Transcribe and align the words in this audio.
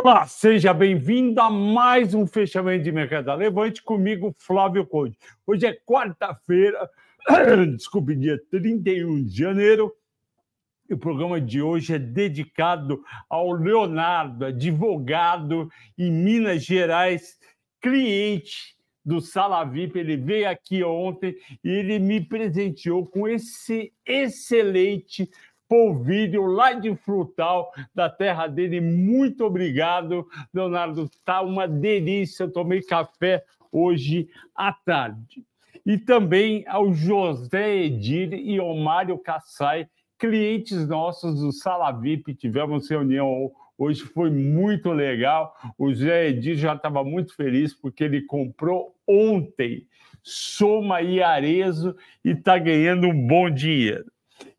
Olá, 0.00 0.28
seja 0.28 0.72
bem-vindo 0.72 1.40
a 1.40 1.50
mais 1.50 2.14
um 2.14 2.24
fechamento 2.24 2.84
de 2.84 2.92
mercado. 2.92 3.34
Levante 3.34 3.82
comigo, 3.82 4.32
Flávio 4.38 4.86
Conde. 4.86 5.18
Hoje 5.44 5.66
é 5.66 5.74
quarta-feira, 5.74 6.88
desculpe, 7.76 8.14
dia 8.14 8.40
31 8.48 9.24
de 9.24 9.36
janeiro. 9.36 9.92
E 10.88 10.94
o 10.94 10.98
programa 10.98 11.40
de 11.40 11.60
hoje 11.60 11.94
é 11.94 11.98
dedicado 11.98 13.02
ao 13.28 13.50
Leonardo, 13.50 14.44
advogado 14.44 15.68
em 15.98 16.12
Minas 16.12 16.62
Gerais, 16.62 17.36
cliente 17.80 18.76
do 19.04 19.20
Sala 19.20 19.64
VIP. 19.64 19.98
Ele 19.98 20.16
veio 20.16 20.48
aqui 20.48 20.84
ontem 20.84 21.34
e 21.64 21.70
ele 21.70 21.98
me 21.98 22.24
presenteou 22.24 23.04
com 23.04 23.26
esse 23.26 23.92
excelente 24.06 25.28
polvilho 25.68 26.46
lá 26.46 26.72
de 26.72 26.94
Frutal, 26.96 27.72
da 27.94 28.08
terra 28.08 28.46
dele. 28.46 28.80
Muito 28.80 29.44
obrigado, 29.44 30.26
Leonardo. 30.52 31.04
Está 31.04 31.42
uma 31.42 31.68
delícia. 31.68 32.44
Eu 32.44 32.52
tomei 32.52 32.82
café 32.82 33.44
hoje 33.70 34.28
à 34.54 34.72
tarde. 34.72 35.44
E 35.84 35.96
também 35.96 36.64
ao 36.66 36.92
José 36.92 37.76
Edir 37.76 38.32
e 38.32 38.58
ao 38.58 38.76
Mário 38.76 39.18
Kassai, 39.18 39.88
clientes 40.18 40.86
nossos 40.88 41.40
do 41.40 41.52
Sala 41.52 41.92
VIP. 41.92 42.34
Tivemos 42.34 42.90
reunião 42.90 43.50
hoje, 43.76 44.02
foi 44.02 44.30
muito 44.30 44.90
legal. 44.90 45.54
O 45.78 45.90
José 45.90 46.28
Edir 46.28 46.56
já 46.56 46.74
estava 46.74 47.04
muito 47.04 47.34
feliz 47.34 47.72
porque 47.74 48.04
ele 48.04 48.22
comprou 48.22 48.94
ontem 49.06 49.86
Soma 50.22 51.00
e 51.00 51.22
Arezo 51.22 51.96
e 52.24 52.30
está 52.30 52.58
ganhando 52.58 53.08
um 53.08 53.26
bom 53.26 53.48
dinheiro. 53.48 54.10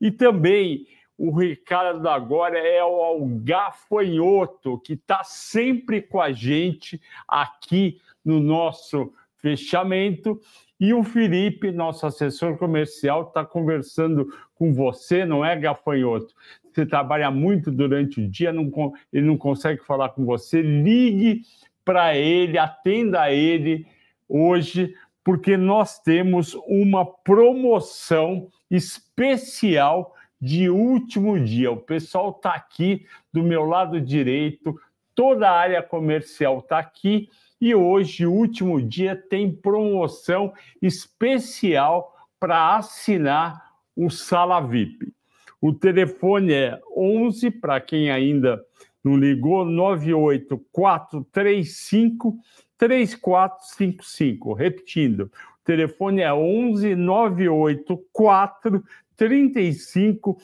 E 0.02 0.09
também 0.09 0.88
o 1.20 1.31
Ricardo 1.31 2.08
agora 2.08 2.58
é 2.58 2.81
o 2.81 3.25
gafanhoto, 3.44 4.80
que 4.80 4.94
está 4.94 5.22
sempre 5.22 6.02
com 6.02 6.22
a 6.22 6.31
gente 6.31 7.00
aqui 7.28 8.00
no 8.23 8.39
nosso 8.39 9.11
fechamento. 9.36 10.39
E 10.80 10.94
o 10.94 11.03
Felipe, 11.03 11.73
nosso 11.73 12.06
assessor 12.06 12.58
comercial, 12.58 13.23
está 13.23 13.44
conversando 13.44 14.34
com 14.56 14.73
você, 14.73 15.26
não 15.26 15.44
é, 15.44 15.58
gafanhoto? 15.58 16.34
Você 16.72 16.86
trabalha 16.86 17.30
muito 17.30 17.70
durante 17.70 18.22
o 18.22 18.28
dia, 18.30 18.54
não, 18.54 18.72
ele 19.11 19.28
não 19.28 19.38
consegue 19.38 19.83
falar 19.83 20.09
com 20.09 20.23
você. 20.23 20.61
Ligue 20.61 21.42
para 21.83 22.16
ele, 22.16 22.58
atenda 22.58 23.30
ele 23.30 23.86
hoje, 24.30 24.95
porque 25.22 25.58
nós 25.58 26.00
temos 26.00 26.54
uma 26.66 27.06
promoção 27.06 28.48
especial 28.72 30.16
de 30.40 30.70
último 30.70 31.40
dia. 31.40 31.72
O 31.72 31.78
pessoal 31.78 32.32
está 32.32 32.54
aqui 32.54 33.06
do 33.32 33.44
meu 33.44 33.66
lado 33.66 34.00
direito, 34.00 34.80
toda 35.14 35.50
a 35.50 35.59
área 35.59 35.84
comercial 35.84 36.59
está 36.59 36.80
aqui 36.80 37.30
e 37.62 37.76
hoje, 37.76 38.26
último 38.26 38.82
dia, 38.82 39.17
tem 39.17 39.52
promoção 39.52 40.54
especial 40.82 42.16
para 42.40 42.78
assinar 42.78 43.62
o 43.95 44.10
Sala 44.10 44.60
VIP. 44.62 45.14
O 45.61 45.73
telefone 45.73 46.54
é 46.54 46.80
11, 46.95 47.52
para 47.52 47.82
quem 47.82 48.10
ainda 48.10 48.66
não 49.04 49.17
ligou, 49.17 49.66
98435 49.66 52.39
3455. 52.78 54.54
Repetindo, 54.54 55.23
o 55.23 55.30
telefone 55.66 56.22
é 56.22 56.33
11 56.33 56.95
984 56.95 58.82
35 59.19 60.37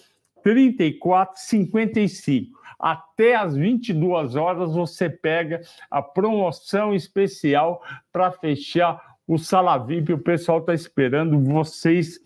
34 0.44 1.42
55. 1.42 2.60
Até 2.78 3.36
às 3.36 3.56
22 3.56 4.36
horas 4.36 4.74
você 4.74 5.10
pega 5.10 5.62
a 5.90 6.02
promoção 6.02 6.94
especial 6.94 7.82
para 8.12 8.32
fechar 8.32 9.02
o 9.26 9.40
Sala 9.40 9.78
VIP. 9.78 10.14
O 10.14 10.20
pessoal 10.20 10.60
está 10.60 10.74
esperando 10.74 11.40
vocês 11.40 12.20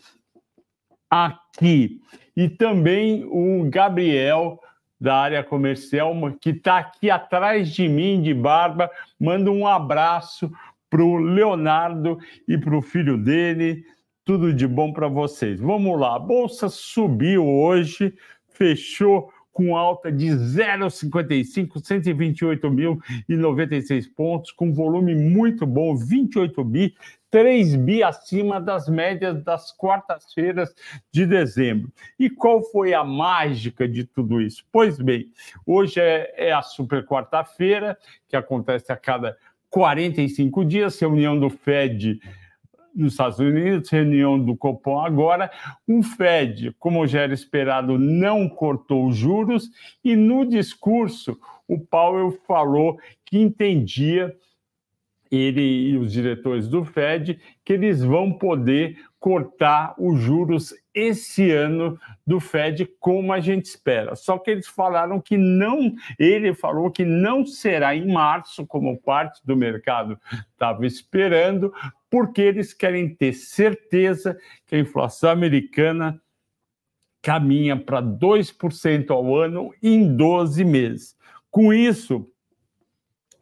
aqui. 1.10 2.02
E 2.36 2.50
também 2.50 3.24
o 3.26 3.70
Gabriel 3.70 4.60
da 5.00 5.16
área 5.16 5.44
comercial, 5.44 6.14
que 6.42 6.50
está 6.50 6.80
aqui 6.80 7.10
atrás 7.10 7.70
de 7.70 7.88
mim, 7.88 8.22
de 8.22 8.34
barba, 8.34 8.92
manda 9.18 9.50
um 9.50 9.66
abraço 9.66 10.52
para 10.90 11.04
o 11.04 11.18
Leonardo 11.18 12.18
e 12.48 12.58
para 12.58 12.76
o 12.76 12.82
filho 12.82 13.18
dele, 13.18 13.86
tudo 14.30 14.54
de 14.54 14.68
bom 14.68 14.94
para 14.94 15.08
vocês. 15.08 15.60
Vamos 15.60 16.00
lá, 16.00 16.16
a 16.16 16.20
bolsa 16.20 16.70
subiu 16.70 17.48
hoje, 17.48 18.14
fechou 18.50 19.34
com 19.52 19.76
alta 19.76 20.12
de 20.12 20.28
0,55, 20.28 21.82
128.096 21.82 24.06
pontos, 24.16 24.52
com 24.52 24.72
volume 24.72 25.16
muito 25.16 25.66
bom, 25.66 25.96
28 25.96 26.64
bi, 26.64 26.94
3 27.32 27.76
bi 27.78 28.04
acima 28.04 28.62
das 28.62 28.88
médias 28.88 29.44
das 29.44 29.72
quartas-feiras 29.72 30.76
de 31.12 31.26
dezembro. 31.26 31.92
E 32.20 32.30
qual 32.30 32.62
foi 32.62 32.94
a 32.94 33.04
mágica 33.04 33.88
de 33.88 34.04
tudo 34.04 34.40
isso? 34.40 34.64
Pois 34.72 35.00
bem, 35.00 35.26
hoje 35.66 36.00
é, 36.00 36.32
é 36.38 36.54
a 36.54 36.62
super 36.62 37.04
quarta-feira, 37.04 37.98
que 38.28 38.36
acontece 38.36 38.92
a 38.92 38.96
cada 38.96 39.36
45 39.72 40.64
dias, 40.66 41.00
reunião 41.00 41.40
do 41.40 41.50
Fed 41.50 42.20
nos 43.00 43.14
Estados 43.14 43.40
Unidos, 43.40 43.90
reunião 43.90 44.40
do 44.40 44.56
Copom 44.56 45.00
agora, 45.00 45.50
o 45.88 46.04
Fed, 46.04 46.76
como 46.78 47.08
já 47.08 47.22
era 47.22 47.34
esperado, 47.34 47.98
não 47.98 48.48
cortou 48.48 49.08
os 49.08 49.16
juros. 49.16 49.70
E 50.04 50.16
no 50.16 50.46
discurso 50.46 51.40
o 51.68 51.80
Powell 51.80 52.32
falou 52.48 52.98
que 53.26 53.38
entendia 53.38 54.36
ele 55.32 55.92
e 55.92 55.98
os 55.98 56.12
diretores 56.12 56.68
do 56.68 56.84
Fed 56.84 57.40
que 57.64 57.74
eles 57.74 58.04
vão 58.04 58.32
poder 58.32 58.98
cortar 59.20 59.94
os 59.98 60.20
juros 60.20 60.74
esse 60.94 61.52
ano 61.52 62.00
do 62.26 62.40
Fed 62.40 62.86
como 63.00 63.32
a 63.32 63.40
gente 63.40 63.66
espera. 63.66 64.16
Só 64.16 64.38
que 64.38 64.50
eles 64.50 64.68
falaram 64.68 65.20
que 65.22 65.38
não, 65.38 65.94
ele 66.18 66.54
falou 66.54 66.90
que 66.90 67.06
não 67.06 67.46
será 67.46 67.96
em 67.96 68.12
março, 68.12 68.66
como 68.66 69.00
parte 69.00 69.42
do 69.46 69.56
mercado 69.56 70.18
estava 70.52 70.86
esperando, 70.86 71.74
porque 72.10 72.42
eles 72.42 72.74
querem 72.74 73.14
ter 73.14 73.34
certeza 73.34 74.38
que 74.66 74.76
a 74.76 74.80
inflação 74.80 75.30
americana 75.30 76.20
caminha 77.22 77.78
para 77.78 78.02
2% 78.02 79.12
ao 79.12 79.36
ano 79.36 79.74
em 79.84 80.16
12 80.16 80.64
meses. 80.64 81.16
Com 81.52 81.74
isso, 81.74 82.32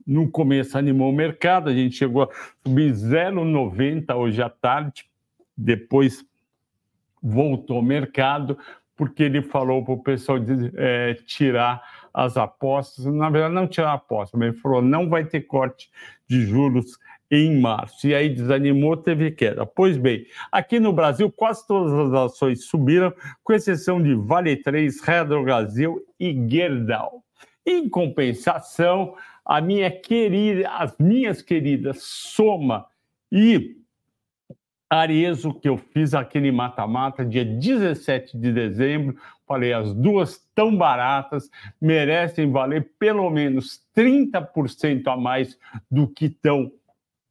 no 0.07 0.29
começo 0.31 0.77
animou 0.77 1.09
o 1.11 1.15
mercado, 1.15 1.69
a 1.69 1.73
gente 1.73 1.95
chegou 1.95 2.23
a 2.23 2.29
subir 2.65 2.93
0,90 2.93 4.15
hoje 4.15 4.41
à 4.41 4.49
tarde, 4.49 5.05
depois 5.55 6.23
voltou 7.21 7.77
ao 7.77 7.83
mercado, 7.83 8.57
porque 8.95 9.23
ele 9.23 9.41
falou 9.41 9.83
para 9.83 9.93
o 9.93 10.01
pessoal 10.01 10.39
de, 10.39 10.71
é, 10.75 11.13
tirar 11.25 11.83
as 12.13 12.37
apostas, 12.37 13.05
na 13.05 13.29
verdade 13.29 13.53
não 13.53 13.67
tirar 13.67 13.91
a 13.91 13.93
aposta, 13.93 14.37
mas 14.37 14.49
ele 14.49 14.57
falou 14.57 14.81
não 14.81 15.09
vai 15.09 15.25
ter 15.25 15.41
corte 15.41 15.91
de 16.27 16.45
juros 16.45 16.97
em 17.29 17.59
março. 17.59 18.07
E 18.07 18.15
aí 18.15 18.29
desanimou, 18.29 18.95
teve 18.95 19.31
queda. 19.31 19.65
Pois 19.65 19.97
bem, 19.97 20.25
aqui 20.51 20.79
no 20.79 20.93
Brasil 20.93 21.31
quase 21.31 21.67
todas 21.67 21.93
as 21.93 22.13
ações 22.13 22.65
subiram, 22.65 23.13
com 23.43 23.53
exceção 23.53 24.01
de 24.01 24.15
Vale 24.15 24.55
3, 24.55 25.01
Redro 25.01 25.43
Brasil 25.43 26.01
e 26.19 26.33
Gerdau. 26.49 27.23
Em 27.65 27.89
compensação, 27.89 29.15
a 29.47 29.61
minha 29.61 29.89
querida, 29.89 30.69
as 30.71 30.93
minhas 30.99 31.41
queridas 31.41 32.03
Soma 32.03 32.85
e 33.31 33.77
Arezo, 34.89 35.53
que 35.53 35.69
eu 35.69 35.77
fiz 35.77 36.13
aquele 36.13 36.51
mata-mata 36.51 37.23
dia 37.23 37.45
17 37.45 38.37
de 38.37 38.51
dezembro. 38.51 39.17
Falei, 39.47 39.71
as 39.71 39.93
duas 39.93 40.45
tão 40.53 40.75
baratas, 40.75 41.49
merecem 41.79 42.51
valer 42.51 42.91
pelo 42.99 43.29
menos 43.29 43.81
30% 43.95 45.07
a 45.07 45.15
mais 45.15 45.57
do 45.89 46.07
que 46.07 46.25
estão 46.25 46.69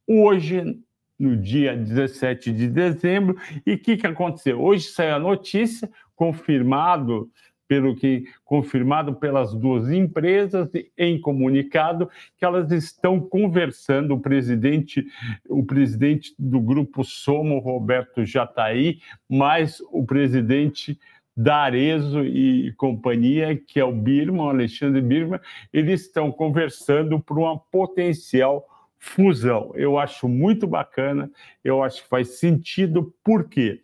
hoje, 0.07 0.79
no 1.19 1.35
dia 1.37 1.75
17 1.75 2.51
de 2.51 2.67
dezembro. 2.67 3.37
E 3.65 3.73
o 3.73 3.79
que, 3.79 3.97
que 3.97 4.07
aconteceu? 4.07 4.59
Hoje 4.59 4.85
saiu 4.85 5.15
a 5.15 5.19
notícia, 5.19 5.89
confirmado 6.15 7.29
pelo 7.67 7.95
que 7.95 8.25
confirmado 8.45 9.15
pelas 9.15 9.53
duas 9.53 9.91
empresas 9.91 10.69
em 10.97 11.19
comunicado 11.19 12.09
que 12.37 12.45
elas 12.45 12.71
estão 12.71 13.19
conversando 13.19 14.13
o 14.13 14.19
presidente 14.19 15.05
o 15.49 15.65
presidente 15.65 16.33
do 16.39 16.59
grupo 16.59 17.03
Somo 17.03 17.59
Roberto 17.59 18.25
Jataí 18.25 18.99
mais 19.29 19.81
o 19.91 20.05
presidente 20.05 20.97
da 21.37 21.57
Arezo 21.57 22.25
e 22.25 22.73
companhia, 22.73 23.55
que 23.55 23.79
é 23.79 23.85
o 23.85 23.91
Birman, 23.91 24.49
Alexandre 24.49 24.99
Birman, 25.01 25.39
eles 25.71 26.01
estão 26.01 26.31
conversando 26.31 27.19
por 27.19 27.37
uma 27.37 27.59
potencial 27.59 28.67
fusão. 28.97 29.71
Eu 29.75 29.99
acho 29.99 30.27
muito 30.27 30.65
bacana, 30.65 31.29
eu 31.63 31.83
acho 31.83 32.01
que 32.01 32.09
faz 32.09 32.39
sentido, 32.39 33.13
porque 33.23 33.83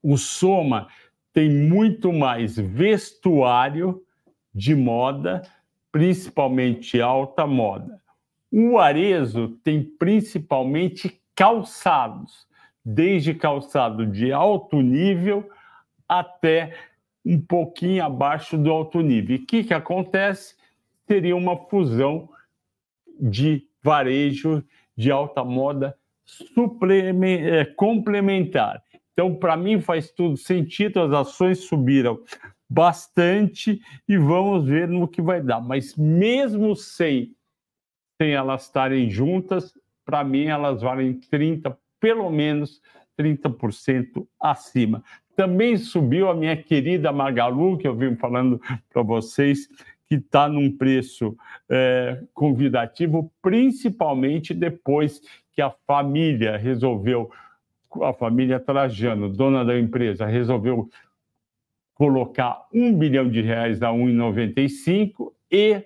o 0.00 0.16
Soma 0.16 0.86
tem 1.36 1.50
muito 1.50 2.14
mais 2.14 2.56
vestuário 2.56 4.02
de 4.54 4.74
moda, 4.74 5.42
principalmente 5.92 6.98
alta 6.98 7.46
moda. 7.46 8.00
O 8.50 8.78
Arezo 8.78 9.48
tem 9.62 9.82
principalmente 9.84 11.20
calçados, 11.34 12.46
desde 12.82 13.34
calçado 13.34 14.06
de 14.06 14.32
alto 14.32 14.80
nível 14.80 15.46
até 16.08 16.74
um 17.22 17.38
pouquinho 17.38 18.02
abaixo 18.02 18.56
do 18.56 18.70
alto 18.70 19.02
nível. 19.02 19.36
O 19.36 19.44
que, 19.44 19.62
que 19.62 19.74
acontece? 19.74 20.56
Seria 21.06 21.36
uma 21.36 21.54
fusão 21.68 22.30
de 23.20 23.68
varejo 23.82 24.64
de 24.96 25.10
alta 25.10 25.44
moda 25.44 25.98
é, 26.88 27.64
complementar. 27.76 28.82
Então, 29.16 29.34
para 29.34 29.56
mim, 29.56 29.80
faz 29.80 30.10
tudo 30.10 30.36
sentido, 30.36 31.00
as 31.00 31.10
ações 31.10 31.60
subiram 31.60 32.20
bastante 32.68 33.80
e 34.06 34.18
vamos 34.18 34.66
ver 34.66 34.86
no 34.86 35.08
que 35.08 35.22
vai 35.22 35.40
dar. 35.40 35.58
Mas 35.58 35.96
mesmo 35.96 36.76
sem, 36.76 37.34
sem 38.20 38.32
elas 38.32 38.64
estarem 38.64 39.08
juntas, 39.08 39.72
para 40.04 40.22
mim 40.22 40.48
elas 40.48 40.82
valem 40.82 41.14
30, 41.14 41.74
pelo 41.98 42.28
menos 42.28 42.82
30% 43.18 44.26
acima. 44.38 45.02
Também 45.34 45.78
subiu 45.78 46.28
a 46.28 46.34
minha 46.34 46.56
querida 46.56 47.10
Magalu, 47.10 47.78
que 47.78 47.88
eu 47.88 47.96
vim 47.96 48.16
falando 48.16 48.60
para 48.92 49.02
vocês, 49.02 49.66
que 50.06 50.16
está 50.16 50.46
num 50.46 50.76
preço 50.76 51.34
é, 51.70 52.22
convidativo, 52.34 53.32
principalmente 53.40 54.52
depois 54.52 55.22
que 55.52 55.62
a 55.62 55.70
família 55.86 56.58
resolveu, 56.58 57.30
a 58.04 58.12
família 58.12 58.60
Trajano, 58.60 59.28
dona 59.28 59.64
da 59.64 59.78
empresa, 59.78 60.26
resolveu 60.26 60.88
colocar 61.94 62.66
um 62.72 62.92
bilhão 62.94 63.28
de 63.28 63.40
reais 63.40 63.82
a 63.82 63.88
1,95 63.88 65.32
e 65.50 65.82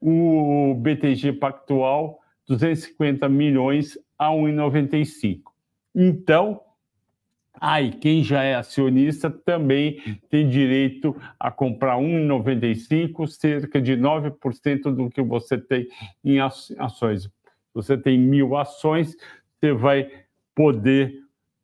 o 0.00 0.74
BTG 0.74 1.34
Pactual 1.34 2.20
250 2.46 3.28
milhões 3.28 3.98
a 4.18 4.28
1,95. 4.30 5.42
Então, 5.94 6.60
Aí, 7.62 7.92
quem 7.92 8.24
já 8.24 8.42
é 8.42 8.54
acionista 8.54 9.28
também 9.28 10.00
tem 10.30 10.48
direito 10.48 11.14
a 11.38 11.50
comprar 11.50 11.98
1,95, 11.98 13.26
cerca 13.26 13.82
de 13.82 13.96
9% 13.98 14.94
do 14.94 15.10
que 15.10 15.20
você 15.20 15.58
tem 15.58 15.86
em 16.24 16.38
ações. 16.38 17.28
Você 17.74 17.98
tem 17.98 18.18
mil 18.18 18.56
ações, 18.56 19.14
você 19.60 19.74
vai 19.74 20.10
poder 20.54 21.20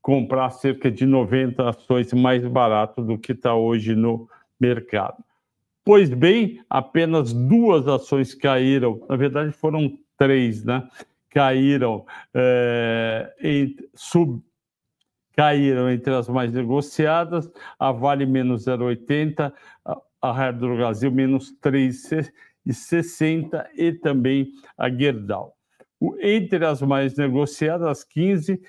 comprar 0.07 0.51
cerca 0.51 0.89
de 0.89 1.05
90 1.05 1.69
ações 1.69 2.13
mais 2.13 2.47
barato 2.47 3.03
do 3.03 3.19
que 3.19 3.33
está 3.33 3.57
hoje 3.57 3.97
no 3.97 4.29
mercado. 4.61 5.17
Pois 5.85 6.09
bem, 6.09 6.65
apenas 6.71 7.33
duas 7.33 7.89
ações 7.89 8.33
caíram, 8.33 9.05
na 9.09 9.17
verdade 9.17 9.51
foram 9.51 9.99
três, 10.17 10.65
né? 10.65 10.89
Caíram 11.29 12.07
é, 12.33 13.35
em, 13.41 13.75
sub, 13.97 14.41
caíram 15.37 15.91
entre 15.91 16.15
as 16.15 16.29
mais 16.29 16.53
negociadas, 16.53 17.51
a 17.77 17.91
Vale 17.91 18.27
menos 18.27 18.65
0,80, 18.65 19.53
a 20.23 20.31
Raia 20.31 20.53
do 20.53 20.77
Brasil 20.77 21.11
menos 21.11 21.53
3,60 21.61 23.67
e 23.77 23.93
também 23.93 24.53
a 24.79 24.89
Gerdau. 24.89 25.57
Entre 26.23 26.65
as 26.65 26.81
mais 26.81 27.17
negociadas, 27.17 27.89
as 27.89 28.05
15 28.05 28.63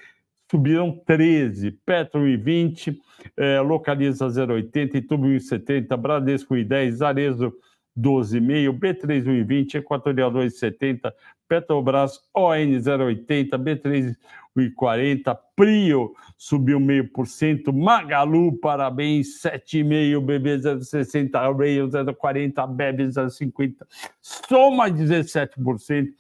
subiram 0.50 1.00
13, 1.06 1.72
Petro 1.86 2.22
1,20, 2.22 2.98
eh, 3.36 3.60
Localiza 3.60 4.28
0,80, 4.28 4.98
Itubo 4.98 5.28
1,70, 5.28 5.98
Bradesco 5.98 6.56
1,10, 6.56 7.02
Arezo 7.02 7.54
12,5, 7.98 8.72
B3 8.74 9.22
1,20, 9.24 9.78
Equatorial 9.78 10.32
2,70, 10.32 11.12
Petrobras 11.48 12.20
ON 12.34 12.80
0,80, 12.80 13.58
B3 13.58 14.16
1,40, 14.56 15.38
Prio 15.56 16.14
subiu 16.38 16.80
0,5%, 16.80 17.72
Magalu, 17.72 18.58
parabéns, 18.60 19.42
7,5%, 19.42 20.22
BB 20.22 20.58
0,60, 20.60 21.58
Rail 21.58 21.88
0,40, 21.90 22.68
BEB 22.68 23.02
0,50, 23.02 23.86
Soma 24.22 24.90
17%, 24.90 26.14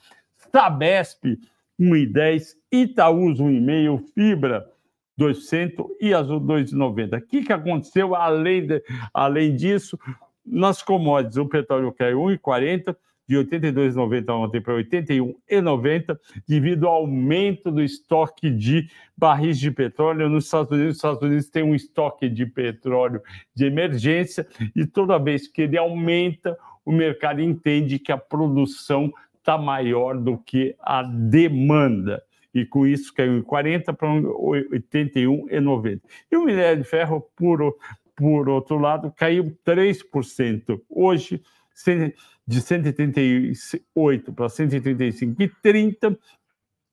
Sabesp 0.51 1.23
1,10, 1.79 2.56
Itaús 2.71 3.39
1,5, 3.39 4.03
Fibra 4.13 4.65
200 5.17 5.85
e 5.99 6.13
Azul 6.13 6.39
2,90. 6.41 7.17
O 7.17 7.21
que, 7.25 7.43
que 7.43 7.53
aconteceu 7.53 8.15
além, 8.15 8.67
de, 8.67 8.83
além 9.13 9.55
disso? 9.55 9.97
Nas 10.45 10.81
commodities, 10.81 11.37
o 11.37 11.45
petróleo 11.45 11.91
caiu 11.91 12.19
1,40, 12.19 12.95
de 13.27 13.35
82,90 13.35 14.29
ontem 14.33 14.61
para 14.61 14.73
81,90, 14.75 16.17
devido 16.47 16.87
ao 16.87 17.01
aumento 17.01 17.69
do 17.69 17.81
estoque 17.81 18.49
de 18.49 18.89
barris 19.17 19.59
de 19.59 19.69
petróleo 19.69 20.29
nos 20.29 20.45
Estados 20.45 20.71
Unidos. 20.71 20.91
Os 20.91 20.97
Estados 20.97 21.21
Unidos 21.21 21.49
têm 21.49 21.63
um 21.63 21.75
estoque 21.75 22.29
de 22.29 22.45
petróleo 22.45 23.21
de 23.53 23.65
emergência 23.65 24.47
e 24.73 24.85
toda 24.85 25.17
vez 25.17 25.47
que 25.47 25.63
ele 25.63 25.77
aumenta, 25.77 26.57
o 26.85 26.91
mercado 26.91 27.41
entende 27.41 27.99
que 27.99 28.13
a 28.13 28.17
produção 28.17 29.11
está 29.37 29.57
maior 29.57 30.17
do 30.17 30.37
que 30.37 30.73
a 30.79 31.03
demanda. 31.03 32.23
E 32.59 32.65
com 32.65 32.85
isso 32.87 33.13
caiu 33.13 33.37
em 33.37 33.41
40 33.41 33.93
para 33.93 34.09
81,90. 34.09 36.01
E 36.31 36.35
o 36.35 36.43
minério 36.43 36.81
de 36.83 36.89
ferro, 36.89 37.21
por, 37.35 37.77
por 38.15 38.49
outro 38.49 38.77
lado, 38.77 39.13
caiu 39.15 39.55
3%. 39.65 40.81
Hoje, 40.89 41.41
de 42.47 42.61
138 42.61 44.33
para 44.33 44.47
135,30, 44.47 46.17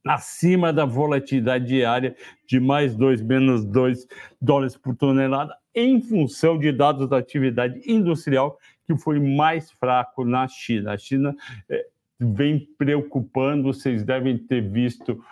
acima 0.06 0.72
da 0.72 0.84
volatilidade 0.84 1.66
diária 1.66 2.14
de 2.46 2.60
mais 2.60 2.94
2, 2.94 3.22
menos 3.22 3.64
2 3.64 4.06
dólares 4.40 4.76
por 4.76 4.94
tonelada, 4.94 5.56
em 5.74 6.00
função 6.00 6.58
de 6.58 6.70
dados 6.70 7.08
da 7.08 7.16
atividade 7.16 7.80
industrial 7.90 8.58
que 8.86 8.96
foi 8.96 9.18
mais 9.18 9.70
fraco 9.70 10.24
na 10.24 10.46
China. 10.46 10.92
A 10.92 10.98
China 10.98 11.34
é, 11.70 11.86
vem 12.20 12.68
preocupando, 12.76 13.72
vocês 13.72 14.04
devem 14.04 14.36
ter 14.36 14.60
visto 14.60 15.22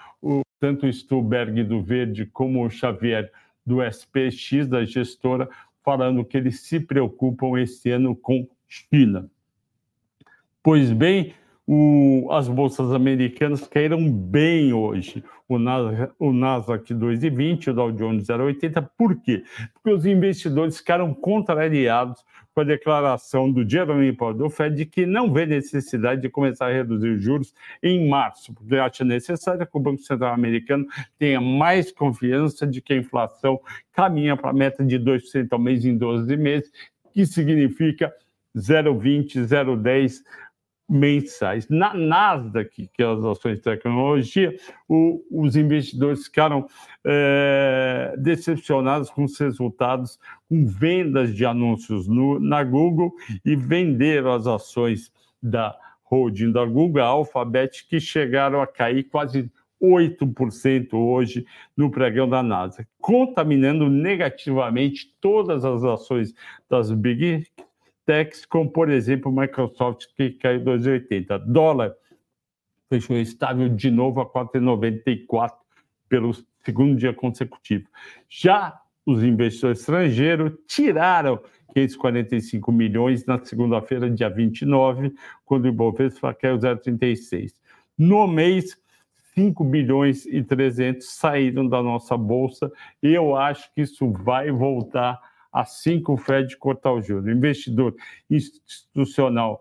tanto 0.62 0.86
Stuberg 0.92 1.64
do 1.64 1.82
Verde 1.82 2.24
como 2.24 2.64
o 2.64 2.70
Xavier 2.70 3.32
do 3.66 3.82
SPX, 3.82 4.68
da 4.68 4.84
gestora, 4.84 5.48
falando 5.82 6.24
que 6.24 6.36
eles 6.36 6.60
se 6.60 6.78
preocupam 6.78 7.60
esse 7.60 7.90
ano 7.90 8.14
com 8.14 8.48
China. 8.68 9.28
Pois 10.62 10.92
bem, 10.92 11.34
o, 11.66 12.28
as 12.32 12.48
bolsas 12.48 12.92
americanas 12.92 13.66
caíram 13.66 14.10
bem 14.10 14.72
hoje. 14.72 15.22
O 15.48 15.58
Nasdaq, 15.58 16.12
o 16.18 16.32
Nasdaq 16.32 16.94
2,20, 16.94 17.68
o 17.68 17.74
Dow 17.74 17.92
Jones 17.92 18.26
0,80. 18.26 18.88
Por 18.96 19.20
quê? 19.20 19.44
Porque 19.72 19.90
os 19.90 20.06
investidores 20.06 20.78
ficaram 20.78 21.14
contrariados 21.14 22.24
com 22.54 22.60
a 22.60 22.64
declaração 22.64 23.50
do 23.50 23.68
Jerome 23.68 24.12
Powell 24.12 24.34
do 24.34 24.50
Fed 24.50 24.76
de 24.76 24.86
que 24.86 25.06
não 25.06 25.32
vê 25.32 25.46
necessidade 25.46 26.20
de 26.20 26.28
começar 26.28 26.66
a 26.66 26.72
reduzir 26.72 27.10
os 27.10 27.24
juros 27.24 27.54
em 27.82 28.08
março, 28.08 28.52
porque 28.52 28.76
acha 28.76 29.04
necessário 29.04 29.66
que 29.66 29.76
o 29.76 29.80
Banco 29.80 30.02
Central 30.02 30.34
americano 30.34 30.86
tenha 31.18 31.40
mais 31.40 31.90
confiança 31.90 32.66
de 32.66 32.80
que 32.80 32.92
a 32.92 32.96
inflação 32.96 33.60
caminha 33.92 34.36
para 34.36 34.50
a 34.50 34.54
meta 34.54 34.84
de 34.84 34.98
2% 34.98 35.48
ao 35.50 35.58
mês 35.58 35.84
em 35.84 35.96
12 35.96 36.36
meses, 36.36 36.70
que 37.12 37.24
significa 37.24 38.12
0,20, 38.56 39.46
0,10 39.46 40.20
mensais. 40.92 41.66
Na 41.70 41.94
Nasdaq, 41.94 42.88
que 42.92 43.02
é 43.02 43.06
as 43.06 43.24
ações 43.24 43.56
de 43.56 43.62
tecnologia, 43.62 44.54
o, 44.86 45.24
os 45.30 45.56
investidores 45.56 46.24
ficaram 46.24 46.66
é, 47.04 48.14
decepcionados 48.18 49.08
com 49.10 49.24
os 49.24 49.38
resultados, 49.38 50.18
com 50.48 50.66
vendas 50.66 51.34
de 51.34 51.46
anúncios 51.46 52.06
no, 52.06 52.38
na 52.38 52.62
Google 52.62 53.12
e 53.44 53.56
venderam 53.56 54.32
as 54.32 54.46
ações 54.46 55.10
da 55.42 55.74
holding 56.04 56.52
da 56.52 56.64
Google, 56.66 57.02
a 57.02 57.06
Alphabet, 57.06 57.86
que 57.88 57.98
chegaram 57.98 58.60
a 58.60 58.66
cair 58.66 59.04
quase 59.04 59.50
8% 59.82 60.92
hoje 60.92 61.46
no 61.74 61.90
pregão 61.90 62.28
da 62.28 62.42
NASA, 62.42 62.86
contaminando 63.00 63.88
negativamente 63.88 65.12
todas 65.20 65.64
as 65.64 65.82
ações 65.82 66.34
das 66.68 66.92
Big 66.92 67.46
techs, 68.04 68.44
como 68.46 68.70
por 68.70 68.90
exemplo 68.90 69.32
Microsoft, 69.32 70.06
que 70.16 70.30
caiu 70.30 70.60
2,80. 70.60 71.38
Dólar 71.46 71.94
fechou 72.88 73.16
estável 73.16 73.68
de 73.68 73.90
novo 73.90 74.20
a 74.20 74.26
4,94 74.30 75.52
pelo 76.08 76.32
segundo 76.64 76.96
dia 76.96 77.14
consecutivo. 77.14 77.88
Já 78.28 78.78
os 79.06 79.24
investidores 79.24 79.80
estrangeiros 79.80 80.52
tiraram 80.66 81.40
545 81.74 82.70
milhões 82.70 83.24
na 83.24 83.42
segunda-feira, 83.42 84.10
dia 84.10 84.28
29, 84.28 85.14
quando 85.44 85.64
o 85.64 85.68
Ibovespa 85.68 86.34
caiu 86.34 86.58
0,36. 86.58 87.54
No 87.96 88.26
mês, 88.26 88.76
5 89.34 89.64
bilhões 89.64 90.26
e 90.26 90.42
300 90.42 91.08
saíram 91.08 91.66
da 91.66 91.82
nossa 91.82 92.16
bolsa. 92.16 92.70
Eu 93.02 93.34
acho 93.34 93.72
que 93.74 93.80
isso 93.80 94.10
vai 94.10 94.50
voltar 94.50 95.18
assim 95.52 96.02
que 96.02 96.10
o 96.10 96.16
Fed 96.16 96.56
cortar 96.56 96.92
o 96.92 97.02
juros. 97.02 97.26
O 97.26 97.30
investidor 97.30 97.94
institucional 98.30 99.60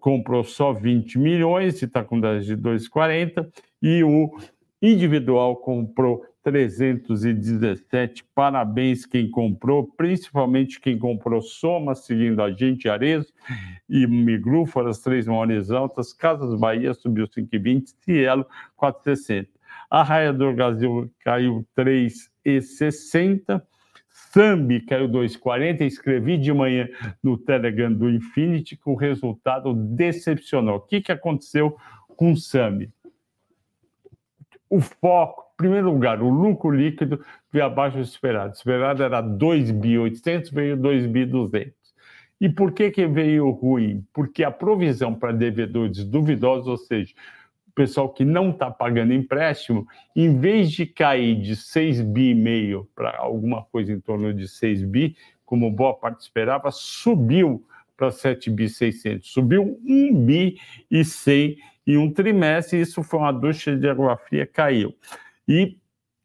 comprou 0.00 0.44
só 0.44 0.72
20 0.72 1.18
milhões, 1.18 1.82
está 1.82 2.02
com 2.04 2.20
10 2.20 2.46
de 2.46 2.56
2,40, 2.56 3.48
e 3.82 4.02
o 4.04 4.38
individual 4.80 5.56
comprou 5.56 6.24
317. 6.46 8.24
Parabéns 8.32 9.04
quem 9.04 9.28
comprou, 9.28 9.84
principalmente 9.96 10.80
quem 10.80 10.96
comprou 10.96 11.42
Soma, 11.42 11.96
seguindo 11.96 12.40
a 12.40 12.52
gente, 12.52 12.88
Arezo 12.88 13.32
e 13.88 14.06
Migru, 14.06 14.64
foram 14.64 14.90
as 14.90 15.00
três 15.00 15.26
maiores 15.26 15.72
altas. 15.72 16.12
Casas 16.12 16.56
Bahia 16.58 16.94
subiu 16.94 17.26
5,20, 17.26 17.94
Cielo 18.04 18.46
4,60. 18.80 19.48
A 19.90 20.04
Raia 20.04 20.32
do 20.32 20.52
Brasil 20.52 21.10
caiu 21.18 21.66
3,60. 21.76 23.60
Sambi 24.32 24.80
caiu 24.80 25.08
2,40. 25.08 25.82
Escrevi 25.82 26.38
de 26.38 26.52
manhã 26.52 26.88
no 27.22 27.36
Telegram 27.36 27.92
do 27.92 28.08
Infinity 28.08 28.76
com 28.76 28.94
resultado 28.94 29.74
decepcional. 29.74 30.76
O 30.76 30.80
que, 30.80 31.00
que 31.00 31.12
aconteceu 31.12 31.76
com 32.16 32.32
o 32.32 32.36
Sambi? 32.36 32.90
O 34.68 34.80
foco 34.80 35.46
primeiro 35.56 35.90
lugar, 35.90 36.22
o 36.22 36.28
lucro 36.28 36.70
líquido 36.70 37.24
veio 37.50 37.64
abaixo 37.64 37.96
do 37.96 38.02
esperado. 38.02 38.50
O 38.50 38.56
esperado 38.56 39.02
era 39.02 39.20
2 39.20 39.70
bi 39.70 39.98
800, 39.98 40.50
veio 40.50 40.76
2 40.76 41.06
bi 41.06 41.24
200. 41.24 41.72
E 42.38 42.48
por 42.48 42.72
que, 42.72 42.90
que 42.90 43.06
veio 43.06 43.48
ruim? 43.50 44.04
Porque 44.12 44.44
a 44.44 44.50
provisão 44.50 45.14
para 45.14 45.32
devedores 45.32 46.04
duvidosos, 46.04 46.68
ou 46.68 46.76
seja, 46.76 47.14
o 47.14 47.16
pessoal 47.76 48.08
que 48.08 48.24
não 48.24 48.50
está 48.50 48.70
pagando 48.70 49.12
empréstimo, 49.12 49.86
em 50.16 50.38
vez 50.40 50.72
de 50.72 50.86
cair 50.86 51.38
de 51.38 51.54
6 51.54 52.00
bi 52.00 52.34
meio 52.34 52.88
para 52.94 53.18
alguma 53.18 53.62
coisa 53.64 53.92
em 53.92 54.00
torno 54.00 54.32
de 54.32 54.48
6 54.48 54.82
bi, 54.82 55.14
como 55.44 55.70
boa 55.70 55.92
parte 55.92 56.22
esperava, 56.22 56.70
subiu 56.70 57.62
para 57.94 58.10
7 58.10 58.50
bi 58.50 58.68
600, 58.68 59.30
subiu 59.30 59.78
1 59.84 60.24
bi 60.24 60.56
e 60.90 61.04
100 61.04 61.58
em 61.86 61.96
um 61.98 62.10
trimestre, 62.10 62.80
isso 62.80 63.02
foi 63.02 63.20
uma 63.20 63.30
ducha 63.30 63.76
de 63.76 63.88
água 63.88 64.16
fria, 64.16 64.46
caiu. 64.46 64.94
E 65.46 65.76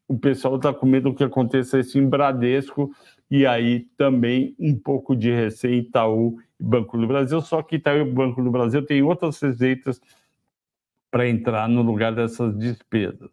o 0.08 0.18
pessoal 0.18 0.56
está 0.56 0.72
com 0.72 0.86
medo 0.86 1.14
que 1.14 1.22
aconteça 1.22 1.78
isso 1.78 1.98
em 1.98 2.08
Bradesco 2.08 2.90
e 3.30 3.46
aí 3.46 3.86
também 3.96 4.56
um 4.58 4.76
pouco 4.76 5.14
de 5.14 5.30
receita 5.30 5.88
Itaú 5.88 6.38
e 6.58 6.64
Banco 6.64 6.96
do 6.96 7.06
Brasil, 7.06 7.40
só 7.42 7.62
que 7.62 7.76
Itaú 7.76 7.98
e 7.98 8.04
Banco 8.04 8.42
do 8.42 8.50
Brasil 8.50 8.84
tem 8.84 9.02
outras 9.02 9.38
receitas 9.40 10.00
para 11.12 11.28
entrar 11.28 11.68
no 11.68 11.82
lugar 11.82 12.14
dessas 12.14 12.56
despesas, 12.58 13.28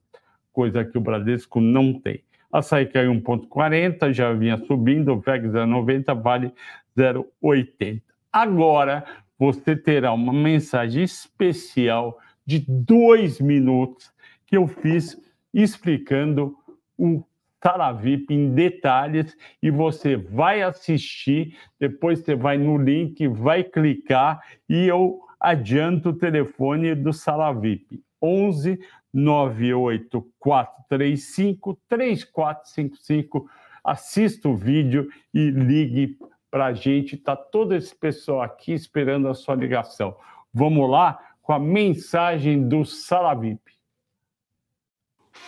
coisa 0.52 0.84
que 0.84 0.98
o 0.98 1.02
Bradesco 1.02 1.62
não 1.62 1.98
tem. 1.98 2.22
Açaí 2.52 2.86
caiu 2.86 3.14
1,40, 3.14 4.12
já 4.12 4.34
vinha 4.34 4.58
subindo, 4.58 5.14
o 5.14 5.20
VEG 5.20 5.48
0,90 5.48 6.22
vale 6.22 6.54
0,80. 6.98 8.02
Agora 8.34 9.06
você 9.38 9.78
terá 9.78 10.12
uma 10.12 10.34
mensagem 10.34 11.04
especial 11.04 12.20
de 12.46 12.66
dois 12.68 13.40
minutos 13.40 14.12
que 14.46 14.58
eu 14.58 14.68
fiz 14.68 15.18
explicando 15.54 16.54
o 16.98 17.24
Taravip 17.62 18.34
em 18.34 18.54
detalhes 18.54 19.38
e 19.64 19.72
você 19.72 20.18
vai 20.18 20.62
assistir, 20.62 21.56
depois 21.80 22.20
você 22.20 22.36
vai 22.36 22.58
no 22.58 22.78
link, 22.78 23.26
vai 23.28 23.64
clicar 23.64 24.42
e 24.68 24.86
eu 24.86 25.22
adianto 25.40 26.10
o 26.10 26.14
telefone 26.14 26.96
do 26.96 27.14
Salavip 27.14 28.04
11 28.22 28.78
98435 29.14 31.80
3455. 31.88 33.50
Assista 33.84 34.50
o 34.50 34.56
vídeo 34.56 35.10
e 35.34 35.50
ligue 35.50 36.18
para 36.52 36.68
a 36.68 36.74
gente. 36.74 37.16
Está 37.16 37.36
todo 37.36 37.74
esse 37.74 37.96
pessoal 37.96 38.42
aqui 38.42 38.74
esperando 38.74 39.28
a 39.28 39.34
sua 39.34 39.56
ligação. 39.56 40.16
Vamos 40.54 40.88
lá 40.90 41.20
com 41.42 41.54
a 41.54 41.60
mensagem 41.60 42.68
do 42.68 42.86
Salavip. 42.86 43.60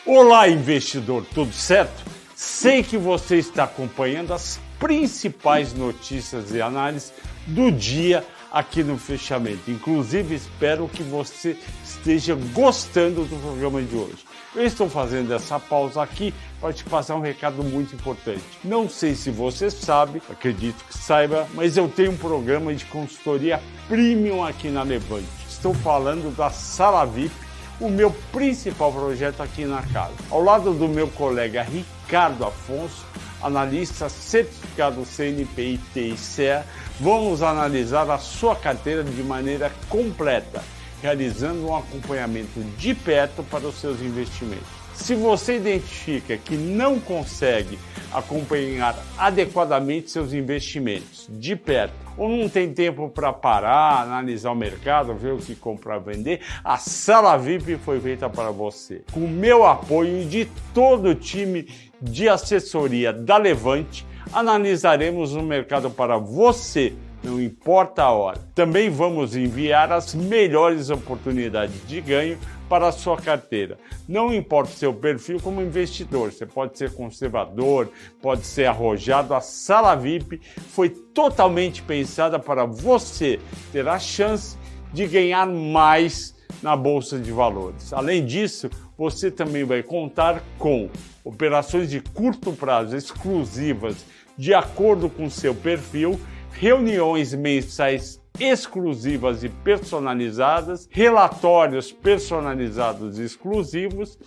Olá, 0.06 0.50
investidor, 0.50 1.26
tudo 1.34 1.52
certo? 1.52 2.10
Sei 2.36 2.82
que 2.82 2.98
você 2.98 3.38
está 3.38 3.66
acompanhando 3.66 4.34
as 4.34 4.60
principais 4.80 5.76
notícias 5.76 6.52
e 6.52 6.62
análises 6.62 7.14
do 7.46 7.72
dia 7.72 8.26
aqui 8.52 8.84
no 8.84 8.98
fechamento. 8.98 9.72
Inclusive, 9.72 10.36
espero 10.36 10.88
que 10.88 11.02
você 11.02 11.58
esteja 11.84 12.36
gostando 12.54 13.24
do 13.24 13.42
programa 13.42 13.82
de 13.82 13.96
hoje. 13.96 14.26
Eu 14.54 14.66
estou 14.66 14.90
fazendo 14.90 15.34
essa 15.34 15.58
pausa 15.60 16.02
aqui 16.02 16.34
para 16.60 16.74
te 16.74 16.84
passar 16.84 17.16
um 17.16 17.22
recado 17.22 17.64
muito 17.64 17.96
importante. 17.96 18.44
Não 18.64 18.90
sei 18.90 19.16
se 19.16 19.32
você 19.32 19.72
sabe, 19.72 20.22
acredito 20.30 20.84
que 20.84 20.98
saiba, 20.98 21.48
mas 21.54 21.78
eu 21.78 21.88
tenho 21.88 22.12
um 22.12 22.18
programa 22.18 22.76
de 22.76 22.84
consultoria 22.86 23.62
premium 23.88 24.44
aqui 24.44 24.70
na 24.70 24.84
Levante. 24.84 25.28
Estou 25.48 25.74
falando 25.74 26.36
da 26.36 26.50
Sala 26.50 27.06
VIP 27.06 27.34
o 27.80 27.90
meu 27.90 28.12
principal 28.32 28.92
projeto 28.92 29.42
aqui 29.42 29.66
na 29.66 29.82
casa. 29.82 30.14
Ao 30.30 30.44
lado 30.44 30.74
do 30.74 30.88
meu 30.88 31.08
colega 31.08 31.64
Ricardo 31.64 32.46
Afonso, 32.46 33.06
analista 33.42 34.10
certificado 34.10 35.06
CNP 35.06 35.62
e 35.62 35.78
TICE, 35.94 36.64
vamos 37.00 37.42
analisar 37.42 38.10
a 38.10 38.18
sua 38.18 38.56
carteira 38.56 39.04
de 39.04 39.24
maneira 39.24 39.72
completa, 39.90 40.64
realizando 41.02 41.68
um 41.68 41.76
acompanhamento 41.76 42.60
de 42.78 42.94
perto 42.94 43.44
para 43.44 43.68
os 43.68 43.76
seus 43.76 44.02
investimentos. 44.02 44.82
Se 44.94 45.16
você 45.16 45.58
identifica 45.58 46.38
que 46.38 46.56
não 46.56 47.00
consegue 47.00 47.80
acompanhar 48.12 48.96
adequadamente 49.18 50.12
seus 50.12 50.34
investimentos 50.34 51.28
de 51.30 51.56
perto, 51.56 51.94
ou 52.18 52.30
não 52.30 52.50
tem 52.50 52.72
tempo 52.74 53.10
para 53.10 53.32
parar, 53.32 54.04
analisar 54.04 54.52
o 54.52 54.56
mercado, 54.56 55.16
ver 55.16 55.34
o 55.34 55.38
que 55.38 55.56
comprar 55.56 55.98
vender, 55.98 56.42
a 56.64 56.78
Sala 56.78 57.38
VIP 57.38 57.78
foi 57.78 58.00
feita 58.00 58.30
para 58.30 58.52
você. 58.52 59.02
Com 59.12 59.22
o 59.22 59.30
meu 59.30 59.66
apoio 59.66 60.22
e 60.22 60.26
de 60.26 60.46
todo 60.74 61.10
o 61.10 61.16
time 61.16 61.68
de 62.02 62.28
assessoria 62.28 63.14
da 63.14 63.38
Levante, 63.38 64.06
analisaremos 64.34 65.34
o 65.34 65.42
mercado 65.42 65.90
para 65.90 66.18
você 66.18 66.94
não 67.24 67.40
importa 67.40 68.04
a 68.04 68.12
hora. 68.12 68.40
Também 68.56 68.90
vamos 68.90 69.36
enviar 69.36 69.92
as 69.92 70.16
melhores 70.16 70.90
oportunidades 70.90 71.88
de 71.88 72.02
ganho 72.02 72.38
para 72.68 72.88
a 72.88 72.92
sua 72.92 73.18
carteira. 73.18 73.78
Não 74.08 74.34
importa 74.34 74.72
o 74.72 74.76
seu 74.76 74.94
perfil 74.94 75.40
como 75.40 75.62
investidor, 75.62 76.32
você 76.32 76.46
pode 76.46 76.78
ser 76.78 76.94
conservador, 76.94 77.90
pode 78.22 78.46
ser 78.46 78.66
arrojado. 78.66 79.34
A 79.34 79.42
sala 79.42 79.94
VIP 79.94 80.42
foi 80.70 80.90
totalmente 80.90 81.84
pensada 81.84 82.40
para 82.40 82.66
você 82.66 83.40
ter 83.72 83.88
a 83.88 84.00
chance 84.00 84.58
de 84.94 85.06
ganhar 85.06 85.46
mais 85.46 86.34
na 86.62 86.76
bolsa 86.76 87.20
de 87.20 87.32
valores. 87.32 87.94
Além 87.94 88.26
disso, 88.26 88.70
você 88.98 89.30
também 89.30 89.64
vai 89.64 89.84
contar 89.84 90.44
com 90.58 90.90
operações 91.24 91.90
de 91.90 92.00
curto 92.00 92.54
prazo 92.54 92.96
exclusivas 92.96 94.06
de 94.38 94.54
acordo 94.54 95.10
com 95.10 95.30
seu 95.30 95.54
perfil, 95.54 96.20
reuniões 96.52 97.34
mensais 97.34 98.20
exclusivas 98.40 99.44
e 99.44 99.50
personalizadas, 99.50 100.88
relatórios 100.90 101.92
personalizados 101.92 103.20
e 103.20 103.24
exclusivos 103.24 104.18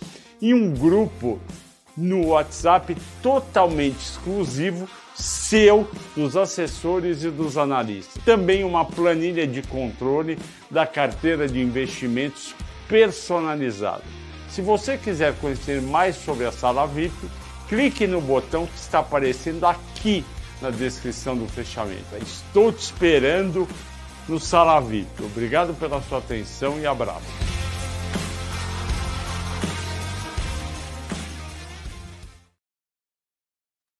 e 0.41 0.53
um 0.53 0.73
grupo 0.73 1.39
no 1.97 2.27
WhatsApp 2.27 2.95
totalmente 3.21 3.99
exclusivo 3.99 4.87
seu, 5.15 5.87
dos 6.15 6.35
assessores 6.35 7.23
e 7.23 7.29
dos 7.29 7.57
analistas. 7.57 8.21
Também 8.25 8.63
uma 8.63 8.83
planilha 8.83 9.47
de 9.47 9.61
controle 9.61 10.37
da 10.69 10.85
carteira 10.85 11.47
de 11.47 11.61
investimentos 11.61 12.53
personalizada. 12.87 14.03
Se 14.55 14.61
você 14.61 14.97
quiser 14.97 15.37
conhecer 15.41 15.81
mais 15.81 16.15
sobre 16.15 16.45
a 16.45 16.51
sala 16.51 16.87
VIP, 16.87 17.13
clique 17.67 18.07
no 18.07 18.21
botão 18.21 18.65
que 18.65 18.77
está 18.77 18.99
aparecendo 18.99 19.65
aqui 19.65 20.23
na 20.61 20.69
descrição 20.69 21.35
do 21.35 21.45
fechamento. 21.45 22.05
Estou 22.21 22.71
te 22.71 22.79
esperando 22.79 23.67
no 24.29 24.39
Sala 24.39 24.79
VIP. 24.79 25.23
Obrigado 25.23 25.77
pela 25.77 26.01
sua 26.03 26.19
atenção 26.19 26.79
e 26.79 26.85
abraço. 26.85 27.25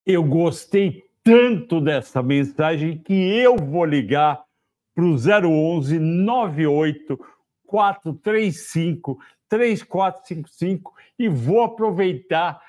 Eu 0.05 0.23
gostei 0.23 1.03
tanto 1.21 1.81
dessa 1.81 2.23
mensagem 2.23 2.97
que 2.97 3.13
eu 3.13 3.57
vou 3.57 3.83
ligar 3.83 4.41
para 4.95 5.03
o 5.03 5.17
011 5.17 5.99
98 5.99 7.19
435 7.67 9.19
3455 9.55 10.93
e 11.17 11.27
vou 11.27 11.63
aproveitar 11.63 12.61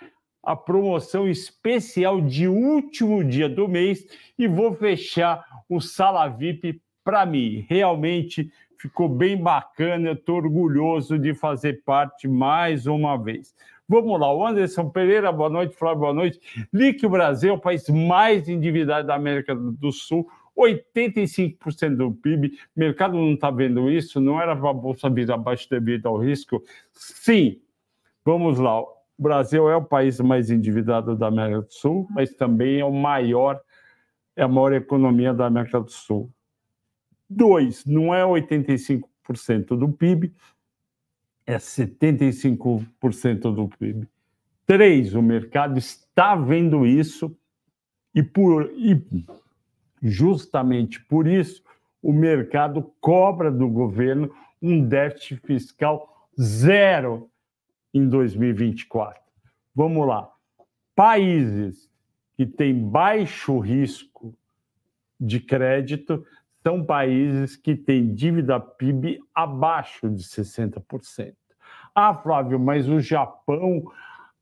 a 0.43 0.55
promoção 0.55 1.28
especial 1.28 2.21
de 2.21 2.47
último 2.47 3.25
dia 3.25 3.49
do 3.49 3.66
mês 3.66 4.07
e 4.38 4.47
vou 4.47 4.73
fechar 4.75 5.45
o 5.69 5.81
Sala 5.81 6.28
VIP 6.28 6.81
para 7.05 7.26
mim, 7.26 7.66
realmente 7.69 8.50
ficou 8.78 9.09
bem 9.09 9.37
bacana. 9.37 10.09
Eu 10.09 10.14
estou 10.14 10.37
orgulhoso 10.37 11.19
de 11.19 11.35
fazer 11.35 11.83
parte 11.85 12.28
mais 12.28 12.87
uma 12.87 13.16
vez. 13.16 13.55
Vamos 13.88 14.19
lá, 14.19 14.33
o 14.33 14.45
Anderson 14.45 14.88
Pereira, 14.90 15.31
boa 15.31 15.49
noite, 15.49 15.76
Flávio, 15.76 16.00
boa 16.00 16.12
noite. 16.12 16.40
Lique 16.73 17.07
o 17.07 17.11
Brasil, 17.11 17.50
é 17.50 17.52
o 17.52 17.61
país 17.61 17.88
mais 17.88 18.49
endividado 18.49 19.07
da 19.07 19.14
América 19.14 19.55
do 19.55 19.93
Sul. 19.93 20.28
85% 20.56 21.96
do 21.96 22.12
PIB. 22.12 22.58
Mercado 22.75 23.14
não 23.16 23.34
está 23.34 23.50
vendo 23.50 23.90
isso, 23.90 24.20
não 24.20 24.40
era 24.40 24.56
para 24.56 24.70
a 24.70 24.75
Bolsa 24.75 25.10
vir 25.10 25.30
abaixo 25.30 25.68
devido 25.68 26.06
ao 26.06 26.16
risco? 26.16 26.62
Sim. 26.92 27.60
Vamos 28.25 28.58
lá. 28.58 28.80
O 28.80 28.96
Brasil 29.18 29.68
é 29.68 29.76
o 29.76 29.84
país 29.84 30.18
mais 30.20 30.50
endividado 30.50 31.14
da 31.14 31.28
América 31.28 31.62
do 31.62 31.72
Sul, 31.72 32.06
mas 32.10 32.34
também 32.34 32.80
é 32.80 32.84
o 32.84 32.92
maior, 32.92 33.60
é 34.34 34.42
a 34.42 34.48
maior 34.48 34.72
economia 34.72 35.32
da 35.32 35.46
América 35.46 35.80
do 35.80 35.90
Sul. 35.90 36.30
Dois, 37.28 37.84
não 37.84 38.14
é 38.14 38.22
85% 38.22 39.76
do 39.76 39.88
PIB, 39.90 40.32
é 41.46 41.56
75% 41.56 43.54
do 43.54 43.68
PIB. 43.68 44.08
Três, 44.66 45.14
o 45.14 45.22
mercado 45.22 45.78
está 45.78 46.34
vendo 46.34 46.84
isso 46.86 47.36
e, 48.14 48.22
por, 48.22 48.70
e 48.75 48.94
justamente 50.03 51.00
por 51.05 51.26
isso 51.26 51.62
o 52.03 52.12
mercado 52.12 52.93
cobra 53.00 53.50
do 53.50 53.69
governo 53.69 54.31
um 54.62 54.87
déficit 54.87 55.41
fiscal 55.45 56.29
zero 56.41 57.29
em 57.93 58.09
2024. 58.09 59.21
Vamos 59.75 60.07
lá. 60.07 60.31
Países 60.95 61.91
que 62.37 62.47
têm 62.47 62.88
baixo 62.88 63.59
risco 63.59 64.35
de 65.19 65.41
crédito 65.41 66.25
são 66.62 66.85
países 66.85 67.57
que 67.57 67.75
têm 67.75 68.15
dívida 68.15 68.61
PIB 68.61 69.21
abaixo 69.35 70.11
de 70.11 70.23
60%. 70.23 71.35
Ah, 71.95 72.15
Flávio, 72.15 72.59
mas 72.59 72.88
o 72.88 73.00
Japão, 73.00 73.85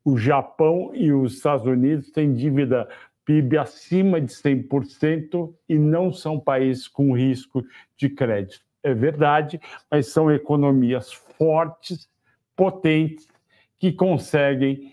o 0.04 0.16
Japão 0.16 0.90
e 0.94 1.12
os 1.12 1.34
Estados 1.34 1.66
Unidos 1.66 2.10
têm 2.10 2.32
dívida 2.32 2.88
PIB 3.24 3.58
acima 3.58 4.20
de 4.20 4.32
100% 4.32 5.52
e 5.68 5.78
não 5.78 6.12
são 6.12 6.38
países 6.38 6.86
com 6.86 7.16
risco 7.16 7.64
de 7.96 8.08
crédito. 8.08 8.64
É 8.82 8.92
verdade, 8.92 9.60
mas 9.90 10.08
são 10.08 10.30
economias 10.30 11.12
fortes, 11.12 12.08
potentes, 12.54 13.26
que 13.78 13.92
conseguem 13.92 14.92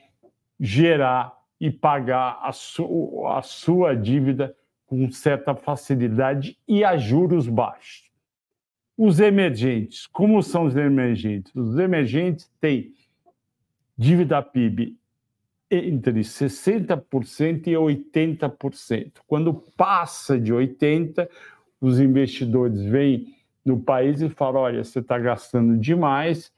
gerar 0.59 1.37
e 1.59 1.69
pagar 1.69 2.39
a, 2.41 2.51
su 2.51 3.25
a 3.27 3.41
sua 3.41 3.95
dívida 3.95 4.55
com 4.85 5.09
certa 5.11 5.55
facilidade 5.55 6.57
e 6.67 6.83
a 6.83 6.97
juros 6.97 7.47
baixos. 7.47 8.09
Os 8.97 9.19
emergentes, 9.19 10.05
como 10.07 10.43
são 10.43 10.65
os 10.65 10.75
emergentes? 10.75 11.53
Os 11.55 11.77
emergentes 11.77 12.51
têm 12.59 12.93
dívida 13.97 14.41
PIB 14.41 14.97
entre 15.71 16.19
60% 16.19 17.67
e 17.67 17.71
80%. 17.71 19.13
Quando 19.25 19.53
passa 19.53 20.37
de 20.37 20.53
80%, 20.53 21.27
os 21.79 21.99
investidores 21.99 22.83
vêm 22.83 23.33
no 23.65 23.79
país 23.79 24.21
e 24.21 24.29
falam: 24.29 24.61
olha, 24.61 24.83
você 24.83 24.99
está 24.99 25.17
gastando 25.17 25.77
demais, 25.77 26.51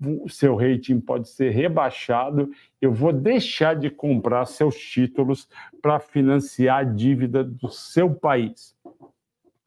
o 0.00 0.28
seu 0.28 0.54
rating 0.54 1.00
pode 1.00 1.28
ser 1.28 1.50
rebaixado, 1.50 2.50
eu 2.80 2.92
vou 2.92 3.12
deixar 3.12 3.74
de 3.74 3.90
comprar 3.90 4.46
seus 4.46 4.76
títulos 4.76 5.48
para 5.82 5.98
financiar 5.98 6.78
a 6.78 6.84
dívida 6.84 7.42
do 7.42 7.68
seu 7.68 8.14
país. 8.14 8.76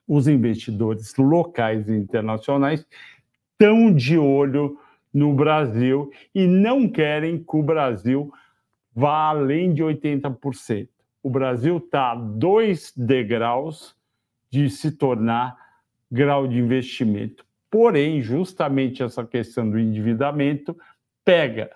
Os 0.07 0.27
investidores 0.27 1.15
locais 1.17 1.89
e 1.89 1.93
internacionais 1.93 2.85
estão 3.51 3.93
de 3.93 4.17
olho 4.17 4.77
no 5.13 5.33
Brasil 5.33 6.09
e 6.33 6.47
não 6.47 6.87
querem 6.87 7.37
que 7.37 7.57
o 7.57 7.63
Brasil 7.63 8.31
vá 8.93 9.29
além 9.29 9.73
de 9.73 9.83
80%. 9.83 10.87
O 11.23 11.29
Brasil 11.29 11.77
está 11.77 12.11
a 12.11 12.15
dois 12.15 12.93
degraus 12.95 13.95
de 14.49 14.69
se 14.69 14.91
tornar 14.91 15.55
grau 16.11 16.47
de 16.47 16.57
investimento 16.57 17.45
Porém, 17.71 18.21
justamente 18.21 19.01
essa 19.01 19.25
questão 19.25 19.67
do 19.67 19.79
endividamento 19.79 20.77
pega 21.23 21.71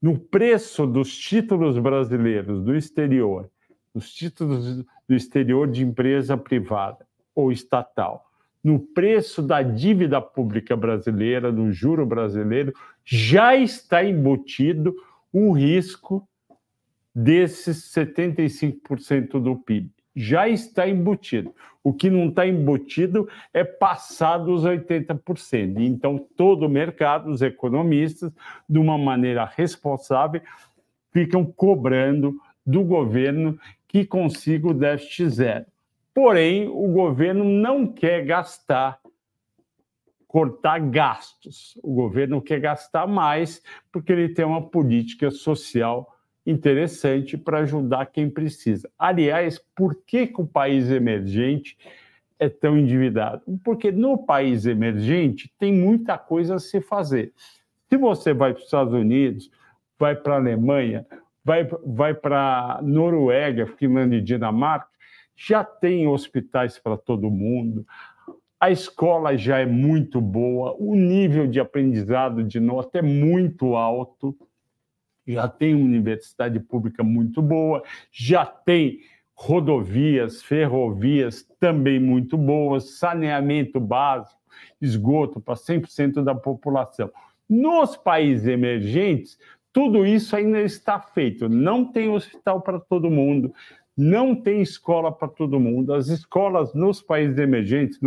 no 0.00 0.18
preço 0.18 0.86
dos 0.86 1.16
títulos 1.16 1.78
brasileiros 1.78 2.62
do 2.62 2.76
exterior, 2.76 3.50
os 3.94 4.12
títulos 4.12 4.84
do 5.08 5.14
exterior 5.14 5.66
de 5.66 5.82
empresa 5.82 6.36
privada 6.36 7.06
ou 7.34 7.50
estatal, 7.50 8.26
no 8.62 8.78
preço 8.78 9.40
da 9.40 9.62
dívida 9.62 10.20
pública 10.20 10.76
brasileira, 10.76 11.50
do 11.50 11.72
juro 11.72 12.04
brasileiro, 12.04 12.74
já 13.02 13.56
está 13.56 14.04
embutido 14.04 14.94
o 15.38 15.52
risco 15.52 16.26
desses 17.14 17.92
75% 17.94 19.38
do 19.38 19.54
PIB 19.56 19.90
já 20.14 20.48
está 20.48 20.88
embutido. 20.88 21.54
O 21.84 21.92
que 21.92 22.08
não 22.08 22.30
está 22.30 22.46
embutido 22.46 23.28
é 23.52 23.62
passar 23.62 24.38
dos 24.38 24.64
80%. 24.64 25.78
Então, 25.80 26.26
todo 26.38 26.64
o 26.64 26.70
mercado, 26.70 27.30
os 27.30 27.42
economistas, 27.42 28.32
de 28.66 28.78
uma 28.78 28.96
maneira 28.96 29.44
responsável, 29.44 30.40
ficam 31.12 31.44
cobrando 31.44 32.34
do 32.64 32.82
governo 32.82 33.58
que 33.86 34.06
consiga 34.06 34.68
o 34.68 34.74
déficit 34.74 35.28
zero. 35.28 35.66
Porém, 36.14 36.66
o 36.66 36.88
governo 36.88 37.44
não 37.44 37.86
quer 37.86 38.24
gastar, 38.24 38.98
cortar 40.36 40.78
gastos. 40.80 41.80
O 41.82 41.94
governo 41.94 42.42
quer 42.42 42.60
gastar 42.60 43.06
mais 43.06 43.62
porque 43.90 44.12
ele 44.12 44.28
tem 44.28 44.44
uma 44.44 44.60
política 44.60 45.30
social 45.30 46.14
interessante 46.44 47.38
para 47.38 47.60
ajudar 47.60 48.04
quem 48.04 48.28
precisa. 48.28 48.86
Aliás, 48.98 49.58
por 49.74 49.94
que, 50.06 50.26
que 50.26 50.38
o 50.38 50.46
país 50.46 50.90
emergente 50.90 51.78
é 52.38 52.50
tão 52.50 52.76
endividado? 52.76 53.40
Porque 53.64 53.90
no 53.90 54.26
país 54.26 54.66
emergente 54.66 55.50
tem 55.58 55.72
muita 55.72 56.18
coisa 56.18 56.56
a 56.56 56.58
se 56.58 56.82
fazer. 56.82 57.32
Se 57.88 57.96
você 57.96 58.34
vai 58.34 58.52
para 58.52 58.58
os 58.58 58.66
Estados 58.66 58.92
Unidos, 58.92 59.50
vai 59.98 60.14
para 60.14 60.34
a 60.34 60.38
Alemanha, 60.38 61.06
vai, 61.42 61.66
vai 61.82 62.12
para 62.12 62.76
a 62.76 62.82
Noruega, 62.82 63.66
Finlândia 63.78 64.18
e 64.18 64.22
Dinamarca, 64.22 64.88
já 65.34 65.64
tem 65.64 66.06
hospitais 66.06 66.78
para 66.78 66.98
todo 66.98 67.30
mundo, 67.30 67.86
a 68.58 68.70
escola 68.70 69.36
já 69.36 69.58
é 69.58 69.66
muito 69.66 70.20
boa, 70.20 70.74
o 70.78 70.94
nível 70.94 71.46
de 71.46 71.60
aprendizado 71.60 72.42
de 72.42 72.58
nota 72.58 72.98
é 72.98 73.02
muito 73.02 73.76
alto 73.76 74.36
já 75.26 75.48
tem 75.48 75.74
uma 75.74 75.84
universidade 75.84 76.60
pública 76.60 77.02
muito 77.02 77.42
boa, 77.42 77.82
já 78.12 78.46
tem 78.46 79.00
rodovias, 79.34 80.42
ferrovias 80.42 81.46
também 81.58 81.98
muito 81.98 82.38
boas, 82.38 82.98
saneamento 82.98 83.80
básico, 83.80 84.40
esgoto 84.80 85.40
para 85.40 85.54
100% 85.54 86.22
da 86.22 86.34
população. 86.34 87.10
Nos 87.48 87.96
países 87.96 88.46
emergentes, 88.46 89.38
tudo 89.72 90.06
isso 90.06 90.34
ainda 90.34 90.60
está 90.60 90.98
feito. 91.00 91.48
Não 91.48 91.84
tem 91.84 92.08
hospital 92.08 92.62
para 92.62 92.80
todo 92.80 93.10
mundo, 93.10 93.52
não 93.96 94.34
tem 94.34 94.62
escola 94.62 95.12
para 95.12 95.28
todo 95.28 95.60
mundo. 95.60 95.92
As 95.92 96.08
escolas 96.08 96.72
nos 96.72 97.02
países 97.02 97.38
emergentes, 97.38 97.98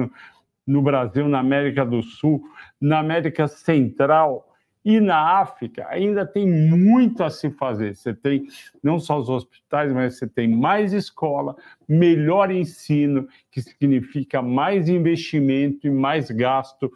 no 0.70 0.84
Brasil, 0.84 1.28
na 1.28 1.40
América 1.40 1.84
do 1.84 2.04
Sul, 2.04 2.44
na 2.80 3.00
América 3.00 3.48
Central, 3.48 4.46
e 4.86 5.00
na 5.00 5.40
África 5.40 5.86
ainda 5.90 6.26
tem 6.26 6.48
muito 6.48 7.24
a 7.24 7.30
se 7.30 7.50
fazer. 7.50 7.96
Você 7.96 8.14
tem 8.14 8.48
não 8.82 9.00
só 9.00 9.20
os 9.20 9.30
hospitais, 9.30 9.92
mas 9.92 10.18
você 10.18 10.28
tem 10.28 10.48
mais 10.48 10.94
escola, 10.94 11.56
melhor 11.88 12.50
ensino, 12.50 13.28
que 13.52 13.62
significa 13.62 14.42
mais 14.42 14.88
investimento 14.88 15.86
e 15.86 15.92
mais 15.92 16.32
gasto 16.32 16.92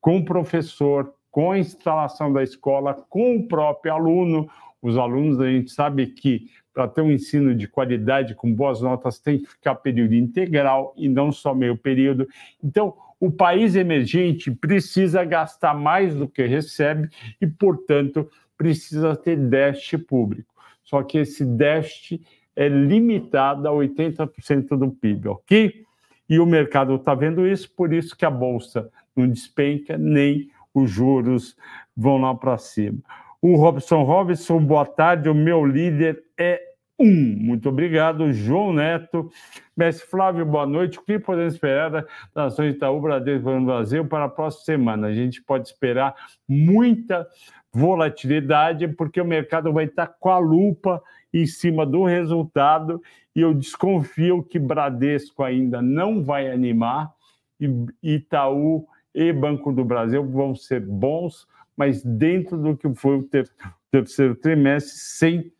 com 0.00 0.18
o 0.18 0.24
professor, 0.24 1.14
com 1.30 1.52
a 1.52 1.58
instalação 1.58 2.32
da 2.32 2.42
escola, 2.42 2.94
com 3.08 3.36
o 3.36 3.46
próprio 3.46 3.92
aluno. 3.92 4.50
Os 4.80 4.98
alunos, 4.98 5.38
a 5.38 5.48
gente 5.48 5.70
sabe 5.70 6.08
que 6.08 6.50
para 6.72 6.88
ter 6.88 7.02
um 7.02 7.10
ensino 7.12 7.54
de 7.54 7.68
qualidade, 7.68 8.34
com 8.34 8.52
boas 8.52 8.80
notas, 8.80 9.18
tem 9.18 9.38
que 9.38 9.46
ficar 9.46 9.74
período 9.76 10.14
integral 10.14 10.94
e 10.96 11.08
não 11.08 11.30
só 11.30 11.54
meio 11.54 11.76
período. 11.76 12.26
Então, 12.62 12.94
o 13.20 13.30
país 13.30 13.76
emergente 13.76 14.50
precisa 14.50 15.24
gastar 15.24 15.74
mais 15.74 16.14
do 16.14 16.26
que 16.26 16.44
recebe 16.44 17.08
e, 17.40 17.46
portanto, 17.46 18.28
precisa 18.56 19.14
ter 19.14 19.36
déficit 19.36 19.98
público. 19.98 20.52
Só 20.82 21.02
que 21.02 21.18
esse 21.18 21.44
déficit 21.44 22.24
é 22.56 22.68
limitado 22.68 23.68
a 23.68 23.72
80% 23.72 24.76
do 24.76 24.90
PIB, 24.90 25.28
ok? 25.28 25.84
E 26.28 26.38
o 26.40 26.46
mercado 26.46 26.96
está 26.96 27.14
vendo 27.14 27.46
isso, 27.46 27.70
por 27.74 27.92
isso 27.92 28.16
que 28.16 28.24
a 28.24 28.30
bolsa 28.30 28.90
não 29.14 29.28
despenca, 29.28 29.96
nem 29.96 30.50
os 30.74 30.90
juros 30.90 31.56
vão 31.96 32.18
lá 32.18 32.34
para 32.34 32.58
cima. 32.58 32.98
O 33.40 33.56
Robson 33.56 34.04
Robson, 34.04 34.60
boa 34.60 34.86
tarde. 34.86 35.28
O 35.28 35.34
meu 35.34 35.66
líder 35.66 36.22
é 36.42 36.60
um. 36.98 37.36
Muito 37.38 37.68
obrigado, 37.68 38.32
João 38.32 38.72
Neto. 38.72 39.30
Mestre 39.76 40.06
Flávio, 40.08 40.44
boa 40.44 40.66
noite. 40.66 40.98
O 40.98 41.02
que 41.02 41.18
podemos 41.18 41.54
esperar 41.54 41.90
da 41.90 42.06
nação 42.34 42.66
Itaú 42.66 43.00
Bradesco 43.00 43.50
no 43.50 43.64
Brasil 43.64 44.04
para 44.04 44.24
a 44.24 44.28
próxima 44.28 44.64
semana? 44.64 45.06
A 45.06 45.14
gente 45.14 45.42
pode 45.42 45.68
esperar 45.68 46.14
muita 46.48 47.26
volatilidade, 47.72 48.88
porque 48.88 49.20
o 49.20 49.24
mercado 49.24 49.72
vai 49.72 49.84
estar 49.84 50.06
com 50.06 50.28
a 50.28 50.38
lupa 50.38 51.02
em 51.32 51.46
cima 51.46 51.86
do 51.86 52.04
resultado 52.04 53.00
e 53.34 53.40
eu 53.40 53.54
desconfio 53.54 54.42
que 54.42 54.58
Bradesco 54.58 55.42
ainda 55.42 55.80
não 55.80 56.22
vai 56.22 56.50
animar 56.50 57.10
e 57.58 57.86
Itaú 58.02 58.86
e 59.14 59.32
Banco 59.32 59.72
do 59.72 59.84
Brasil 59.84 60.24
vão 60.26 60.54
ser 60.54 60.80
bons, 60.80 61.46
mas 61.76 62.02
dentro 62.02 62.58
do 62.58 62.76
que 62.76 62.92
foi 62.94 63.18
o 63.18 63.22
ter 63.22 63.50
terceiro 63.90 64.34
trimestre, 64.34 64.98
sem 64.98 65.52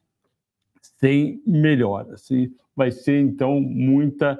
sem 1.02 1.42
melhora. 1.44 2.14
Assim, 2.14 2.54
vai 2.76 2.92
ser, 2.92 3.20
então, 3.20 3.60
muita 3.60 4.38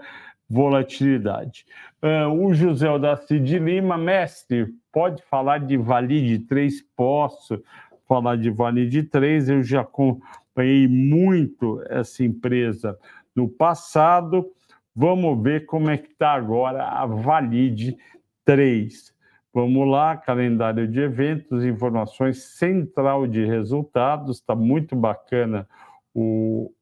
volatilidade. 0.49 1.67
Uh, 2.01 2.47
o 2.47 2.55
José 2.55 2.89
Odaci 2.89 3.41
de 3.41 3.59
Lima, 3.59 3.99
mestre, 3.99 4.73
pode 4.93 5.23
falar 5.25 5.59
de 5.59 5.77
Vale 5.77 6.21
de 6.23 6.39
3? 6.39 6.85
Posso 6.95 7.61
falar 8.07 8.37
de 8.37 8.49
Vale 8.49 8.89
de 8.89 9.03
3, 9.03 9.49
eu 9.49 9.63
já 9.65 9.81
acompanhei 9.81 10.87
muito 10.87 11.83
essa 11.89 12.23
empresa 12.23 12.97
no 13.35 13.49
passado. 13.49 14.47
Vamos 14.95 15.43
ver 15.43 15.67
como 15.67 15.91
é 15.91 15.97
que 15.97 16.13
está 16.13 16.33
agora 16.33 16.85
a 16.85 17.07
Valide 17.07 17.97
3. 18.45 19.13
Vamos 19.55 19.89
lá, 19.89 20.17
calendário 20.17 20.87
de 20.87 21.01
eventos, 21.01 21.65
informações 21.65 22.43
central 22.43 23.27
de 23.27 23.45
resultados, 23.45 24.39
está 24.39 24.55
muito 24.55 24.95
bacana 24.95 25.67
o, 26.15 26.73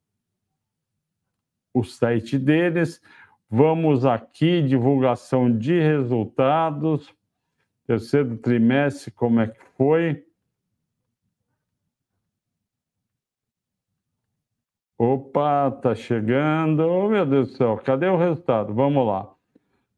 o 1.73 1.83
site 1.83 2.37
deles. 2.37 3.01
Vamos 3.49 4.05
aqui, 4.05 4.61
divulgação 4.61 5.57
de 5.57 5.79
resultados, 5.79 7.13
terceiro 7.85 8.37
trimestre, 8.37 9.11
como 9.11 9.41
é 9.41 9.47
que 9.47 9.59
foi? 9.77 10.25
Opa, 14.97 15.71
tá 15.71 15.95
chegando. 15.95 16.81
Oh, 16.81 17.09
meu 17.09 17.25
Deus 17.25 17.49
do 17.49 17.57
céu, 17.57 17.77
cadê 17.83 18.07
o 18.07 18.17
resultado? 18.17 18.73
Vamos 18.73 19.05
lá. 19.05 19.33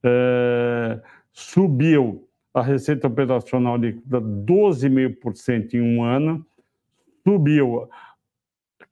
É, 0.01 1.01
subiu 1.31 2.27
a 2.53 2.61
receita 2.61 3.07
operacional 3.07 3.75
líquida 3.75 4.21
12,5% 4.21 5.73
em 5.73 5.81
um 5.81 6.03
ano, 6.03 6.45
subiu 7.27 7.89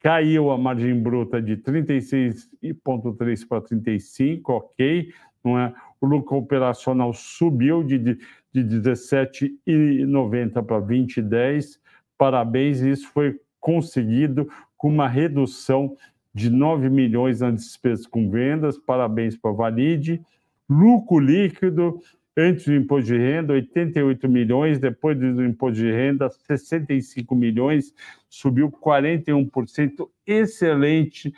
Caiu 0.02 0.50
a 0.50 0.58
margem 0.58 1.00
bruta 1.00 1.40
de 1.42 1.56
36,3 1.58 3.48
para 3.48 3.62
35, 3.62 4.52
ok. 4.52 5.14
Não 5.44 5.60
é? 5.60 5.74
O 6.00 6.08
lucro 6.08 6.38
operacional 6.38 7.14
subiu 7.14 7.84
de, 7.84 8.00
de, 8.00 8.18
de 8.52 8.64
17,90 8.64 10.66
para 10.66 10.82
20,10. 10.82 11.80
Parabéns, 12.18 12.82
isso 12.82 13.08
foi 13.10 13.40
conseguido 13.60 14.50
com 14.76 14.90
uma 14.90 15.08
redução 15.08 15.96
de 16.34 16.50
9 16.50 16.90
milhões 16.90 17.42
nas 17.42 17.54
despesas 17.56 18.08
com 18.08 18.28
vendas. 18.30 18.80
Parabéns 18.80 19.38
para 19.38 19.52
a 19.52 19.54
Valide. 19.54 20.20
Lucro 20.68 21.20
líquido 21.20 22.00
antes 22.38 22.66
do 22.66 22.74
imposto 22.74 23.08
de 23.08 23.18
renda, 23.18 23.54
88 23.54 24.28
milhões, 24.30 24.80
depois 24.80 25.18
do 25.18 25.44
imposto 25.44 25.78
de 25.80 25.92
renda, 25.92 26.30
65 26.30 27.36
milhões, 27.36 27.94
subiu 28.30 28.72
41%, 28.72 30.10
excelente 30.26 31.34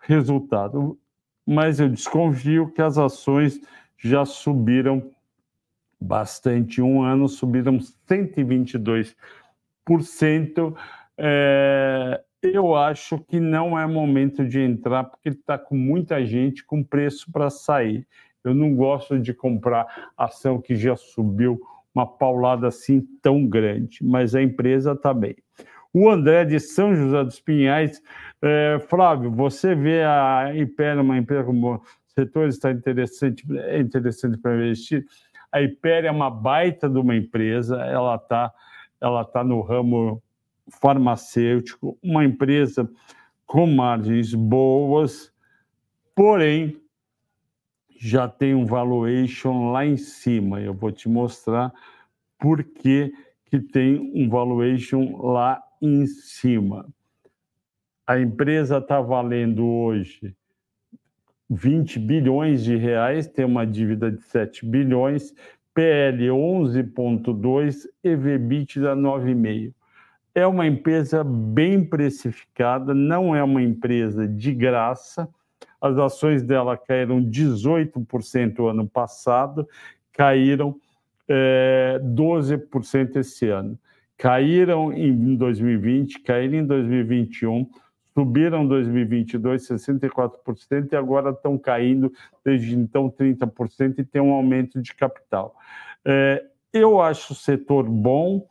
resultado. 0.00 0.98
Mas 1.46 1.80
eu 1.80 1.88
desconfio 1.88 2.70
que 2.70 2.80
as 2.82 2.96
ações 2.98 3.60
já 3.98 4.24
subiram 4.24 5.10
bastante. 6.00 6.80
Um 6.80 7.02
ano 7.02 7.28
subiram 7.28 7.78
122%. 8.08 9.14
É, 11.18 12.22
eu 12.42 12.74
acho 12.74 13.18
que 13.18 13.38
não 13.38 13.78
é 13.78 13.86
momento 13.86 14.46
de 14.46 14.60
entrar, 14.60 15.04
porque 15.04 15.28
está 15.28 15.58
com 15.58 15.76
muita 15.76 16.24
gente 16.24 16.64
com 16.64 16.82
preço 16.82 17.30
para 17.30 17.50
sair. 17.50 18.06
Eu 18.44 18.54
não 18.54 18.74
gosto 18.74 19.18
de 19.18 19.34
comprar 19.34 20.10
ação 20.16 20.60
que 20.60 20.74
já 20.76 20.96
subiu 20.96 21.60
uma 21.94 22.06
paulada 22.06 22.68
assim 22.68 23.06
tão 23.20 23.46
grande, 23.46 23.98
mas 24.02 24.34
a 24.34 24.42
empresa 24.42 24.92
está 24.92 25.12
bem. 25.12 25.36
O 25.92 26.08
André 26.08 26.44
de 26.44 26.60
São 26.60 26.94
José 26.94 27.24
dos 27.24 27.40
Pinhais, 27.40 28.00
é, 28.40 28.78
Flávio, 28.88 29.30
você 29.30 29.74
vê 29.74 30.04
a 30.04 30.52
Império 30.54 31.02
uma 31.02 31.18
empresa 31.18 31.44
como 31.44 31.82
setor 32.06 32.48
está 32.48 32.70
interessante, 32.70 33.44
é 33.52 33.80
interessante 33.80 34.38
para 34.38 34.54
investir. 34.54 35.04
A 35.50 35.62
Império 35.62 36.06
é 36.06 36.10
uma 36.10 36.30
baita 36.30 36.88
de 36.88 36.98
uma 36.98 37.16
empresa, 37.16 37.76
ela 37.76 38.14
está 38.14 38.52
ela 39.00 39.24
tá 39.24 39.42
no 39.42 39.62
ramo 39.62 40.22
farmacêutico, 40.80 41.98
uma 42.02 42.24
empresa 42.24 42.88
com 43.46 43.66
margens 43.66 44.34
boas, 44.34 45.32
porém 46.14 46.76
já 48.02 48.26
tem 48.26 48.54
um 48.54 48.64
valuation 48.64 49.72
lá 49.72 49.84
em 49.84 49.98
cima. 49.98 50.58
Eu 50.58 50.72
vou 50.72 50.90
te 50.90 51.06
mostrar 51.06 51.70
por 52.38 52.64
que, 52.64 53.12
que 53.44 53.60
tem 53.60 54.10
um 54.14 54.26
valuation 54.26 55.20
lá 55.20 55.62
em 55.82 56.06
cima. 56.06 56.88
A 58.06 58.18
empresa 58.18 58.78
está 58.78 59.02
valendo 59.02 59.66
hoje 59.66 60.34
20 61.50 61.98
bilhões 61.98 62.64
de 62.64 62.74
reais, 62.74 63.26
tem 63.26 63.44
uma 63.44 63.66
dívida 63.66 64.10
de 64.10 64.22
7 64.22 64.64
bilhões, 64.64 65.34
PL 65.74 66.28
11.2, 66.28 67.86
EV/EBITDA 68.02 68.96
9,5. 68.96 69.74
É 70.34 70.46
uma 70.46 70.66
empresa 70.66 71.22
bem 71.22 71.84
precificada, 71.84 72.94
não 72.94 73.36
é 73.36 73.44
uma 73.44 73.60
empresa 73.60 74.26
de 74.26 74.54
graça 74.54 75.28
as 75.80 75.96
ações 75.98 76.42
dela 76.42 76.76
caíram 76.76 77.22
18% 77.22 78.68
ano 78.68 78.88
passado, 78.88 79.66
caíram 80.12 80.76
é, 81.28 82.00
12% 82.02 83.16
esse 83.16 83.48
ano. 83.48 83.78
Caíram 84.18 84.92
em 84.92 85.34
2020, 85.34 86.20
caíram 86.20 86.58
em 86.58 86.66
2021, 86.66 87.66
subiram 88.12 88.64
em 88.64 88.68
2022 88.68 89.66
64% 89.66 90.92
e 90.92 90.96
agora 90.96 91.30
estão 91.30 91.56
caindo 91.56 92.12
desde 92.44 92.76
então 92.76 93.10
30% 93.10 94.00
e 94.00 94.04
tem 94.04 94.20
um 94.20 94.32
aumento 94.32 94.82
de 94.82 94.94
capital. 94.94 95.54
É, 96.04 96.44
eu 96.72 97.00
acho 97.00 97.32
o 97.32 97.36
setor 97.36 97.88
bom, 97.88 98.46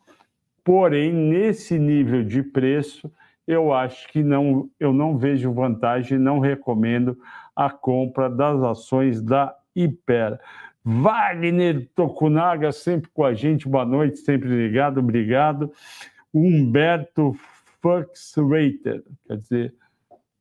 porém, 0.64 1.14
nesse 1.14 1.78
nível 1.78 2.24
de 2.24 2.42
preço, 2.42 3.12
eu 3.50 3.74
acho 3.74 4.08
que 4.10 4.22
não, 4.22 4.70
eu 4.80 4.94
não 4.94 5.18
vejo 5.18 5.52
vantagem, 5.52 6.20
não 6.20 6.38
recomendo 6.38 7.18
a 7.56 7.68
compra 7.68 8.30
das 8.30 8.62
ações 8.62 9.24
da 9.24 9.56
Hiper. 9.76 10.40
Wagner 10.86 11.90
Tokunaga, 11.96 12.72
sempre 12.72 13.10
com 13.12 13.24
a 13.24 13.34
gente, 13.34 13.68
boa 13.68 13.84
noite, 13.84 14.20
sempre 14.20 14.48
ligado, 14.50 15.00
obrigado. 15.00 15.74
Humberto 16.32 17.36
Fux 17.82 18.36
Rater, 18.38 19.04
quer 19.28 19.38
dizer, 19.38 19.74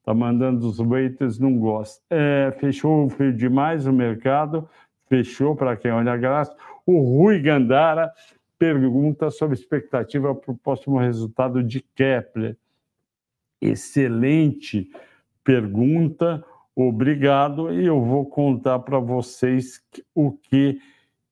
tá 0.05 0.13
mandando 0.13 0.69
os 0.69 0.79
raters, 0.79 1.39
não 1.39 1.59
gosta. 1.59 2.03
É, 2.11 2.55
fechou 2.61 3.09
demais 3.35 3.87
o 3.87 3.93
mercado, 3.93 4.69
fechou 5.09 5.57
para 5.57 5.79
quem 5.79 5.91
olha 5.91 6.13
a 6.13 6.17
graça. 6.19 6.55
O 6.85 7.01
Rui 7.01 7.41
Gandara 7.41 8.13
pergunta 8.59 9.31
sobre 9.31 9.55
expectativa 9.55 10.35
para 10.35 10.53
o 10.53 10.59
próximo 10.59 10.99
resultado 10.99 11.63
de 11.63 11.81
Kepler. 11.95 12.55
Excelente 13.61 14.91
pergunta, 15.43 16.45
obrigado. 16.75 17.73
E 17.73 17.87
eu 17.87 18.01
vou 18.05 18.27
contar 18.27 18.79
para 18.81 18.99
vocês 18.99 19.83
o 20.15 20.33
que 20.33 20.81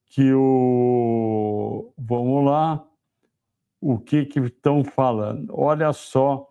que 0.08 0.32
o 0.32 1.92
vamos 1.98 2.44
lá, 2.46 2.82
o 3.80 3.98
que 3.98 4.24
que 4.24 4.40
estão 4.40 4.82
falando. 4.82 5.52
Olha 5.52 5.92
só, 5.92 6.50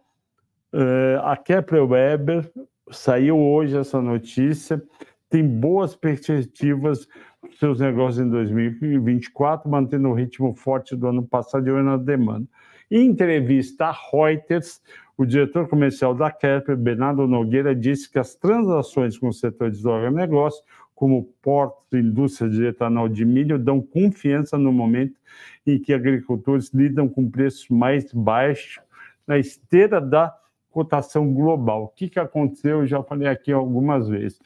é, 0.71 1.19
a 1.23 1.35
Kepler 1.35 1.85
Weber 1.85 2.51
saiu 2.91 3.39
hoje 3.39 3.77
essa 3.77 4.01
notícia, 4.01 4.81
tem 5.29 5.47
boas 5.47 5.95
perspectivas 5.95 7.07
para 7.41 7.51
seus 7.57 7.79
negócios 7.79 8.25
em 8.25 8.29
2024, 8.29 9.69
mantendo 9.69 10.09
o 10.09 10.13
ritmo 10.13 10.53
forte 10.53 10.95
do 10.95 11.07
ano 11.07 11.23
passado 11.23 11.67
e 11.67 11.83
na 11.83 11.97
demanda. 11.97 12.47
Em 12.91 13.07
entrevista 13.07 13.88
a 13.88 13.91
Reuters, 13.91 14.81
o 15.17 15.25
diretor 15.25 15.67
comercial 15.67 16.13
da 16.13 16.30
Kepler, 16.30 16.78
Bernardo 16.78 17.28
Nogueira, 17.28 17.75
disse 17.75 18.10
que 18.10 18.19
as 18.19 18.36
transações 18.36 19.17
com 19.17 19.30
o 19.30 19.34
setor 19.34 19.71
de 19.71 19.80
agronegócio, 19.80 20.63
como 20.93 21.23
portos 21.41 21.86
e 21.93 21.97
indústria 21.97 22.49
de 22.49 22.65
etanol 22.65 23.08
de 23.08 23.25
milho, 23.25 23.58
dão 23.58 23.82
confiança 23.82 24.58
no 24.58 24.71
momento 24.71 25.19
em 25.65 25.80
que 25.80 25.93
agricultores 25.93 26.73
lidam 26.73 27.08
com 27.08 27.30
preços 27.30 27.69
mais 27.69 28.12
baixos 28.13 28.82
na 29.25 29.38
esteira 29.38 29.99
da 29.99 30.36
cotação 30.69 31.34
global. 31.34 31.86
O 31.86 31.88
que, 31.88 32.10
que 32.10 32.19
aconteceu? 32.19 32.80
Eu 32.80 32.88
já 32.88 33.01
falei 33.01 33.28
aqui 33.28 33.51
algumas 33.51 34.08
vezes. 34.08 34.39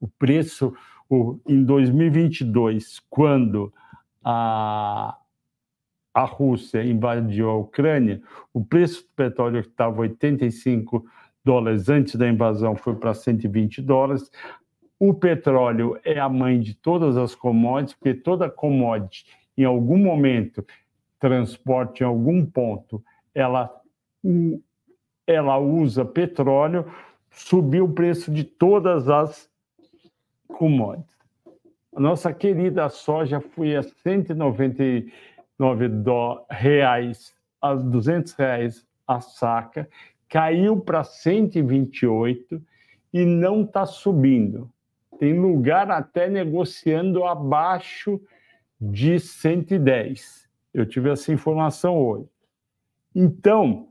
O 0.00 0.08
preço 0.08 0.74
o, 1.08 1.38
em 1.46 1.62
2022, 1.62 3.00
quando 3.08 3.72
a, 4.24 5.16
a 6.16 6.24
Rússia 6.24 6.82
invadiu 6.82 7.50
a 7.50 7.58
Ucrânia, 7.58 8.22
o 8.50 8.64
preço 8.64 9.02
do 9.02 9.08
petróleo 9.14 9.62
que 9.62 9.68
estava 9.68 10.00
85 10.00 11.04
dólares 11.44 11.90
antes 11.90 12.14
da 12.14 12.26
invasão 12.26 12.74
foi 12.74 12.96
para 12.96 13.12
120 13.12 13.82
dólares. 13.82 14.30
O 14.98 15.12
petróleo 15.12 16.00
é 16.02 16.18
a 16.18 16.26
mãe 16.26 16.58
de 16.58 16.72
todas 16.72 17.18
as 17.18 17.34
commodities, 17.34 17.92
porque 17.92 18.14
toda 18.14 18.48
commodity, 18.48 19.26
em 19.58 19.64
algum 19.64 19.98
momento, 19.98 20.64
transporte 21.20 22.00
em 22.00 22.06
algum 22.06 22.46
ponto, 22.46 23.04
ela, 23.34 23.70
ela 25.26 25.58
usa 25.58 26.02
petróleo, 26.02 26.90
subiu 27.30 27.84
o 27.84 27.92
preço 27.92 28.32
de 28.32 28.42
todas 28.42 29.10
as 29.10 29.50
commodities. 30.48 31.14
A 31.94 32.00
nossa 32.00 32.32
querida 32.32 32.88
soja 32.88 33.38
foi 33.38 33.76
a 33.76 33.82
199 35.58 35.88
do, 35.88 36.46
reais, 36.50 37.34
a 37.60 37.74
200 37.74 38.32
reais 38.34 38.86
a 39.06 39.20
saca, 39.20 39.88
caiu 40.28 40.80
para 40.80 41.04
128 41.04 42.62
e 43.12 43.24
não 43.24 43.62
está 43.62 43.86
subindo. 43.86 44.70
Tem 45.18 45.38
lugar 45.38 45.90
até 45.90 46.28
negociando 46.28 47.24
abaixo 47.24 48.20
de 48.80 49.18
110. 49.18 50.46
Eu 50.74 50.84
tive 50.84 51.10
essa 51.10 51.32
informação 51.32 51.96
hoje. 51.96 52.28
Então, 53.14 53.88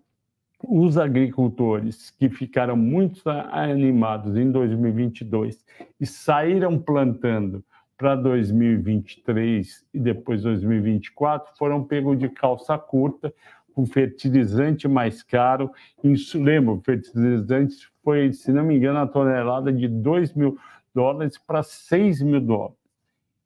os 0.63 0.97
agricultores 0.97 2.11
que 2.11 2.29
ficaram 2.29 2.75
muito 2.75 3.27
animados 3.27 4.35
em 4.35 4.51
2022 4.51 5.65
e 5.99 6.05
saíram 6.05 6.77
plantando 6.77 7.63
para 7.97 8.15
2023 8.15 9.85
e 9.93 9.99
depois 9.99 10.43
2024 10.43 11.57
foram 11.57 11.83
pegos 11.83 12.17
de 12.17 12.29
calça 12.29 12.77
curta, 12.77 13.33
com 13.73 13.85
fertilizante 13.85 14.87
mais 14.87 15.21
caro. 15.21 15.71
Isso, 16.03 16.41
lembra, 16.41 16.73
o 16.73 16.81
fertilizante 16.81 17.89
foi, 18.03 18.31
se 18.31 18.51
não 18.51 18.63
me 18.63 18.77
engano, 18.77 18.99
a 18.99 19.07
tonelada 19.07 19.71
de 19.71 19.87
2 19.87 20.33
mil 20.33 20.57
dólares 20.93 21.37
para 21.37 21.61
6 21.61 22.21
mil 22.21 22.39
dólares. 22.39 22.77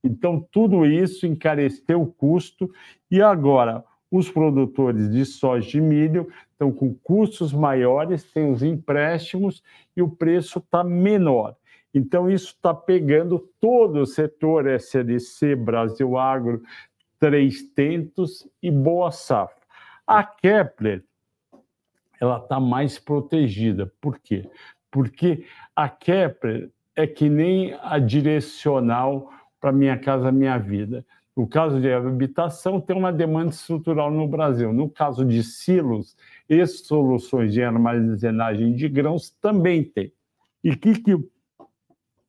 Então, 0.04 0.40
tudo 0.52 0.86
isso 0.86 1.26
encareceu 1.26 2.02
o 2.02 2.08
custo 2.08 2.72
e 3.12 3.22
agora 3.22 3.84
os 4.12 4.30
produtores 4.30 5.12
de 5.12 5.26
soja 5.26 5.78
e 5.78 5.82
milho 5.82 6.28
estão 6.52 6.72
com 6.72 6.94
custos 6.94 7.54
maiores, 7.54 8.24
têm 8.24 8.52
os 8.52 8.64
empréstimos 8.64 9.64
e 9.96 10.02
o 10.02 10.10
preço 10.10 10.60
está 10.60 10.84
menor. 10.84 11.56
Então, 11.94 12.30
isso 12.30 12.54
está 12.54 12.74
pegando 12.74 13.40
todo 13.60 14.02
o 14.02 14.06
setor 14.06 14.68
SLC, 14.68 15.56
Brasil 15.56 16.18
Agro, 16.18 16.62
Três 17.20 17.64
Tentos 17.64 18.48
e 18.62 18.70
Boa 18.70 19.12
Safra. 19.12 19.58
A 20.06 20.24
Kepler, 20.24 21.04
ela 22.20 22.38
está 22.38 22.60
mais 22.60 23.00
protegida. 23.00 23.92
Por 24.00 24.20
quê? 24.20 24.50
Porque 24.92 25.46
a 25.76 25.90
Kepler 25.90 26.72
é 26.96 27.08
que 27.08 27.30
nem 27.30 27.78
a 27.82 27.98
direcional 28.00 29.32
para 29.60 29.72
Minha 29.72 29.98
Casa 29.98 30.32
Minha 30.32 30.58
Vida. 30.58 31.06
No 31.36 31.48
caso 31.48 31.80
de 31.80 31.92
habitação, 31.92 32.82
tem 32.82 32.96
uma 32.96 33.14
demanda 33.14 33.52
estrutural 33.52 34.12
no 34.12 34.28
Brasil. 34.28 34.74
No 34.74 34.90
caso 34.90 35.24
de 35.24 35.42
silos 35.44 36.18
e 36.50 36.66
soluções 36.66 37.54
de 37.54 37.64
armazenagem 37.64 38.74
de 38.74 38.90
grãos, 38.90 39.30
também 39.42 39.84
tem. 39.84 40.12
E 40.64 40.72
o 40.72 40.78
que, 40.78 41.00
que 41.00 41.16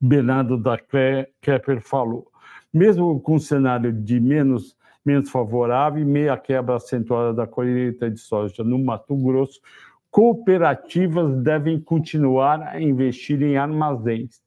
Bernardo 0.01 0.57
da 0.57 0.79
Kepler 0.79 1.81
falou? 1.81 2.31
Mesmo 2.73 3.21
com 3.21 3.35
um 3.35 3.39
cenário 3.39 3.93
de 3.93 4.19
menos, 4.19 4.77
menos 5.05 5.29
favorável 5.29 6.01
e 6.01 6.05
meia 6.05 6.37
quebra 6.37 6.77
acentuada 6.77 7.35
da 7.35 7.47
colheita 7.47 8.11
de 8.11 8.19
soja 8.19 8.65
no 8.65 8.79
Mato 8.79 9.17
Grosso, 9.17 9.61
cooperativas 10.11 11.37
devem 11.43 11.81
continuar 11.81 12.63
a 12.63 12.81
investir 12.81 13.43
em 13.43 13.57
armazéns. 13.57 14.43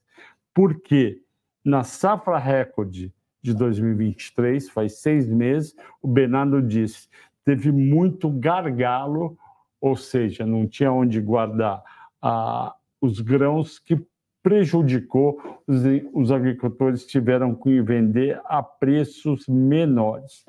Por 0.53 0.81
quê? 0.81 1.21
Na 1.63 1.83
safra 1.83 2.37
recorde 2.37 3.13
de 3.41 3.53
2023, 3.53 4.69
faz 4.69 4.99
seis 4.99 5.29
meses, 5.29 5.75
o 6.01 6.07
Bernardo 6.07 6.61
disse, 6.61 7.09
teve 7.43 7.71
muito 7.71 8.29
gargalo, 8.29 9.37
ou 9.79 9.95
seja, 9.95 10.45
não 10.45 10.67
tinha 10.67 10.91
onde 10.91 11.19
guardar 11.21 11.83
ah, 12.21 12.73
os 13.01 13.19
grãos 13.19 13.79
que 13.79 14.01
prejudicou, 14.43 15.41
os, 15.65 15.81
os 16.13 16.31
agricultores 16.31 17.05
tiveram 17.05 17.55
que 17.55 17.81
vender 17.81 18.39
a 18.45 18.61
preços 18.61 19.47
menores. 19.47 20.45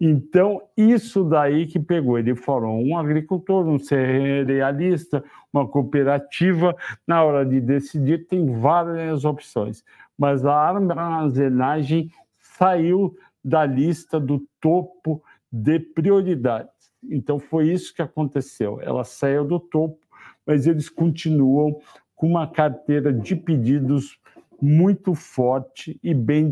Então, 0.00 0.60
isso 0.76 1.24
daí 1.24 1.66
que 1.66 1.78
pegou. 1.78 2.18
Ele 2.18 2.34
falou: 2.34 2.78
um 2.78 2.98
agricultor, 2.98 3.66
um 3.66 3.78
cerealista, 3.78 5.24
uma 5.52 5.66
cooperativa, 5.66 6.76
na 7.06 7.24
hora 7.24 7.46
de 7.46 7.60
decidir, 7.60 8.26
tem 8.26 8.46
várias 8.60 9.24
opções 9.24 9.82
mas 10.18 10.44
a 10.44 10.52
armazenagem 10.52 12.10
saiu 12.40 13.16
da 13.42 13.64
lista 13.64 14.18
do 14.18 14.44
topo 14.60 15.22
de 15.50 15.78
prioridades. 15.78 16.90
Então 17.08 17.38
foi 17.38 17.70
isso 17.70 17.94
que 17.94 18.02
aconteceu. 18.02 18.80
Ela 18.82 19.04
saiu 19.04 19.44
do 19.44 19.60
topo, 19.60 20.00
mas 20.44 20.66
eles 20.66 20.88
continuam 20.88 21.80
com 22.18 22.26
uma 22.26 22.48
carteira 22.48 23.12
de 23.12 23.36
pedidos 23.36 24.18
muito 24.60 25.14
forte 25.14 25.98
e 26.02 26.12
bem 26.12 26.50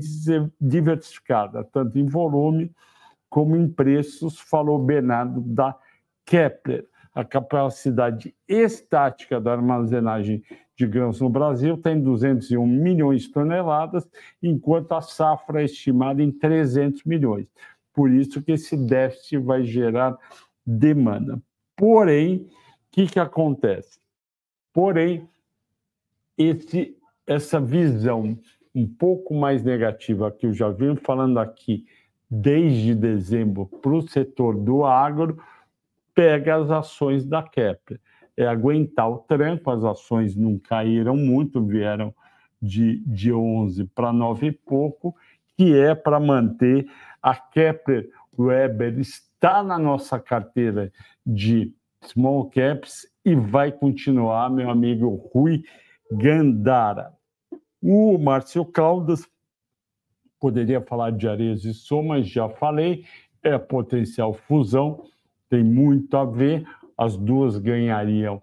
diversificada, 0.60 1.64
tanto 1.64 1.98
em 1.98 2.06
volume 2.06 2.70
como 3.28 3.56
em 3.56 3.68
preços, 3.68 4.38
falou 4.38 4.78
Bernardo 4.78 5.40
da 5.40 5.76
Kepler. 6.24 6.86
A 7.12 7.24
capacidade 7.24 8.32
estática 8.46 9.40
da 9.40 9.52
armazenagem 9.52 10.44
de 10.76 10.86
grãos 10.86 11.20
no 11.20 11.28
Brasil 11.28 11.76
tem 11.76 12.00
201 12.00 12.64
milhões 12.64 13.22
de 13.22 13.32
toneladas, 13.32 14.06
enquanto 14.40 14.92
a 14.92 15.00
safra 15.00 15.62
é 15.62 15.64
estimada 15.64 16.22
em 16.22 16.30
300 16.30 17.02
milhões. 17.04 17.48
Por 17.92 18.10
isso 18.10 18.40
que 18.40 18.52
esse 18.52 18.76
déficit 18.76 19.38
vai 19.38 19.64
gerar 19.64 20.16
demanda. 20.64 21.42
Porém, 21.74 22.36
o 22.36 22.48
que, 22.92 23.06
que 23.06 23.18
acontece? 23.18 23.98
Porém, 24.72 25.26
esse, 26.36 26.96
essa 27.26 27.60
visão 27.60 28.38
um 28.74 28.86
pouco 28.86 29.34
mais 29.34 29.62
negativa 29.62 30.30
que 30.30 30.46
eu 30.46 30.52
já 30.52 30.68
venho 30.68 30.96
falando 30.96 31.38
aqui 31.38 31.86
desde 32.30 32.94
dezembro 32.94 33.66
para 33.66 33.92
o 33.92 34.02
setor 34.02 34.56
do 34.56 34.84
agro, 34.84 35.38
pega 36.14 36.56
as 36.56 36.70
ações 36.70 37.24
da 37.24 37.42
Kepler. 37.42 38.00
É 38.36 38.46
aguentar 38.46 39.10
o 39.10 39.18
tranco, 39.18 39.70
as 39.70 39.82
ações 39.82 40.36
não 40.36 40.58
caíram 40.58 41.16
muito, 41.16 41.64
vieram 41.64 42.14
de, 42.60 42.98
de 43.06 43.32
11 43.32 43.84
para 43.94 44.12
9 44.12 44.48
e 44.48 44.52
pouco, 44.52 45.16
que 45.56 45.74
é 45.74 45.94
para 45.94 46.20
manter 46.20 46.86
a 47.22 47.34
Kepler 47.34 48.10
Weber 48.38 48.98
está 48.98 49.62
na 49.62 49.78
nossa 49.78 50.18
carteira 50.18 50.92
de 51.24 51.72
small 52.02 52.50
caps 52.50 53.06
e 53.24 53.34
vai 53.34 53.72
continuar, 53.72 54.50
meu 54.50 54.70
amigo 54.70 55.08
Rui 55.32 55.64
Gandara. 56.10 57.12
O 57.82 58.18
Márcio 58.18 58.64
Caldas 58.64 59.26
poderia 60.40 60.80
falar 60.80 61.12
de 61.12 61.28
Areias 61.28 61.64
e 61.64 61.72
Somas, 61.72 62.28
já 62.28 62.48
falei, 62.48 63.04
é 63.42 63.58
potencial 63.58 64.34
fusão, 64.34 65.04
tem 65.48 65.62
muito 65.62 66.16
a 66.16 66.24
ver 66.24 66.66
as 66.96 67.16
duas 67.16 67.58
ganhariam 67.58 68.42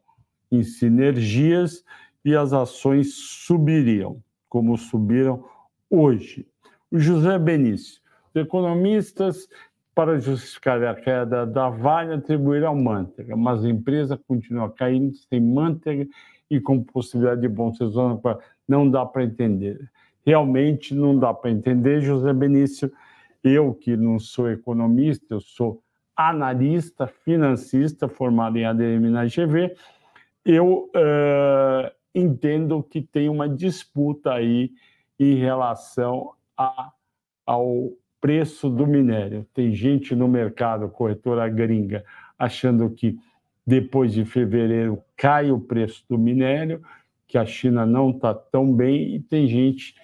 em 0.52 0.64
sinergias 0.64 1.84
e 2.24 2.36
as 2.36 2.54
ações 2.54 3.14
subiriam, 3.16 4.22
como 4.48 4.78
subiram 4.78 5.44
hoje. 5.90 6.48
O 6.92 7.00
José 7.00 7.38
Benício, 7.40 8.02
os 8.34 8.42
economistas, 8.42 9.48
para 9.96 10.20
justificar 10.20 10.84
a 10.84 10.96
queda 10.96 11.46
da 11.46 11.70
Vale, 11.70 12.14
atribuíram 12.14 12.76
manteiga, 12.76 13.36
mas 13.36 13.64
a 13.64 13.70
empresa 13.70 14.20
continua 14.28 14.72
caindo 14.72 15.14
sem 15.14 15.40
manteiga 15.40 16.08
e 16.56 16.62
com 16.62 16.84
possibilidade 16.84 17.42
de 17.42 17.48
bom 17.48 17.74
sezonal. 17.74 18.22
Não 18.68 18.90
dá 18.90 19.06
para 19.06 19.24
entender. 19.24 19.90
Realmente 20.26 20.94
não 20.94 21.18
dá 21.18 21.34
para 21.34 21.52
entender, 21.52 22.02
José 22.02 22.32
Benício. 22.32 22.92
Eu, 23.44 23.74
que 23.74 23.98
não 23.98 24.20
sou 24.20 24.50
economista, 24.50 25.26
eu 25.34 25.42
sou 25.42 25.82
analista 26.16 27.08
financista 27.08 28.08
formado 28.08 28.58
em 28.58 28.66
ADM 28.66 29.10
na 29.10 29.26
GV, 29.26 29.76
eu 30.46 30.90
uh, 30.96 31.92
entendo 32.14 32.84
que 32.84 33.02
tem 33.02 33.30
uma 33.30 33.50
disputa 33.50 34.34
aí 34.34 34.72
em 35.20 35.36
relação 35.36 36.34
a, 36.58 36.92
ao 37.46 37.92
preço 38.22 38.70
do 38.70 38.86
minério. 38.86 39.46
Tem 39.54 39.74
gente 39.74 40.16
no 40.16 40.28
mercado, 40.28 40.88
corretora 40.90 41.50
gringa, 41.50 42.06
achando 42.38 42.90
que 42.90 43.18
depois 43.66 44.14
de 44.14 44.26
fevereiro 44.26 45.02
cai 45.16 45.52
o 45.52 45.60
preço 45.60 46.04
do 46.10 46.18
minério, 46.18 46.82
que 47.28 47.38
a 47.38 47.46
China 47.46 47.86
não 47.86 48.12
está 48.12 48.34
tão 48.34 48.72
bem, 48.74 49.16
e 49.16 49.20
tem 49.20 49.48
gente 49.48 49.96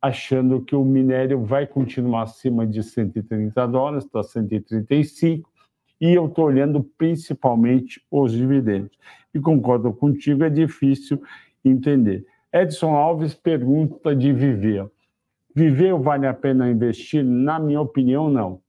achando 0.00 0.60
que 0.60 0.74
o 0.74 0.84
minério 0.84 1.42
vai 1.44 1.66
continuar 1.66 2.22
acima 2.22 2.66
de 2.66 2.82
130 2.82 3.66
dólares, 3.66 4.04
está 4.04 4.22
135, 4.22 5.50
e 6.00 6.12
eu 6.12 6.26
estou 6.26 6.44
olhando 6.44 6.82
principalmente 6.98 8.02
os 8.10 8.32
dividendos. 8.32 8.96
E 9.32 9.40
concordo 9.40 9.92
contigo, 9.92 10.44
é 10.44 10.50
difícil 10.50 11.22
entender. 11.64 12.26
Edson 12.52 12.94
Alves 12.94 13.34
pergunta 13.34 14.14
de 14.14 14.32
Viver. 14.32 14.90
Viver 15.54 15.94
vale 15.98 16.26
a 16.26 16.34
pena 16.34 16.70
investir? 16.70 17.24
Na 17.24 17.58
minha 17.58 17.80
opinião, 17.80 18.28
não. 18.28 18.60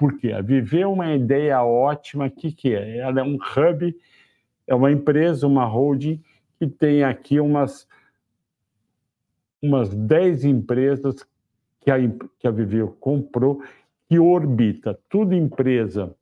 Por 0.00 0.16
quê? 0.16 0.32
A 0.32 0.40
Viver 0.40 0.86
uma 0.86 1.14
ideia 1.14 1.62
ótima. 1.62 2.24
O 2.24 2.30
que, 2.30 2.50
que 2.50 2.74
é? 2.74 2.96
Ela 3.00 3.20
é 3.20 3.22
um 3.22 3.34
hub, 3.34 3.94
é 4.66 4.74
uma 4.74 4.90
empresa, 4.90 5.46
uma 5.46 5.66
holding, 5.66 6.22
que 6.58 6.66
tem 6.66 7.04
aqui 7.04 7.38
umas, 7.38 7.86
umas 9.60 9.94
10 9.94 10.46
empresas 10.46 11.16
que 11.82 11.90
a, 11.90 11.96
que 12.38 12.48
a 12.48 12.50
Viver 12.50 12.86
comprou, 12.98 13.62
que 14.08 14.18
orbita. 14.18 14.98
Tudo 15.06 15.34
empresa 15.34 16.16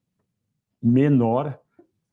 menor, 0.82 1.56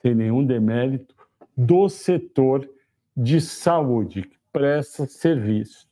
sem 0.04 0.14
nenhum 0.14 0.46
demérito, 0.46 1.16
do 1.58 1.90
setor 1.90 2.70
de 3.18 3.42
saúde, 3.42 4.22
que 4.22 4.38
presta 4.54 5.08
serviço. 5.08 5.88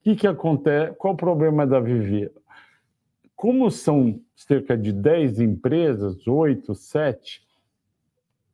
O 0.00 0.04
que, 0.04 0.16
que 0.16 0.26
acontece? 0.26 0.94
Qual 0.94 1.12
o 1.12 1.16
problema 1.18 1.66
da 1.66 1.80
Viver? 1.80 2.32
Como 3.38 3.70
são 3.70 4.20
cerca 4.34 4.76
de 4.76 4.92
10 4.92 5.38
empresas, 5.38 6.26
8, 6.26 6.74
7, 6.74 7.40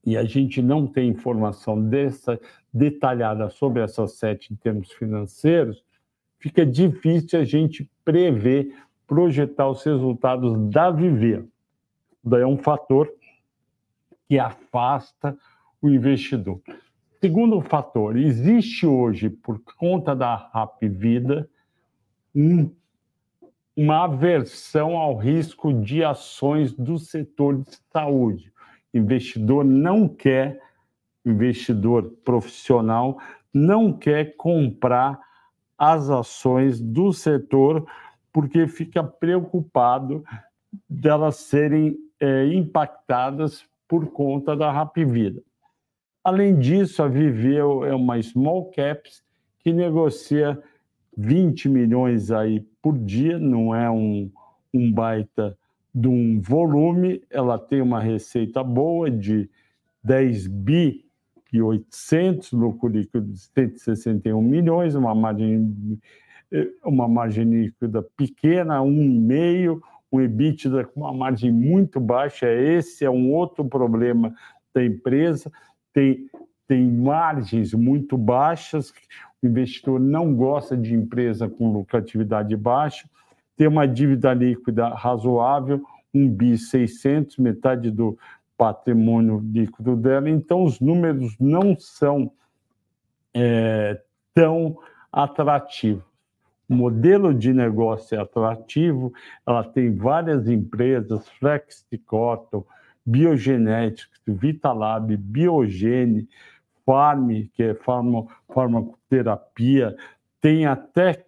e 0.05 0.15
a 0.15 0.25
gente 0.25 0.61
não 0.61 0.87
tem 0.87 1.09
informação 1.09 1.81
dessa, 1.89 2.39
detalhada 2.71 3.49
sobre 3.49 3.81
essas 3.81 4.19
sete 4.19 4.53
em 4.53 4.57
termos 4.57 4.93
financeiros, 4.93 5.83
fica 6.39 6.67
difícil 6.67 7.41
a 7.41 7.45
gente 7.45 7.91
prever, 8.05 8.77
projetar 9.07 9.71
os 9.71 9.83
resultados 9.83 10.55
da 10.69 10.91
Viver. 10.91 11.47
Daí 12.23 12.43
é 12.43 12.47
um 12.47 12.59
fator 12.59 13.11
que 14.29 14.39
afasta 14.39 15.35
o 15.81 15.89
investidor. 15.89 16.61
Segundo 17.23 17.63
fator, 17.63 18.19
existe 18.19 18.87
hoje, 18.87 19.31
por 19.31 19.59
conta 19.79 20.15
da 20.15 20.51
Rap 20.53 20.87
Vida, 20.87 21.49
um, 22.35 22.71
uma 23.77 24.05
aversão 24.05 24.97
ao 24.97 25.17
risco 25.17 25.73
de 25.73 26.05
ações 26.05 26.73
do 26.73 26.99
setor 26.99 27.59
de 27.59 27.77
saúde. 27.93 28.53
Investidor 28.93 29.65
não 29.65 30.09
quer, 30.09 30.61
investidor 31.25 32.13
profissional, 32.25 33.19
não 33.53 33.93
quer 33.93 34.37
comprar 34.37 35.19
as 35.77 36.09
ações 36.09 36.81
do 36.81 37.13
setor 37.13 37.85
porque 38.33 38.67
fica 38.69 39.03
preocupado 39.03 40.25
delas 40.89 41.37
serem 41.37 41.97
é, 42.21 42.47
impactadas 42.47 43.65
por 43.89 44.07
conta 44.07 44.57
da 44.57 44.73
Rap 44.73 45.05
Vida. 45.05 45.43
Além 46.23 46.59
disso, 46.59 47.03
a 47.03 47.09
Viveu 47.09 47.85
é 47.85 47.95
uma 47.95 48.21
small 48.23 48.71
caps 48.71 49.23
que 49.59 49.73
negocia 49.73 50.61
20 51.17 51.69
milhões 51.69 52.31
aí 52.31 52.67
por 52.85 52.99
dia, 52.99 53.39
não 53.39 53.75
é 53.75 53.91
um, 53.91 54.31
um 54.75 54.93
baita 54.93 55.57
de 55.95 56.07
um 56.07 56.39
volume, 56.39 57.23
ela 57.31 57.59
tem 57.59 57.81
uma 57.81 57.99
receita 57.99 58.63
boa 58.63 59.11
de 59.11 59.49
10 60.03 60.49
bi 60.49 61.03
e 61.51 61.63
800, 61.63 62.53
lucro 62.53 62.91
líquido 62.91 63.33
de 63.33 63.39
161 63.39 64.43
milhões, 64.43 64.95
uma 64.95 65.15
margem, 65.15 65.99
uma 66.85 67.09
margem 67.09 67.45
líquida 67.45 68.03
pequena, 68.19 68.81
1,5, 68.81 69.81
um 70.13 70.21
EBITDA 70.21 70.85
com 70.85 71.01
uma 71.01 71.15
margem 71.15 71.51
muito 71.51 71.99
baixa, 71.99 72.53
esse 72.53 73.03
é 73.03 73.09
um 73.09 73.33
outro 73.33 73.65
problema 73.65 74.35
da 74.75 74.85
empresa, 74.85 75.51
tem, 75.91 76.29
tem 76.69 76.87
margens 76.87 77.73
muito 77.73 78.19
baixas, 78.19 78.93
investidor 79.47 80.01
não 80.01 80.35
gosta 80.35 80.77
de 80.77 80.95
empresa 80.95 81.49
com 81.49 81.73
lucratividade 81.73 82.57
baixa, 82.57 83.09
tem 83.57 83.69
uma 83.69 83.87
dívida 83.87 84.33
líquida 84.33 84.89
razoável, 84.89 85.83
um 86.13 86.29
bi 86.29 86.57
600, 86.57 87.39
metade 87.39 87.91
do 87.91 88.19
patrimônio 88.57 89.41
líquido 89.41 89.97
dela, 89.97 90.31
então 90.31 90.65
os 90.65 90.81
números 90.81 91.37
não 91.39 91.77
são 91.79 92.31
é, 93.33 94.01
tão 94.33 94.79
atrativos. 95.13 96.05
O 96.69 96.75
modelo 96.75 97.35
de 97.35 97.53
negócio 97.53 98.17
é 98.17 98.21
atrativo, 98.21 99.13
ela 99.47 99.63
tem 99.63 99.95
várias 99.95 100.49
empresas, 100.49 101.29
Flex 101.39 101.85
Cotton, 102.07 102.65
Biogenetics, 103.05 104.09
Vitalab, 104.27 105.15
Biogene, 105.17 106.27
Farm, 106.85 107.31
que 107.53 107.63
é 107.63 107.75
farma, 107.75 108.27
farmacoterapia, 108.53 109.97
tem 110.41 110.67
até 110.67 111.25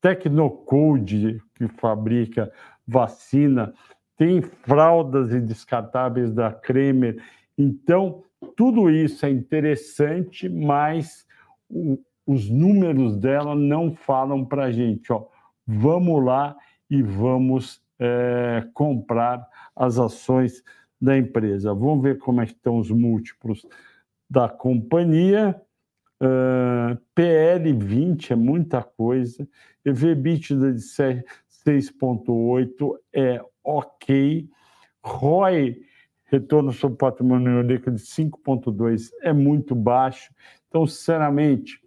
Tecnocode, 0.00 1.40
que 1.54 1.66
fabrica 1.68 2.52
vacina, 2.86 3.72
tem 4.16 4.42
fraldas 4.42 5.32
e 5.32 5.40
descartáveis 5.40 6.32
da 6.32 6.52
Kremer. 6.52 7.22
Então, 7.56 8.22
tudo 8.56 8.90
isso 8.90 9.24
é 9.24 9.30
interessante, 9.30 10.48
mas 10.48 11.26
o, 11.68 11.98
os 12.26 12.48
números 12.48 13.16
dela 13.16 13.54
não 13.54 13.94
falam 13.94 14.44
para 14.44 14.64
a 14.64 14.72
gente. 14.72 15.12
Ó, 15.12 15.26
vamos 15.66 16.24
lá 16.24 16.56
e 16.90 17.02
vamos 17.02 17.82
é, 17.98 18.66
comprar 18.72 19.46
as 19.74 19.98
ações 19.98 20.62
da 21.00 21.16
empresa. 21.16 21.74
Vamos 21.74 22.02
ver 22.02 22.18
como 22.18 22.40
é 22.40 22.44
estão 22.44 22.78
os 22.78 22.90
múltiplos 22.90 23.66
da 24.34 24.48
companhia. 24.48 25.54
Uh, 26.20 26.96
PL 27.14 27.72
20 27.72 28.32
é 28.32 28.36
muita 28.36 28.82
coisa. 28.82 29.48
EV/EBITDA 29.84 30.72
de 30.72 30.80
6,8 30.80 32.98
é 33.12 33.40
ok. 33.62 34.48
ROI, 35.04 35.80
retorno 36.24 36.72
sobre 36.72 36.98
patrimônio 36.98 37.62
líquido 37.62 37.96
de 37.96 38.02
5,2 38.02 39.10
é 39.22 39.32
muito 39.32 39.74
baixo. 39.74 40.32
Então, 40.68 40.86
sinceramente, 40.86 41.80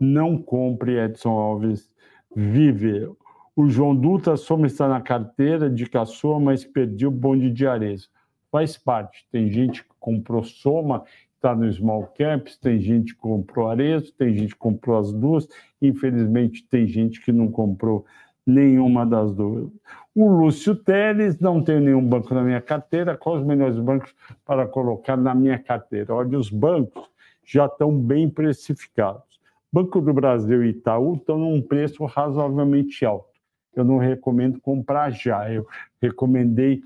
não 0.00 0.40
compre 0.40 0.98
Edson 0.98 1.30
Alves 1.30 1.90
Vive. 2.34 3.10
O 3.54 3.68
João 3.68 3.94
Dutra 3.94 4.36
soma 4.36 4.66
está 4.66 4.88
na 4.88 5.00
carteira 5.00 5.68
de 5.68 5.86
caçoa, 5.86 6.38
mas 6.38 6.64
perdeu 6.64 7.08
o 7.08 7.12
bonde 7.12 7.50
de 7.50 7.66
Arezo 7.66 8.08
faz 8.56 8.78
parte. 8.78 9.26
Tem 9.30 9.50
gente 9.50 9.84
que 9.84 9.90
comprou 10.00 10.42
Soma, 10.42 11.04
está 11.36 11.54
no 11.54 11.70
Small 11.70 12.12
Caps, 12.18 12.58
tem 12.58 12.80
gente 12.80 13.14
que 13.14 13.20
comprou 13.20 13.68
Arezo, 13.68 14.12
tem 14.12 14.34
gente 14.34 14.54
que 14.54 14.58
comprou 14.58 14.98
as 14.98 15.12
duas. 15.12 15.46
Infelizmente, 15.80 16.66
tem 16.68 16.86
gente 16.86 17.22
que 17.22 17.30
não 17.30 17.48
comprou 17.48 18.04
nenhuma 18.46 19.04
das 19.04 19.34
duas. 19.34 19.70
O 20.14 20.28
Lúcio 20.28 20.74
Teles, 20.74 21.38
não 21.38 21.62
tem 21.62 21.80
nenhum 21.80 22.02
banco 22.02 22.32
na 22.32 22.42
minha 22.42 22.60
carteira. 22.60 23.16
Quais 23.16 23.40
os 23.40 23.46
melhores 23.46 23.78
bancos 23.78 24.14
para 24.44 24.66
colocar 24.66 25.16
na 25.16 25.34
minha 25.34 25.58
carteira? 25.58 26.14
Olha, 26.14 26.38
os 26.38 26.50
bancos 26.50 27.08
já 27.44 27.66
estão 27.66 27.96
bem 27.96 28.28
precificados. 28.28 29.40
Banco 29.72 30.00
do 30.00 30.14
Brasil 30.14 30.64
e 30.64 30.70
Itaú 30.70 31.16
estão 31.16 31.38
num 31.38 31.60
preço 31.60 32.04
razoavelmente 32.04 33.04
alto. 33.04 33.28
Eu 33.74 33.84
não 33.84 33.98
recomendo 33.98 34.58
comprar 34.60 35.10
já. 35.10 35.52
Eu 35.52 35.66
recomendei 36.00 36.80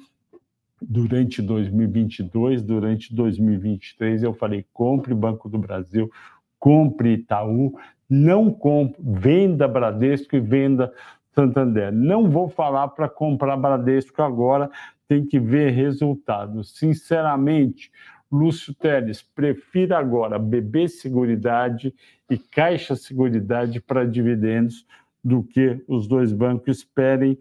durante 0.80 1.42
2022, 1.42 2.62
durante 2.62 3.14
2023, 3.14 4.22
eu 4.22 4.32
falei: 4.32 4.64
compre 4.72 5.14
Banco 5.14 5.48
do 5.48 5.58
Brasil, 5.58 6.10
compre 6.58 7.14
Itaú, 7.14 7.78
não 8.08 8.52
compre, 8.52 9.00
venda 9.02 9.68
Bradesco 9.68 10.36
e 10.36 10.40
venda 10.40 10.92
Santander. 11.34 11.92
Não 11.92 12.28
vou 12.28 12.48
falar 12.48 12.88
para 12.88 13.08
comprar 13.08 13.56
Bradesco 13.56 14.22
agora, 14.22 14.70
tem 15.06 15.24
que 15.24 15.38
ver 15.38 15.70
resultados. 15.70 16.76
Sinceramente, 16.76 17.90
Lúcio 18.30 18.72
Teles, 18.74 19.22
prefira 19.22 19.98
agora 19.98 20.38
BB 20.38 20.88
Seguridade 20.88 21.92
e 22.30 22.38
Caixa 22.38 22.94
Seguridade 22.94 23.80
para 23.80 24.04
dividendos 24.04 24.86
do 25.22 25.42
que 25.42 25.82
os 25.88 26.06
dois 26.06 26.32
bancos 26.32 26.78
esperem 26.78 27.36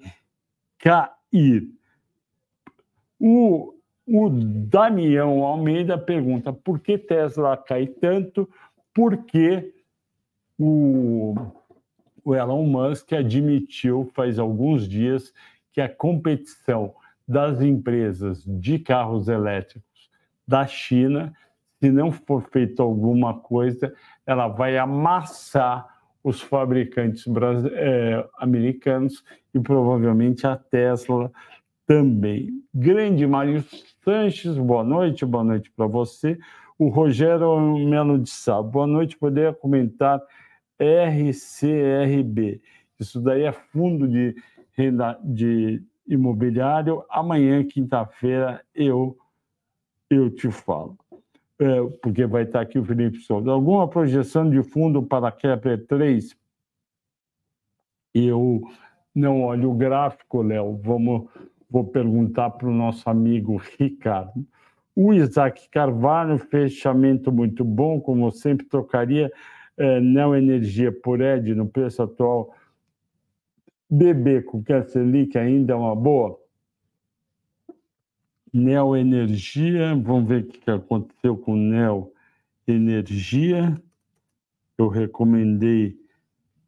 cair. 0.80 1.79
O, 3.20 3.74
o 4.08 4.30
Damião 4.30 5.44
Almeida 5.44 5.98
pergunta 5.98 6.54
por 6.54 6.80
que 6.80 6.98
Tesla 6.98 7.58
cai 7.58 7.88
tanto, 7.88 8.50
porque 8.94 9.74
o, 10.58 11.36
o 12.24 12.36
Elon 12.36 12.66
Musk 12.66 13.14
admitiu 13.14 14.10
faz 14.14 14.40
alguns 14.40 14.88
dias 14.88 15.34
que 15.72 15.82
a 15.82 15.90
competição 15.90 16.94
das 17.28 17.62
empresas 17.62 18.44
de 18.46 18.80
carros 18.80 19.28
elétricos 19.28 20.10
da 20.48 20.66
China 20.66 21.34
se 21.80 21.90
não 21.90 22.12
for 22.12 22.44
feito 22.52 22.82
alguma 22.82 23.34
coisa, 23.34 23.94
ela 24.26 24.48
vai 24.48 24.78
amassar 24.78 25.88
os 26.22 26.42
fabricantes 26.42 27.26
é, 27.74 28.28
americanos 28.38 29.24
e 29.54 29.60
provavelmente 29.60 30.46
a 30.46 30.58
Tesla 30.58 31.32
também. 31.90 32.64
Grande 32.72 33.26
Mário 33.26 33.66
Sanches, 34.04 34.56
boa 34.60 34.84
noite, 34.84 35.26
boa 35.26 35.44
noite 35.44 35.72
para 35.72 35.88
você. 35.88 36.38
O 36.78 36.88
Rogério 36.88 37.60
Melo 37.80 38.20
de 38.20 38.30
Sá, 38.30 38.62
boa 38.62 38.86
noite, 38.86 39.18
poderia 39.18 39.52
comentar 39.52 40.22
RCRB. 40.80 42.62
Isso 43.00 43.20
daí 43.20 43.42
é 43.42 43.52
fundo 43.52 44.08
de 44.08 44.36
renda 44.78 45.20
de 45.24 45.82
imobiliário. 46.08 47.04
Amanhã, 47.10 47.64
quinta-feira, 47.64 48.64
eu 48.76 49.18
eu 50.12 50.30
te 50.30 50.52
falo. 50.52 50.96
É, 51.58 51.84
porque 52.04 52.28
vai 52.28 52.44
estar 52.44 52.62
aqui 52.62 52.78
o 52.78 52.86
Felipe 52.86 53.18
Souza. 53.18 53.50
Alguma 53.50 53.88
projeção 53.88 54.48
de 54.48 54.62
fundo 54.62 55.02
para 55.02 55.30
a 55.30 55.32
Kepler 55.32 55.88
3? 55.88 56.38
Eu 58.14 58.62
não 59.14 59.42
olho 59.42 59.72
o 59.72 59.76
gráfico, 59.76 60.44
Léo. 60.44 60.80
Vamos, 60.84 61.28
vou 61.70 61.86
perguntar 61.86 62.50
para 62.52 62.68
o 62.68 62.74
nosso 62.74 63.10
amigo 63.10 63.62
Ricardo. 63.78 64.46
O 64.96 65.14
Isaac 65.14 65.70
Carvalho, 65.70 66.38
fechamento 66.38 67.32
muito 67.32 67.64
bom, 67.64 68.02
como 68.02 68.32
sempre, 68.32 68.66
trocaria 68.66 69.32
Neo 70.02 70.36
Energia 70.36 70.92
por 70.92 71.22
ED 71.22 71.56
no 71.56 71.68
preço 71.68 72.04
atual. 72.04 72.54
BB 73.90 74.44
com 74.44 74.64
Selic 74.88 75.38
ainda 75.38 75.74
é 75.74 75.76
uma 75.76 75.96
boa? 75.96 76.38
Neo 78.54 78.96
Energia, 78.96 79.96
vamos 79.96 80.28
ver 80.28 80.44
o 80.44 80.48
que 80.48 80.70
aconteceu 80.70 81.38
com 81.38 81.56
Neo 81.56 82.12
Energia. 82.68 83.82
Eu 84.78 84.88
recomendei, 84.88 85.98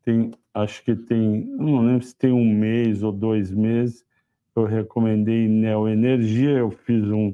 tem, 0.04 0.32
acho 0.54 0.84
que 0.84 0.96
tem, 0.96 1.46
não 1.46 1.86
lembro 1.86 2.04
se 2.06 2.16
tem 2.16 2.32
um 2.32 2.54
mês 2.54 3.04
ou 3.04 3.12
dois 3.12 3.52
meses, 3.52 4.06
eu 4.56 4.66
recomendei 4.66 5.48
Neo 5.48 5.88
Energia, 5.88 6.52
eu 6.52 6.72
fiz 6.72 7.04
um 7.06 7.34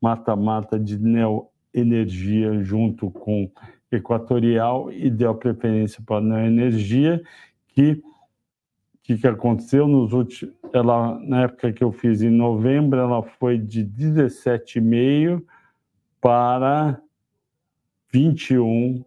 mata-mata 0.00 0.78
de 0.78 0.98
Neo 0.98 1.48
Energia 1.72 2.62
junto 2.62 3.10
com 3.10 3.50
Equatorial 3.90 4.92
e 4.92 5.10
deu 5.10 5.34
preferência 5.34 6.02
para 6.04 6.20
Neo 6.20 6.46
Energia, 6.46 7.22
que 7.68 8.02
que, 9.08 9.16
que 9.16 9.26
aconteceu 9.26 9.88
nos 9.88 10.12
últimos. 10.12 10.54
Ela, 10.70 11.18
na 11.20 11.44
época 11.44 11.72
que 11.72 11.82
eu 11.82 11.90
fiz 11.90 12.20
em 12.20 12.28
novembro, 12.28 13.00
ela 13.00 13.22
foi 13.22 13.56
de 13.56 13.82
17,5 13.82 15.42
para 16.20 17.00
21 18.12 19.02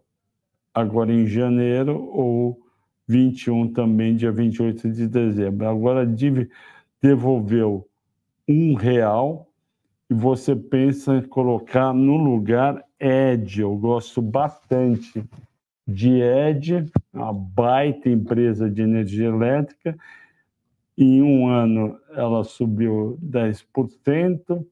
agora 0.73 1.13
em 1.13 1.27
janeiro, 1.27 2.01
ou 2.01 2.59
21 3.07 3.73
também, 3.73 4.15
dia 4.15 4.31
28 4.31 4.89
de 4.89 5.07
dezembro. 5.07 5.67
Agora 5.67 6.07
devolveu 7.01 7.87
um 8.47 8.73
real 8.73 9.47
e 10.09 10.13
você 10.13 10.55
pensa 10.55 11.15
em 11.15 11.21
colocar 11.21 11.93
no 11.93 12.17
lugar 12.17 12.83
Ed. 12.99 13.61
Eu 13.61 13.75
gosto 13.77 14.21
bastante 14.21 15.23
de 15.87 16.21
ED, 16.21 16.89
uma 17.13 17.33
baita 17.33 18.09
empresa 18.09 18.69
de 18.69 18.81
energia 18.81 19.27
elétrica. 19.27 19.97
Em 20.97 21.21
um 21.21 21.47
ano, 21.47 21.97
ela 22.13 22.43
subiu 22.43 23.17
10%, 23.23 24.65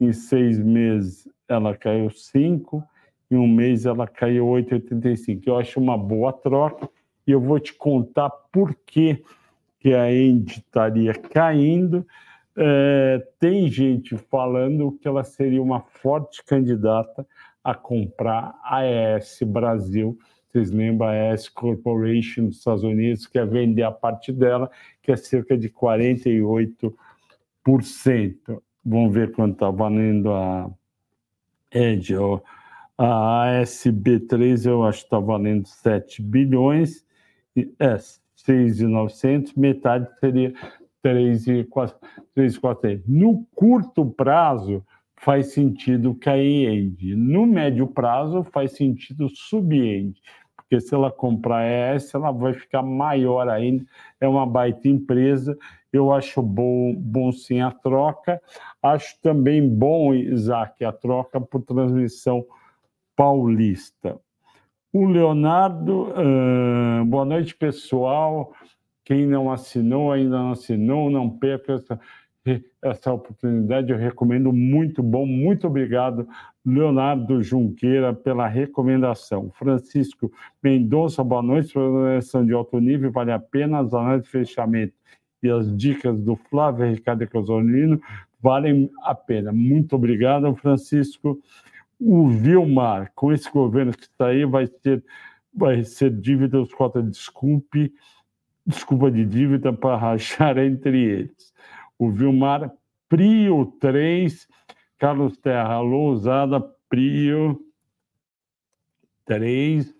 em 0.00 0.12
seis 0.12 0.58
meses, 0.58 1.28
ela 1.48 1.76
caiu 1.76 2.08
5%, 2.08 2.82
em 3.30 3.36
um 3.36 3.48
mês, 3.48 3.86
ela 3.86 4.06
caiu 4.06 4.46
8,85%. 4.46 5.42
Eu 5.46 5.58
acho 5.58 5.80
uma 5.80 5.98
boa 5.98 6.32
troca 6.32 6.88
e 7.26 7.32
eu 7.32 7.40
vou 7.40 7.58
te 7.58 7.74
contar 7.74 8.30
por 8.30 8.74
que, 8.86 9.22
que 9.86 9.94
a 9.94 10.12
End 10.12 10.50
estaria 10.50 11.14
caindo. 11.14 12.04
É, 12.56 13.24
tem 13.38 13.68
gente 13.68 14.16
falando 14.16 14.98
que 15.00 15.06
ela 15.06 15.22
seria 15.22 15.62
uma 15.62 15.80
forte 15.80 16.42
candidata 16.44 17.24
a 17.62 17.72
comprar 17.72 18.58
a 18.64 18.78
AES 18.78 19.42
Brasil 19.46 20.18
vocês 20.50 20.72
lembram 20.72 21.08
a 21.08 21.14
S 21.14 21.48
Corporation 21.50 22.46
dos 22.46 22.56
Estados 22.56 22.82
Unidos 22.82 23.26
quer 23.28 23.46
vender 23.46 23.82
a 23.82 23.92
parte 23.92 24.32
dela, 24.32 24.70
que 25.02 25.12
é 25.12 25.16
cerca 25.16 25.56
de 25.56 25.68
48%. 25.68 26.96
Vamos 28.84 29.14
ver 29.14 29.32
quanto 29.32 29.52
está 29.52 29.70
valendo 29.70 30.32
a 30.32 30.68
Edge. 31.70 32.14
A 32.96 33.60
ASB3 33.60 34.66
eu 34.66 34.82
acho 34.82 35.00
que 35.00 35.06
está 35.06 35.20
valendo 35.20 35.68
7 35.68 36.22
bilhões, 36.22 37.04
é 37.78 37.98
6,900, 38.46 39.52
metade 39.54 40.08
seria 40.18 40.54
3,400. 41.02 43.02
No 43.06 43.46
curto 43.54 44.06
prazo, 44.06 44.82
faz 45.16 45.52
sentido 45.52 46.14
cair 46.14 46.68
end. 46.68 47.14
No 47.14 47.44
médio 47.44 47.86
prazo, 47.86 48.42
faz 48.44 48.72
sentido 48.72 49.28
subir 49.28 49.98
end 49.98 50.22
porque 50.68 50.80
se 50.80 50.94
ela 50.94 51.12
comprar 51.12 51.62
essa, 51.62 52.18
ela 52.18 52.32
vai 52.32 52.52
ficar 52.52 52.82
maior 52.82 53.48
ainda. 53.48 53.84
É 54.20 54.26
uma 54.26 54.44
baita 54.44 54.88
empresa. 54.88 55.56
Eu 55.92 56.12
acho 56.12 56.42
bom, 56.42 56.92
bom 56.92 57.30
sim 57.30 57.60
a 57.60 57.70
troca. 57.70 58.42
Acho 58.82 59.16
também 59.22 59.66
bom, 59.66 60.12
Isaac, 60.12 60.84
a 60.84 60.92
troca 60.92 61.40
por 61.40 61.62
transmissão 61.62 62.44
paulista. 63.14 64.18
O 64.98 65.04
Leonardo, 65.04 66.08
uh, 66.08 67.04
boa 67.04 67.26
noite, 67.26 67.54
pessoal. 67.54 68.54
Quem 69.04 69.26
não 69.26 69.52
assinou, 69.52 70.10
ainda 70.10 70.38
não 70.38 70.52
assinou, 70.52 71.10
não 71.10 71.28
perca 71.28 71.74
essa 71.74 72.00
essa 72.80 73.12
oportunidade. 73.12 73.92
Eu 73.92 73.98
recomendo 73.98 74.50
muito 74.54 75.02
bom. 75.02 75.26
Muito 75.26 75.66
obrigado, 75.66 76.26
Leonardo 76.64 77.42
Junqueira, 77.42 78.14
pela 78.14 78.46
recomendação. 78.46 79.50
Francisco 79.58 80.32
Mendonça, 80.62 81.22
boa 81.22 81.42
noite. 81.42 81.74
Programação 81.74 82.46
de 82.46 82.54
alto 82.54 82.80
nível, 82.80 83.12
vale 83.12 83.32
a 83.32 83.38
pena. 83.38 83.80
As 83.80 83.92
análises 83.92 84.24
de 84.24 84.30
fechamento 84.30 84.94
e 85.42 85.50
as 85.50 85.76
dicas 85.76 86.22
do 86.22 86.36
Flávio 86.36 86.86
Ricardo 86.86 87.28
Casolino 87.28 88.00
valem 88.40 88.90
a 89.02 89.14
pena. 89.14 89.52
Muito 89.52 89.94
obrigado, 89.94 90.54
Francisco. 90.56 91.38
O 91.98 92.28
Vilmar, 92.28 93.10
com 93.14 93.32
esse 93.32 93.50
governo 93.50 93.92
que 93.92 94.04
está 94.04 94.28
aí, 94.28 94.44
vai 94.44 94.66
ser, 94.66 95.04
vai 95.52 95.82
ser 95.82 96.10
dívida, 96.10 96.60
os 96.60 96.72
cotas 96.72 97.08
desculpe, 97.10 97.92
desculpa 98.66 99.10
de 99.10 99.24
dívida 99.24 99.72
para 99.72 99.96
rachar 99.98 100.58
entre 100.58 101.02
eles 101.02 101.54
o 101.98 102.10
Vilmar 102.10 102.72
Prio 103.08 103.66
3, 103.80 104.46
Carlos 104.98 105.36
Terra, 105.38 105.80
Lousada 105.80 106.60
Prio 106.88 107.58
3. 109.24 109.94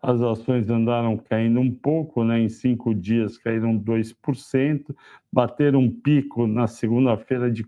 As 0.00 0.20
ações 0.20 0.68
andaram 0.68 1.16
caindo 1.16 1.60
um 1.60 1.74
pouco, 1.74 2.24
né? 2.24 2.38
em 2.38 2.48
cinco 2.48 2.94
dias 2.94 3.38
caíram 3.38 3.78
2%, 3.78 4.94
bateram 5.32 5.80
um 5.80 5.90
pico 5.90 6.46
na 6.46 6.66
segunda-feira 6.66 7.50
de 7.50 7.64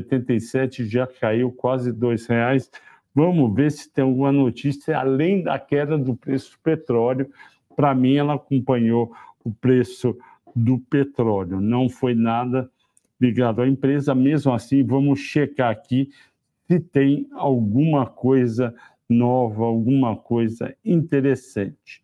45,77, 0.00 0.84
já 0.86 1.06
caiu 1.06 1.52
quase 1.52 1.90
R$ 1.90 2.16
reais. 2.28 2.70
Vamos 3.14 3.54
ver 3.54 3.70
se 3.70 3.92
tem 3.92 4.04
alguma 4.04 4.32
notícia 4.32 4.98
além 4.98 5.42
da 5.42 5.58
queda 5.58 5.96
do 5.96 6.16
preço 6.16 6.52
do 6.52 6.58
petróleo. 6.58 7.30
Para 7.76 7.94
mim, 7.94 8.16
ela 8.16 8.34
acompanhou 8.34 9.12
o 9.44 9.52
preço 9.52 10.16
do 10.54 10.78
petróleo. 10.78 11.60
Não 11.60 11.88
foi 11.88 12.14
nada 12.14 12.70
ligado 13.20 13.62
à 13.62 13.68
empresa. 13.68 14.14
Mesmo 14.14 14.52
assim, 14.52 14.82
vamos 14.82 15.20
checar 15.20 15.70
aqui 15.70 16.10
se 16.66 16.80
tem 16.80 17.28
alguma 17.32 18.06
coisa 18.06 18.74
nova, 19.08 19.64
alguma 19.64 20.16
coisa 20.16 20.74
interessante. 20.84 22.02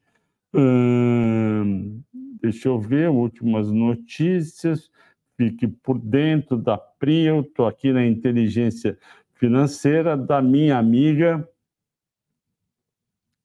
Hum, 0.55 2.01
deixa 2.43 2.69
eu 2.69 2.79
ver, 2.79 3.09
últimas 3.09 3.71
notícias. 3.71 4.91
Fique 5.41 5.67
por 5.67 5.99
dentro 5.99 6.59
da 6.59 6.77
PRIO, 6.77 7.41
estou 7.41 7.67
aqui 7.67 7.95
na 7.95 8.07
inteligência 8.07 8.99
financeira 9.37 10.15
da 10.15 10.43
minha 10.43 10.77
amiga, 10.77 11.49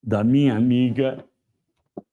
da 0.04 0.22
minha 0.22 0.58
amiga 0.58 1.24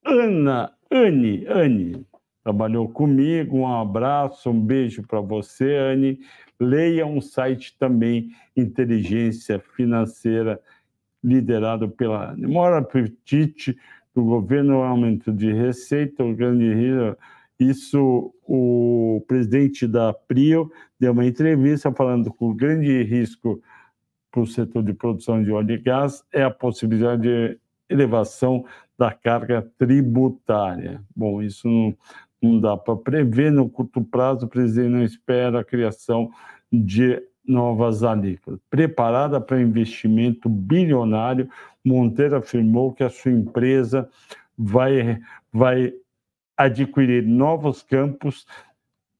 Ana, 0.05 0.71
Anne, 0.89 1.45
Anne, 1.47 2.05
trabalhou 2.45 2.87
comigo. 2.87 3.57
Um 3.57 3.67
abraço, 3.67 4.49
um 4.51 4.57
beijo 4.57 5.03
para 5.03 5.19
você, 5.19 5.75
Anne. 5.75 6.21
Leia 6.57 7.05
um 7.05 7.19
site 7.19 7.77
também, 7.77 8.29
Inteligência 8.55 9.59
Financeira, 9.59 10.61
liderado 11.21 11.89
pela 11.89 12.33
Mora 12.37 12.81
Petit, 12.81 13.77
do 14.15 14.23
governo 14.23 14.81
aumento 14.81 15.29
de 15.29 15.51
receita, 15.51 16.23
o 16.23 16.33
grande 16.33 16.73
risco. 16.73 17.17
Isso, 17.59 18.33
o 18.43 19.23
presidente 19.27 19.87
da 19.87 20.13
Prio 20.13 20.71
deu 20.99 21.11
uma 21.11 21.25
entrevista 21.25 21.91
falando 21.91 22.31
que 22.31 22.43
o 22.43 22.53
grande 22.53 23.03
risco 23.03 23.61
para 24.31 24.41
o 24.41 24.47
setor 24.47 24.83
de 24.83 24.93
produção 24.93 25.43
de 25.43 25.51
óleo 25.51 25.75
e 25.75 25.77
gás 25.77 26.23
é 26.31 26.43
a 26.43 26.49
possibilidade 26.49 27.21
de 27.21 27.59
elevação 27.87 28.65
da 28.97 29.11
carga 29.11 29.69
tributária. 29.77 31.01
Bom, 31.15 31.41
isso 31.41 31.67
não, 31.67 31.95
não 32.41 32.59
dá 32.59 32.75
para 32.75 32.95
prever 32.95 33.51
no 33.51 33.69
curto 33.69 34.03
prazo, 34.03 34.45
o 34.45 34.49
presidente 34.49 34.89
não 34.89 35.03
espera 35.03 35.59
a 35.59 35.63
criação 35.63 36.31
de 36.71 37.21
novas 37.45 38.03
alíquotas. 38.03 38.59
Preparada 38.69 39.39
para 39.39 39.61
investimento 39.61 40.49
bilionário, 40.49 41.49
Monteiro 41.83 42.37
afirmou 42.37 42.93
que 42.93 43.03
a 43.03 43.09
sua 43.09 43.31
empresa 43.31 44.09
vai, 44.57 45.19
vai 45.51 45.93
adquirir 46.57 47.25
novos 47.25 47.81
campos 47.81 48.45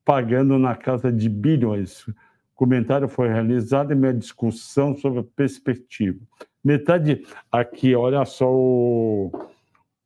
pagando 0.06 0.58
na 0.58 0.76
casa 0.76 1.12
de 1.12 1.30
bilhões. 1.30 2.08
O 2.08 2.16
comentário 2.56 3.08
foi 3.08 3.30
realizado 3.30 3.94
em 3.94 3.96
minha 3.96 4.14
discussão 4.14 4.96
sobre 4.96 5.20
a 5.20 5.26
perspectiva. 5.36 6.20
Metade 6.64 7.26
aqui, 7.52 7.96
olha 7.96 8.24
só 8.26 8.50
o, 8.52 9.32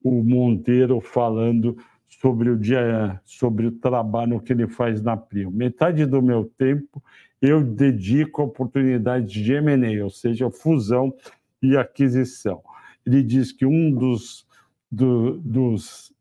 o 0.04 0.24
Monteiro 0.24 1.00
falando 1.02 1.78
sobre 2.08 2.50
o 2.50 2.58
dia, 2.58 3.22
sobre 3.26 3.68
o 3.68 3.72
trabalho 3.72 4.40
que 4.40 4.54
ele 4.54 4.68
faz 4.68 5.02
na 5.02 5.16
Prio. 5.16 5.52
Metade 5.52 6.06
do 6.06 6.22
meu 6.22 6.46
tempo 6.58 7.04
eu 7.42 7.64
dedico 7.64 8.42
a 8.42 8.46
oportunidades 8.46 9.32
de 9.32 9.54
M&A, 9.54 10.04
ou 10.04 10.10
seja, 10.10 10.50
fusão 10.50 11.14
e 11.62 11.78
aquisição. 11.78 12.62
Ele 13.06 13.22
diz 13.22 13.52
que 13.52 13.66
um 13.66 13.92
dos, 13.92 14.48
do, 14.92 15.38
dos 15.38 16.12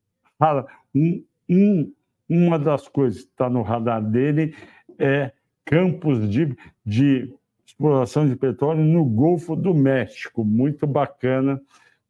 um, 0.97 1.24
um, 1.49 1.92
uma 2.28 2.59
das 2.59 2.88
coisas 2.88 3.22
que 3.22 3.30
está 3.30 3.51
no 3.51 3.62
radar 3.62 4.03
dele 4.03 4.55
é 4.99 5.32
campos 5.64 6.28
de, 6.28 6.57
de 6.84 7.32
exploração 7.66 8.26
de 8.26 8.34
petróleo 8.34 8.82
no 8.82 9.05
Golfo 9.05 9.55
do 9.55 9.74
México, 9.74 10.44
muito 10.44 10.86
bacana. 10.86 11.61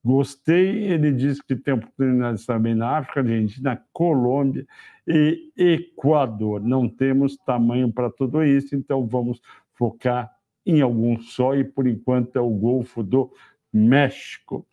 Gostei. 0.05 0.85
Ele 0.85 1.11
disse 1.11 1.43
que 1.43 1.57
tem 1.57 1.75
oportunidades 1.75 2.47
também 2.47 2.75
na 2.75 2.99
África, 2.99 3.21
Argentina, 3.21 3.83
Colômbia 3.93 4.65
e 5.07 5.51
Equador. 5.57 6.61
Não 6.63 6.89
temos 6.89 7.37
tamanho 7.37 7.93
para 7.93 8.09
tudo 8.11 8.45
isso, 8.45 8.77
então 8.77 9.05
vamos 9.05 9.41
focar 9.75 10.31
em 10.65 10.81
algum 10.81 11.19
só 11.21 11.55
e 11.57 11.65
por 11.65 11.87
enquanto 11.87 12.37
é 12.37 12.41
o 12.41 12.51
Golfo 12.51 13.03
do 13.03 13.33
México. 13.73 14.65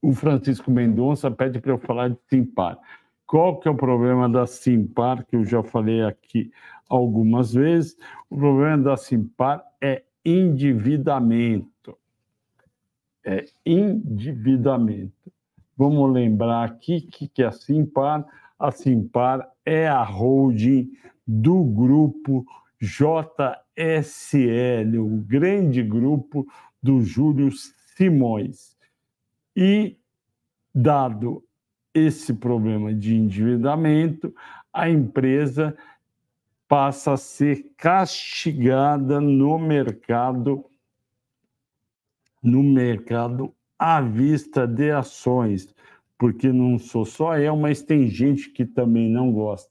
O 0.00 0.12
Francisco 0.12 0.70
Mendonça 0.70 1.30
pede 1.30 1.60
para 1.60 1.72
eu 1.72 1.78
falar 1.78 2.10
de 2.10 2.18
Simpar. 2.28 2.78
Qual 3.28 3.60
que 3.60 3.68
é 3.68 3.70
o 3.70 3.76
problema 3.76 4.28
da 4.28 4.44
Simpar, 4.44 5.24
que 5.24 5.36
eu 5.36 5.44
já 5.44 5.62
falei 5.62 6.02
aqui 6.02 6.50
algumas 6.88 7.54
vezes? 7.54 7.96
O 8.28 8.36
problema 8.36 8.78
da 8.78 8.96
Simpar 8.96 9.62
é 9.80 10.02
endividamento 10.24 11.96
é 13.28 13.44
endividamento. 13.64 15.30
Vamos 15.76 16.10
lembrar 16.12 16.64
aqui 16.64 17.02
que, 17.02 17.28
que 17.28 17.42
a 17.42 17.52
Simpar, 17.52 18.24
a 18.58 18.70
Simpar 18.70 19.46
é 19.66 19.86
a 19.86 20.02
holding 20.02 20.90
do 21.26 21.62
grupo 21.62 22.46
JSL, 22.80 23.58
o 24.98 25.22
grande 25.26 25.82
grupo 25.82 26.46
do 26.82 27.02
Júlio 27.02 27.50
Simões. 27.96 28.74
E, 29.54 29.98
dado 30.74 31.44
esse 31.98 32.34
problema 32.34 32.94
de 32.94 33.14
endividamento, 33.14 34.34
a 34.72 34.88
empresa 34.88 35.76
passa 36.68 37.12
a 37.14 37.16
ser 37.16 37.72
castigada 37.76 39.20
no 39.20 39.58
mercado 39.58 40.64
no 42.42 42.62
mercado 42.62 43.52
à 43.78 44.00
vista 44.00 44.66
de 44.66 44.90
ações, 44.90 45.74
porque 46.16 46.52
não 46.52 46.78
sou 46.78 47.04
só 47.04 47.38
eu, 47.38 47.56
mas 47.56 47.82
tem 47.82 48.08
gente 48.08 48.50
que 48.50 48.64
também 48.64 49.08
não 49.08 49.32
gosta 49.32 49.70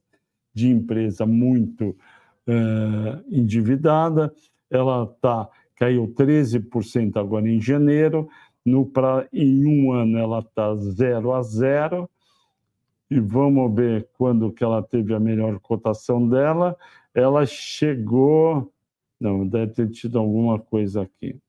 de 0.54 0.70
empresa 0.70 1.26
muito 1.26 1.90
uh, 1.90 3.24
endividada. 3.30 4.34
Ela 4.70 5.08
tá, 5.22 5.50
caiu 5.76 6.08
13% 6.08 7.18
agora 7.18 7.50
em 7.50 7.60
janeiro, 7.60 8.30
no, 8.66 8.86
pra, 8.86 9.28
em 9.32 9.66
um 9.66 9.92
ano 9.92 10.18
ela 10.18 10.40
está 10.40 10.76
zero 10.76 11.34
a 11.34 11.42
zero, 11.42 12.10
e 13.10 13.20
vamos 13.20 13.74
ver 13.76 14.08
quando 14.18 14.52
que 14.52 14.64
ela 14.64 14.82
teve 14.84 15.14
a 15.14 15.20
melhor 15.20 15.60
cotação 15.60 16.28
dela. 16.28 16.76
Ela 17.14 17.46
chegou, 17.46 18.72
não, 19.20 19.48
deve 19.48 19.74
ter 19.74 19.90
tido 19.90 20.20
alguma 20.20 20.60
coisa 20.60 21.02
aqui 21.02 21.40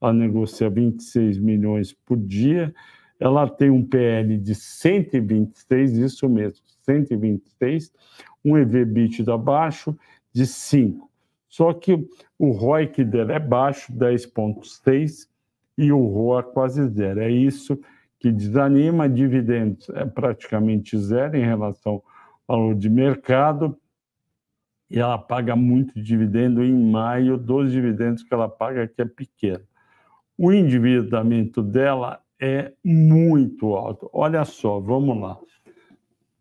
ela 0.00 0.12
negocia 0.12 0.70
26 0.70 1.38
milhões 1.38 1.92
por 1.92 2.16
dia, 2.16 2.74
ela 3.18 3.46
tem 3.46 3.68
um 3.68 3.84
PL 3.84 4.38
de 4.38 4.54
126, 4.54 5.98
isso 5.98 6.28
mesmo, 6.28 6.64
126, 6.82 7.92
um 8.42 8.56
EV/EBITDA 8.56 9.36
baixo 9.36 9.94
de 10.32 10.46
5. 10.46 11.10
Só 11.46 11.74
que 11.74 12.08
o 12.38 12.50
ROIC 12.52 13.04
dela 13.04 13.34
é 13.34 13.38
baixo, 13.38 13.92
10,6, 13.92 15.28
e 15.76 15.92
o 15.92 16.06
ROA 16.06 16.42
quase 16.42 16.86
zero. 16.88 17.20
É 17.20 17.30
isso 17.30 17.76
que 17.76 17.84
desanima. 18.28 19.08
Dividendos 19.08 19.88
é 19.90 20.04
praticamente 20.04 20.98
zero 20.98 21.36
em 21.36 21.44
relação 21.44 22.02
ao 22.48 22.58
valor 22.58 22.74
de 22.74 22.90
mercado. 22.90 23.78
E 24.90 24.98
ela 24.98 25.16
paga 25.16 25.54
muito 25.54 26.02
dividendo 26.02 26.64
em 26.64 26.90
maio, 26.90 27.38
dos 27.38 27.70
dividendos 27.70 28.24
que 28.24 28.34
ela 28.34 28.48
paga, 28.48 28.88
que 28.88 29.00
é 29.00 29.04
pequeno 29.04 29.70
o 30.42 30.50
endividamento 30.50 31.62
dela 31.62 32.18
é 32.40 32.72
muito 32.82 33.74
alto. 33.74 34.08
Olha 34.10 34.42
só, 34.46 34.80
vamos 34.80 35.20
lá. 35.20 35.38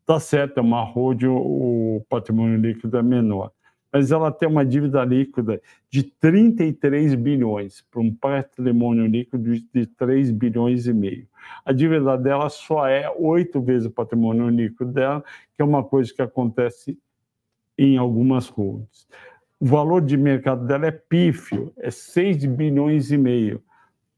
Tá 0.05 0.21
certo, 0.21 0.59
é 0.59 0.61
uma 0.61 0.81
holding, 0.81 1.27
o 1.27 2.01
patrimônio 2.07 2.57
líquido 2.57 2.97
é 2.97 3.03
menor, 3.03 3.51
mas 3.91 4.11
ela 4.11 4.31
tem 4.31 4.47
uma 4.47 4.65
dívida 4.65 5.03
líquida 5.03 5.61
de 5.89 6.03
33 6.03 7.15
bilhões 7.15 7.81
para 7.89 8.01
um 8.01 8.13
patrimônio 8.13 9.05
líquido 9.07 9.59
de 9.73 9.85
3 9.87 10.31
bilhões 10.31 10.87
e 10.87 10.93
meio. 10.93 11.27
A 11.65 11.71
dívida 11.71 12.17
dela 12.17 12.49
só 12.49 12.87
é 12.87 13.09
oito 13.17 13.61
vezes 13.61 13.87
o 13.87 13.91
patrimônio 13.91 14.49
líquido 14.49 14.91
dela, 14.91 15.23
que 15.55 15.61
é 15.61 15.65
uma 15.65 15.83
coisa 15.83 16.13
que 16.13 16.21
acontece 16.21 16.97
em 17.77 17.97
algumas 17.97 18.47
holdings. 18.47 19.07
O 19.59 19.65
valor 19.65 20.01
de 20.01 20.15
mercado 20.15 20.65
dela 20.65 20.87
é 20.87 20.91
pífio, 20.91 21.73
é 21.77 21.89
6 21.89 22.45
bilhões 22.45 23.11
e 23.11 23.17
meio 23.17 23.61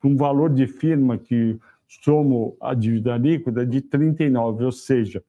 um 0.07 0.15
valor 0.15 0.49
de 0.49 0.67
firma 0.67 1.17
que 1.17 1.59
somos 1.88 2.53
a 2.59 2.74
dívida 2.74 3.17
líquida 3.17 3.65
de 3.65 3.82
39, 3.82 4.65
ou 4.65 4.72
seja, 4.72 5.24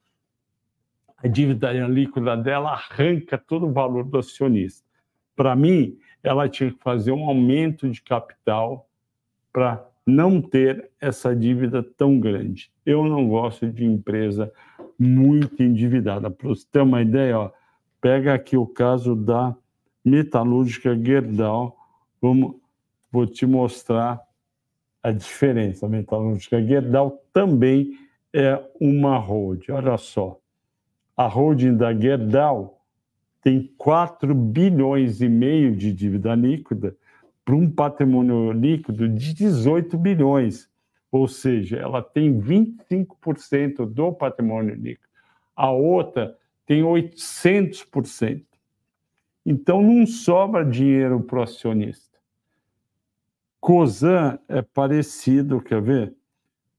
a 1.23 1.29
dívida 1.29 1.73
líquida 1.87 2.37
dela 2.37 2.73
arranca 2.73 3.39
todo 3.39 3.67
o 3.67 3.73
valor 3.73 4.05
do 4.05 4.19
acionista. 4.19 4.85
Para 5.37 5.55
mim, 5.55 5.97
ela 6.23 6.49
tinha 6.49 6.71
que 6.71 6.79
fazer 6.83 7.13
um 7.13 7.25
aumento 7.25 7.89
de 7.89 8.03
capital 8.03 8.89
para 9.53 9.87
não 10.07 10.41
ter 10.41 10.91
essa 11.01 11.35
dívida 11.35 11.83
tão 11.83 12.19
grande. 12.19 12.73
Eu 12.85 13.05
não 13.05 13.29
gosto 13.29 13.71
de 13.71 13.85
empresa 13.85 14.53
muito 14.99 15.63
endividada. 15.63 16.31
Para 16.31 16.49
você 16.49 16.67
ter 16.71 16.81
uma 16.81 17.01
ideia, 17.03 17.39
ó, 17.39 17.51
pega 18.01 18.35
aqui 18.35 18.57
o 18.57 18.67
caso 18.67 19.15
da 19.15 19.55
metalúrgica 20.05 20.97
Gerdau. 20.97 21.77
Vamos, 22.21 22.57
vou 23.11 23.27
te 23.27 23.47
mostrar 23.47 24.21
a 25.03 25.13
diferença. 25.13 25.87
A 25.87 25.89
metalúrgica 25.89 26.61
Gerdau 26.61 27.23
também 27.33 27.97
é 28.33 28.61
uma 28.81 29.19
holding. 29.19 29.71
Olha 29.71 29.97
só, 29.97 30.42
a 31.17 31.27
holding 31.27 31.77
da 31.77 31.95
Gerdau 31.95 32.81
tem 33.43 33.73
4 33.77 34.35
bilhões 34.35 35.21
e 35.21 35.29
meio 35.29 35.75
de 35.75 35.93
dívida 35.93 36.35
líquida 36.35 36.97
para 37.45 37.57
um 37.57 37.69
patrimônio 37.69 38.53
líquido 38.53 39.09
de 39.09 39.35
18 39.35 39.99
bilhões. 39.99 40.71
Ou 41.11 41.27
seja, 41.29 41.77
ela 41.77 42.01
tem 42.01 42.41
25% 42.41 43.85
do 43.85 44.13
patrimônio 44.13 44.75
líquido. 44.75 45.09
A 45.55 45.71
outra 45.71 46.37
tem 46.65 46.83
800%. 46.83 48.45
Então 49.45 49.83
não 49.83 50.07
sobra 50.07 50.65
dinheiro 50.65 51.21
para 51.21 51.41
o 51.41 51.43
acionista. 51.43 52.17
Cosan 53.61 54.39
é 54.49 54.63
parecido, 54.63 55.61
quer 55.61 55.83
ver? 55.83 56.15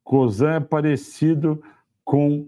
Cosan 0.04 0.56
é 0.56 0.60
parecido 0.60 1.62
com 2.04 2.48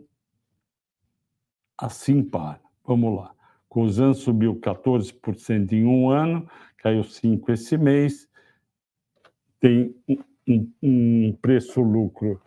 a 1.78 1.90
Simpar. 1.90 2.60
Vamos 2.86 3.16
lá. 3.16 3.36
Cosan 3.68 4.14
subiu 4.14 4.56
14% 4.56 5.74
em 5.74 5.86
um 5.86 6.10
ano, 6.10 6.48
caiu 6.78 7.02
5% 7.02 7.50
esse 7.50 7.78
mês, 7.78 8.30
tem 9.60 9.94
um, 10.48 10.72
um 10.82 11.38
preço-lucro 11.42 12.40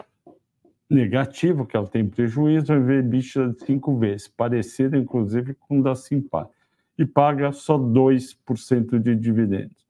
negativo, 0.89 1.67
que 1.67 1.77
ela 1.77 1.87
tem 1.87 2.09
prejuízo, 2.09 2.73
e 2.73 2.81
vê 2.81 3.03
bicha 3.03 3.49
de 3.49 3.65
cinco 3.65 3.99
vezes, 3.99 4.29
parecido 4.29 4.97
inclusive 4.97 5.55
com 5.55 5.81
o 5.81 5.83
da 5.83 5.95
Simpar, 5.95 6.49
e 6.97 7.05
paga 7.05 7.53
só 7.53 7.79
2% 7.79 8.99
de 8.99 9.15
dividendos. 9.15 9.87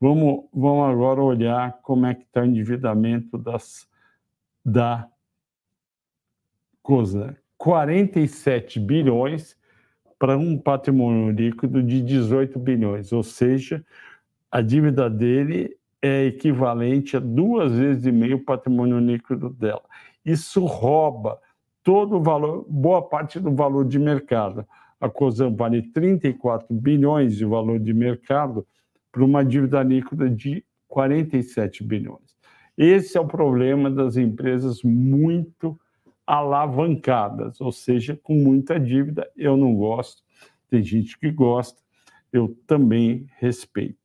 Vamos, 0.00 0.44
vamos 0.52 0.88
agora 0.88 1.22
olhar 1.22 1.80
como 1.82 2.06
é 2.06 2.14
que 2.14 2.22
está 2.22 2.42
o 2.42 2.44
endividamento 2.44 3.36
das, 3.38 3.88
da 4.64 5.08
COSA. 6.82 7.36
47 7.58 8.78
bilhões 8.80 9.56
para 10.18 10.36
um 10.36 10.58
patrimônio 10.58 11.30
líquido 11.30 11.82
de 11.82 12.00
18 12.02 12.58
bilhões, 12.58 13.12
ou 13.12 13.22
seja, 13.22 13.84
a 14.50 14.60
dívida 14.60 15.10
dele 15.10 15.76
é 16.00 16.24
equivalente 16.26 17.16
a 17.16 17.20
duas 17.20 17.72
vezes 17.72 18.06
e 18.06 18.12
meio 18.12 18.36
o 18.36 18.44
patrimônio 18.44 18.98
líquido 18.98 19.50
dela. 19.50 19.82
Isso 20.24 20.64
rouba 20.64 21.38
todo 21.82 22.16
o 22.16 22.22
valor, 22.22 22.66
boa 22.68 23.02
parte 23.02 23.38
do 23.38 23.54
valor 23.54 23.84
de 23.84 23.98
mercado. 23.98 24.66
A 25.00 25.08
COSAN 25.08 25.54
vale 25.54 25.82
34 25.82 26.74
bilhões 26.74 27.36
de 27.36 27.44
valor 27.44 27.78
de 27.78 27.92
mercado 27.92 28.66
para 29.12 29.24
uma 29.24 29.44
dívida 29.44 29.82
líquida 29.82 30.28
de 30.28 30.64
47 30.88 31.84
bilhões. 31.84 32.36
Esse 32.76 33.16
é 33.16 33.20
o 33.20 33.26
problema 33.26 33.90
das 33.90 34.16
empresas 34.16 34.82
muito 34.82 35.78
alavancadas, 36.26 37.60
ou 37.60 37.70
seja, 37.70 38.18
com 38.22 38.34
muita 38.34 38.80
dívida. 38.80 39.30
Eu 39.36 39.56
não 39.56 39.74
gosto, 39.74 40.22
tem 40.68 40.82
gente 40.82 41.18
que 41.18 41.30
gosta, 41.30 41.80
eu 42.32 42.56
também 42.66 43.26
respeito. 43.38 43.98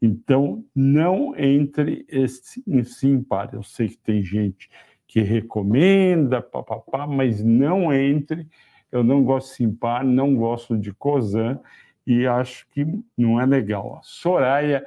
Então, 0.00 0.64
não 0.74 1.34
entre 1.36 2.04
esse, 2.08 2.62
em 2.66 2.84
Simpar. 2.84 3.52
Eu 3.52 3.62
sei 3.62 3.88
que 3.88 3.98
tem 3.98 4.22
gente 4.22 4.68
que 5.06 5.20
recomenda, 5.20 6.42
papapá, 6.42 7.06
mas 7.06 7.42
não 7.42 7.92
entre. 7.92 8.46
Eu 8.90 9.02
não 9.02 9.24
gosto 9.24 9.48
de 9.48 9.54
Simpar, 9.56 10.04
não 10.04 10.34
gosto 10.34 10.76
de 10.76 10.92
Cosan 10.92 11.58
e 12.06 12.26
acho 12.26 12.66
que 12.70 12.86
não 13.16 13.40
é 13.40 13.46
legal. 13.46 13.96
A 13.98 14.02
Soraya 14.02 14.84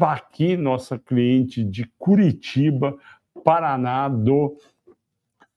aqui, 0.00 0.56
nossa 0.56 0.98
cliente 0.98 1.64
de 1.64 1.90
Curitiba, 1.98 2.96
Paraná, 3.44 4.08
do 4.08 4.56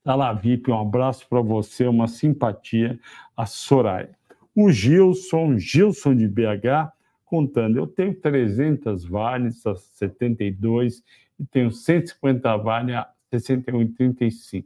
Talavip, 0.07 0.71
um 0.71 0.79
abraço 0.79 1.27
para 1.27 1.41
você, 1.41 1.85
uma 1.85 2.07
simpatia, 2.07 2.97
a 3.35 3.45
Soraya. 3.45 4.17
O 4.55 4.71
Gilson, 4.71 5.57
Gilson 5.57 6.15
de 6.15 6.29
BH, 6.29 6.93
contando, 7.25 7.77
eu 7.77 7.85
tenho 7.85 8.15
300 8.15 9.03
vales 9.03 9.67
a 9.67 9.75
72 9.75 11.03
e 11.37 11.45
tenho 11.45 11.69
150 11.69 12.55
vales 12.55 12.95
a 12.95 13.11
61,35. 13.33 14.63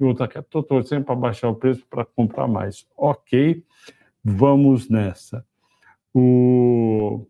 E 0.00 0.02
outra 0.02 0.26
que 0.26 0.36
estou 0.36 0.60
torcendo 0.60 1.04
para 1.04 1.14
baixar 1.14 1.50
o 1.50 1.54
preço 1.54 1.86
para 1.88 2.04
comprar 2.04 2.48
mais. 2.48 2.84
Ok, 2.96 3.64
vamos 4.24 4.88
nessa. 4.88 5.46
O... 6.12 7.24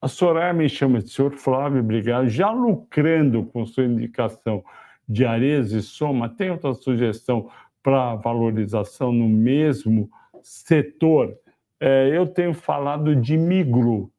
A 0.00 0.08
Soraya 0.08 0.52
me 0.52 0.68
chama 0.68 0.98
de 0.98 1.10
senhor 1.10 1.30
Flávio, 1.36 1.78
obrigado. 1.78 2.28
Já 2.28 2.50
lucrando 2.50 3.44
com 3.44 3.64
sua 3.64 3.84
indicação 3.84 4.64
de 5.12 5.24
Ares 5.24 5.72
e 5.72 5.82
Soma, 5.82 6.28
tem 6.28 6.50
outra 6.50 6.74
sugestão 6.74 7.50
para 7.82 8.14
valorização 8.16 9.12
no 9.12 9.28
mesmo 9.28 10.10
setor? 10.42 11.36
É, 11.80 12.10
eu 12.16 12.26
tenho 12.26 12.54
falado 12.54 13.14
de 13.14 13.36
Miglu. 13.36 14.10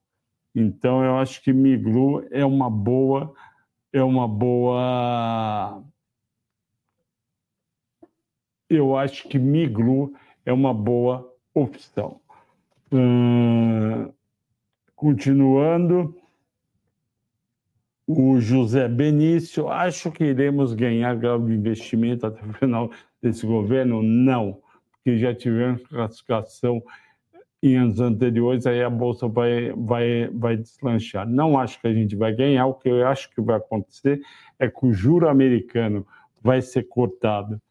Então, 0.54 1.04
eu 1.04 1.18
acho 1.18 1.42
que 1.42 1.52
Miglu 1.52 2.26
é 2.30 2.46
uma 2.46 2.70
boa 2.70 3.34
é 3.94 4.04
uma 4.04 4.28
boa. 4.28 5.84
Eu 8.68 8.98
acho 8.98 9.30
que 9.30 9.38
Miglu 9.38 10.14
é 10.44 10.52
uma 10.52 10.74
boa 10.74 11.32
opção. 11.54 12.20
Hum, 12.92 14.12
continuando, 14.96 16.18
o 18.08 18.40
José 18.40 18.88
Benício, 18.88 19.70
acho 19.70 20.12
que 20.12 20.24
iremos 20.26 20.74
ganhar 20.74 21.16
grau 21.16 21.40
de 21.40 21.54
investimento 21.54 22.28
até 22.28 22.46
o 22.46 22.54
final 22.54 22.92
desse 23.22 23.46
governo? 23.46 24.04
Não, 24.04 24.60
porque 24.92 25.18
já 25.18 25.34
tivemos 25.34 25.86
classificação 25.88 26.82
em 27.62 27.78
anos 27.78 28.02
anteriores, 28.02 28.68
aí 28.68 28.84
a 28.84 28.90
bolsa 28.90 29.26
vai, 29.26 29.72
vai, 29.72 30.28
vai 30.34 30.58
deslanchar. 30.58 31.26
Não 31.26 31.58
acho 31.58 31.80
que 31.80 31.88
a 31.88 31.94
gente 31.94 32.14
vai 32.14 32.36
ganhar, 32.36 32.66
o 32.66 32.74
que 32.74 32.90
eu 32.90 33.08
acho 33.08 33.30
que 33.30 33.42
vai 33.42 33.56
acontecer 33.56 34.22
é 34.60 34.68
que 34.68 34.86
o 34.86 34.92
juro 34.92 35.30
americano 35.30 36.06
vai 36.42 36.62
ser 36.62 36.84
cortado 36.84 37.62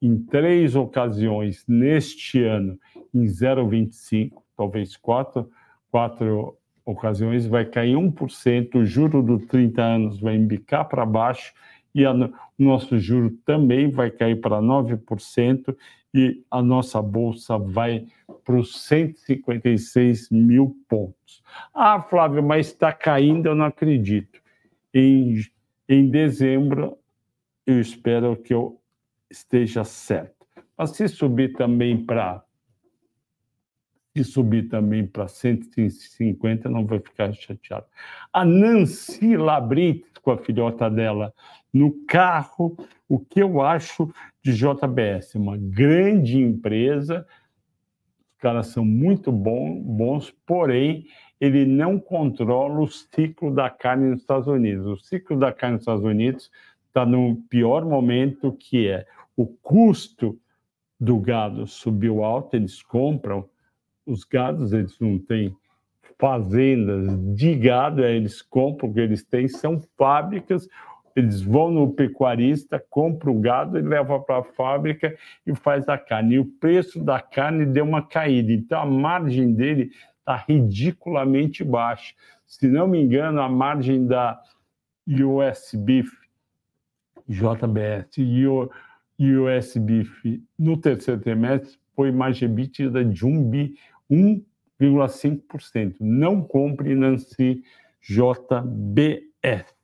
em 0.00 0.16
três 0.16 0.76
ocasiões 0.76 1.64
neste 1.66 2.44
ano, 2.44 2.78
em 3.12 3.24
0,25, 3.24 4.30
talvez 4.56 4.96
quatro, 4.96 5.50
quatro 5.90 6.56
ocasiões, 6.84 7.46
vai 7.46 7.64
cair 7.64 7.94
1%, 7.94 8.74
o 8.74 8.84
juro 8.84 9.22
do 9.22 9.38
30 9.38 9.82
anos 9.82 10.20
vai 10.20 10.36
embicar 10.36 10.88
para 10.88 11.06
baixo 11.06 11.52
e 11.94 12.04
a, 12.04 12.12
o 12.12 12.32
nosso 12.58 12.98
juro 12.98 13.30
também 13.44 13.90
vai 13.90 14.10
cair 14.10 14.40
para 14.40 14.60
9% 14.60 15.76
e 16.14 16.42
a 16.50 16.62
nossa 16.62 17.00
bolsa 17.00 17.58
vai 17.58 18.06
para 18.44 18.56
os 18.56 18.82
156 18.82 20.30
mil 20.30 20.76
pontos. 20.88 21.42
Ah, 21.74 22.02
Flávio, 22.02 22.42
mas 22.42 22.68
está 22.68 22.92
caindo, 22.92 23.46
eu 23.46 23.54
não 23.54 23.64
acredito. 23.64 24.40
Em, 24.92 25.40
em 25.88 26.10
dezembro, 26.10 26.98
eu 27.66 27.80
espero 27.80 28.36
que 28.36 28.52
eu 28.52 28.78
esteja 29.30 29.84
certo. 29.84 30.46
Mas 30.76 30.90
se 30.90 31.08
subir 31.08 31.54
também 31.54 32.04
para 32.04 32.42
se 34.14 34.24
subir 34.24 34.68
também 34.68 35.06
para 35.06 35.26
150, 35.26 36.68
não 36.68 36.84
vai 36.84 36.98
ficar 36.98 37.32
chateado. 37.32 37.86
A 38.32 38.44
Nancy 38.44 39.36
Labrit, 39.36 40.04
com 40.22 40.30
a 40.30 40.38
filhota 40.38 40.90
dela, 40.90 41.32
no 41.72 42.04
carro, 42.06 42.76
o 43.08 43.18
que 43.18 43.40
eu 43.40 43.62
acho 43.62 44.12
de 44.42 44.52
JBS? 44.52 45.34
Uma 45.34 45.56
grande 45.56 46.38
empresa, 46.38 47.26
os 48.34 48.38
caras 48.38 48.66
são 48.66 48.84
muito 48.84 49.32
bom, 49.32 49.80
bons, 49.80 50.30
porém, 50.44 51.06
ele 51.40 51.64
não 51.64 51.98
controla 51.98 52.80
o 52.80 52.86
ciclo 52.86 53.52
da 53.52 53.70
carne 53.70 54.10
nos 54.10 54.20
Estados 54.20 54.46
Unidos. 54.46 54.86
O 54.86 54.96
ciclo 54.96 55.38
da 55.38 55.52
carne 55.52 55.74
nos 55.74 55.82
Estados 55.82 56.04
Unidos 56.04 56.50
está 56.86 57.06
no 57.06 57.36
pior 57.48 57.84
momento, 57.84 58.52
que 58.52 58.88
é 58.88 59.06
o 59.34 59.46
custo 59.46 60.38
do 61.00 61.18
gado 61.18 61.66
subiu 61.66 62.22
alto, 62.22 62.54
eles 62.54 62.80
compram 62.80 63.48
os 64.06 64.24
gados, 64.24 64.72
eles 64.72 64.98
não 64.98 65.18
têm 65.18 65.56
fazendas 66.18 67.18
de 67.36 67.54
gado, 67.54 68.04
eles 68.04 68.42
compram 68.42 68.90
o 68.90 68.94
que 68.94 69.00
eles 69.00 69.24
têm, 69.24 69.48
são 69.48 69.82
fábricas, 69.96 70.68
eles 71.14 71.42
vão 71.42 71.70
no 71.70 71.92
pecuarista, 71.92 72.82
compram 72.88 73.36
o 73.36 73.40
gado 73.40 73.78
e 73.78 73.82
levam 73.82 74.22
para 74.22 74.38
a 74.38 74.44
fábrica 74.44 75.14
e 75.46 75.54
faz 75.54 75.88
a 75.88 75.98
carne. 75.98 76.36
E 76.36 76.38
o 76.38 76.44
preço 76.44 77.02
da 77.02 77.20
carne 77.20 77.66
deu 77.66 77.84
uma 77.84 78.02
caída, 78.02 78.52
então 78.52 78.80
a 78.80 78.86
margem 78.86 79.52
dele 79.52 79.90
está 80.18 80.36
ridiculamente 80.36 81.64
baixa. 81.64 82.14
Se 82.46 82.68
não 82.68 82.86
me 82.86 83.00
engano, 83.00 83.40
a 83.40 83.48
margem 83.48 84.06
da 84.06 84.40
US 85.08 85.74
Beef, 85.74 86.10
JBS 87.28 88.16
e 88.16 88.46
US 89.36 89.76
Beef 89.76 90.24
no 90.58 90.76
terceiro 90.76 91.20
trimestre 91.20 91.78
foi 91.94 92.10
margem 92.10 92.48
EBITDA 92.48 93.04
de 93.04 93.26
1 93.26 93.50
bi, 93.50 93.74
1,5%. 94.12 95.96
Não 95.98 96.42
compre 96.42 96.94
Nancy 96.94 97.62
JBS. 98.02 99.74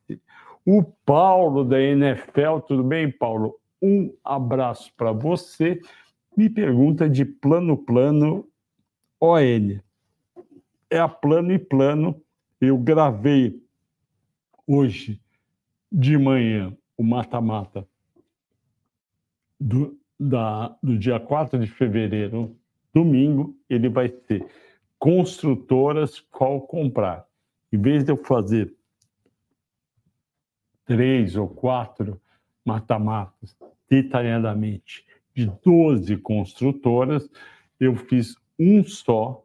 O 0.67 0.85
Paulo 0.85 1.65
da 1.65 1.81
NFL, 1.81 2.59
tudo 2.67 2.85
bem, 2.85 3.11
Paulo? 3.11 3.59
Um 3.81 4.13
abraço 4.23 4.93
para 4.97 5.13
você. 5.13 5.81
Me 6.37 6.51
pergunta 6.51 7.09
de 7.09 7.25
plano 7.25 7.77
plano 7.77 8.47
ON. 9.19 9.79
É 10.91 10.99
a 10.99 11.09
plano 11.09 11.53
e 11.53 11.59
plano. 11.59 12.21
Eu 12.61 12.77
gravei 12.77 13.63
hoje 14.67 15.21
de 15.91 16.19
manhã 16.19 16.77
o 16.97 17.03
mata-mata 17.03 17.89
do, 19.59 19.99
da, 20.19 20.77
do 20.83 20.99
dia 20.99 21.19
4 21.19 21.59
de 21.59 21.67
fevereiro 21.67 22.55
domingo 22.95 23.57
ele 23.69 23.89
vai 23.89 24.09
ter 24.09 24.47
construtoras 24.99 26.21
qual 26.21 26.61
comprar. 26.63 27.27
Em 27.73 27.81
vez 27.81 28.05
de 28.05 28.11
eu 28.11 28.17
fazer 28.17 28.75
três 30.85 31.37
ou 31.37 31.47
quatro 31.47 32.21
mata-matas 32.65 33.57
detalhadamente 33.89 35.07
de 35.35 35.47
12 35.65 36.17
construtoras, 36.19 37.31
eu 37.79 37.95
fiz 37.95 38.37
um 38.59 38.83
só, 38.83 39.45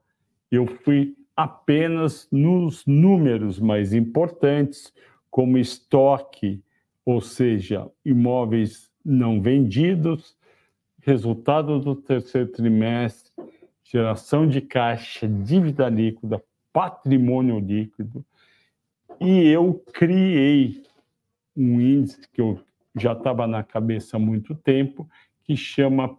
eu 0.49 0.65
fui 0.65 1.15
apenas 1.35 2.27
nos 2.31 2.85
números 2.85 3.59
mais 3.59 3.93
importantes, 3.93 4.93
como 5.29 5.57
estoque, 5.57 6.63
ou 7.05 7.21
seja, 7.21 7.89
imóveis 8.05 8.91
não 9.03 9.41
vendidos, 9.41 10.35
resultado 11.03 11.79
do 11.79 11.95
terceiro 11.95 12.47
trimestre, 12.47 13.31
geração 13.83 14.47
de 14.47 14.61
caixa, 14.61 15.27
dívida 15.27 15.87
líquida, 15.89 16.41
patrimônio 16.71 17.59
líquido, 17.59 18.25
E 19.21 19.47
eu 19.47 19.73
criei 19.93 20.81
um 21.55 21.79
índice 21.79 22.27
que 22.31 22.41
eu 22.41 22.59
já 22.95 23.13
estava 23.13 23.45
na 23.45 23.63
cabeça 23.63 24.17
há 24.17 24.19
muito 24.19 24.55
tempo, 24.55 25.07
que 25.43 25.55
chama 25.55 26.17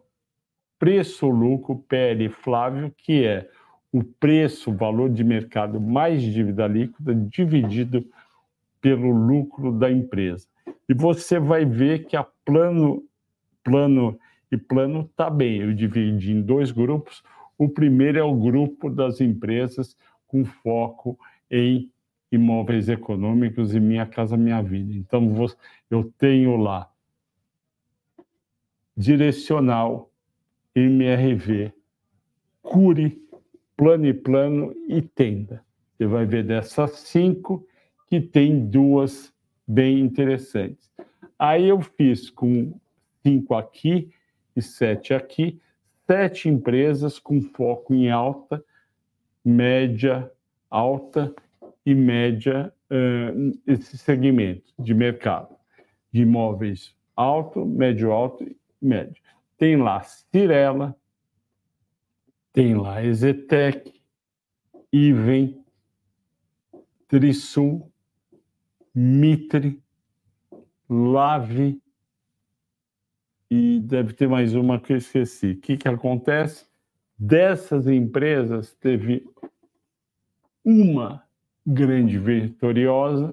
preço-lucro 0.78 1.84
PL 1.88 2.28
Flávio, 2.28 2.94
que 2.96 3.24
é 3.24 3.50
o 3.92 4.02
preço, 4.02 4.72
valor 4.72 5.10
de 5.10 5.24
mercado 5.24 5.80
mais 5.80 6.22
dívida 6.22 6.66
líquida 6.66 7.14
dividido 7.14 8.04
pelo 8.80 9.10
lucro 9.10 9.72
da 9.72 9.90
empresa. 9.90 10.46
E 10.88 10.94
você 10.94 11.38
vai 11.38 11.64
ver 11.64 12.06
que 12.06 12.16
a 12.16 12.24
plano, 12.44 13.02
plano 13.62 14.18
e 14.54 14.58
plano 14.58 15.08
está 15.10 15.28
bem. 15.28 15.58
Eu 15.58 15.74
dividi 15.74 16.32
em 16.32 16.40
dois 16.40 16.70
grupos. 16.70 17.22
O 17.58 17.68
primeiro 17.68 18.18
é 18.18 18.22
o 18.22 18.34
grupo 18.34 18.88
das 18.88 19.20
empresas 19.20 19.96
com 20.26 20.44
foco 20.44 21.18
em 21.50 21.90
imóveis 22.30 22.88
econômicos 22.88 23.74
e 23.74 23.80
Minha 23.80 24.06
Casa 24.06 24.36
Minha 24.36 24.62
Vida. 24.62 24.94
Então, 24.94 25.30
eu 25.90 26.12
tenho 26.18 26.56
lá 26.56 26.90
direcional, 28.96 30.10
MRV, 30.74 31.72
Cure, 32.62 33.20
Plano 33.76 34.06
e 34.06 34.14
Plano 34.14 34.74
e 34.88 35.02
Tenda. 35.02 35.64
Você 35.96 36.06
vai 36.06 36.24
ver 36.24 36.44
dessas 36.44 36.92
cinco 36.92 37.66
que 38.06 38.20
tem 38.20 38.66
duas 38.66 39.32
bem 39.66 40.00
interessantes. 40.00 40.90
Aí 41.38 41.68
eu 41.68 41.80
fiz 41.80 42.30
com 42.30 42.72
cinco 43.22 43.54
aqui 43.54 44.10
e 44.56 44.62
sete 44.62 45.14
aqui, 45.14 45.60
sete 46.06 46.48
empresas 46.48 47.18
com 47.18 47.40
foco 47.40 47.94
em 47.94 48.10
alta, 48.10 48.64
média, 49.44 50.30
alta 50.70 51.34
e 51.84 51.94
média 51.94 52.72
uh, 52.90 53.60
esse 53.66 53.98
segmento 53.98 54.72
de 54.78 54.94
mercado 54.94 55.54
de 56.12 56.22
imóveis 56.22 56.94
alto, 57.16 57.64
médio 57.64 58.12
alto 58.12 58.44
e 58.44 58.56
médio. 58.80 59.22
Tem 59.56 59.76
lá 59.76 60.00
Cirela, 60.02 60.96
tem 62.52 62.74
lá 62.74 63.04
Ezetec, 63.04 64.00
Iven, 64.92 65.64
Trisul, 67.08 67.90
Mitre, 68.94 69.82
Lave 70.88 71.80
e 73.54 73.78
deve 73.78 74.12
ter 74.14 74.28
mais 74.28 74.52
uma 74.56 74.80
que 74.80 74.92
eu 74.92 74.96
esqueci. 74.96 75.52
O 75.52 75.60
que, 75.60 75.76
que 75.76 75.86
acontece? 75.86 76.66
Dessas 77.16 77.86
empresas, 77.86 78.74
teve 78.74 79.24
uma 80.64 81.22
grande 81.64 82.18
vitoriosa 82.18 83.32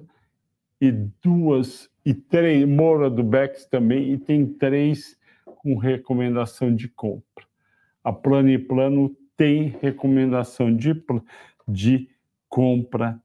e 0.80 0.92
duas 0.92 1.90
e 2.06 2.14
três, 2.14 2.68
Moura 2.68 3.10
do 3.10 3.24
Bex 3.24 3.66
também, 3.66 4.12
e 4.12 4.18
tem 4.18 4.46
três 4.46 5.18
com 5.44 5.76
recomendação 5.76 6.72
de 6.72 6.88
compra. 6.88 7.44
A 8.04 8.12
Plano 8.12 8.48
e 8.50 8.58
Plano 8.58 9.16
tem 9.36 9.76
recomendação 9.82 10.72
de, 10.72 10.94
de 11.66 12.08
compra 12.48 13.20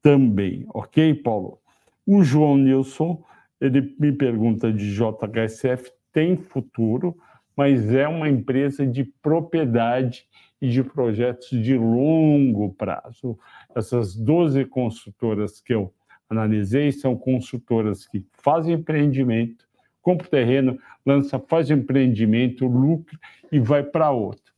também, 0.00 0.64
ok, 0.72 1.14
Paulo? 1.16 1.58
O 2.06 2.24
João 2.24 2.56
Nilson, 2.56 3.22
ele 3.60 3.94
me 4.00 4.12
pergunta 4.12 4.72
de 4.72 4.94
JHSF, 4.94 5.97
tem 6.18 6.36
futuro, 6.36 7.16
mas 7.56 7.94
é 7.94 8.08
uma 8.08 8.28
empresa 8.28 8.84
de 8.84 9.04
propriedade 9.04 10.26
e 10.60 10.68
de 10.68 10.82
projetos 10.82 11.48
de 11.48 11.78
longo 11.78 12.74
prazo. 12.74 13.38
Essas 13.72 14.16
12 14.16 14.64
consultoras 14.64 15.60
que 15.60 15.72
eu 15.72 15.94
analisei 16.28 16.90
são 16.90 17.16
consultoras 17.16 18.04
que 18.04 18.26
fazem 18.32 18.74
empreendimento, 18.74 19.64
compra 20.02 20.26
terreno, 20.26 20.76
lança, 21.06 21.38
faz 21.38 21.70
empreendimento, 21.70 22.66
lucra 22.66 23.16
e 23.52 23.60
vai 23.60 23.84
para 23.84 24.10
outro. 24.10 24.52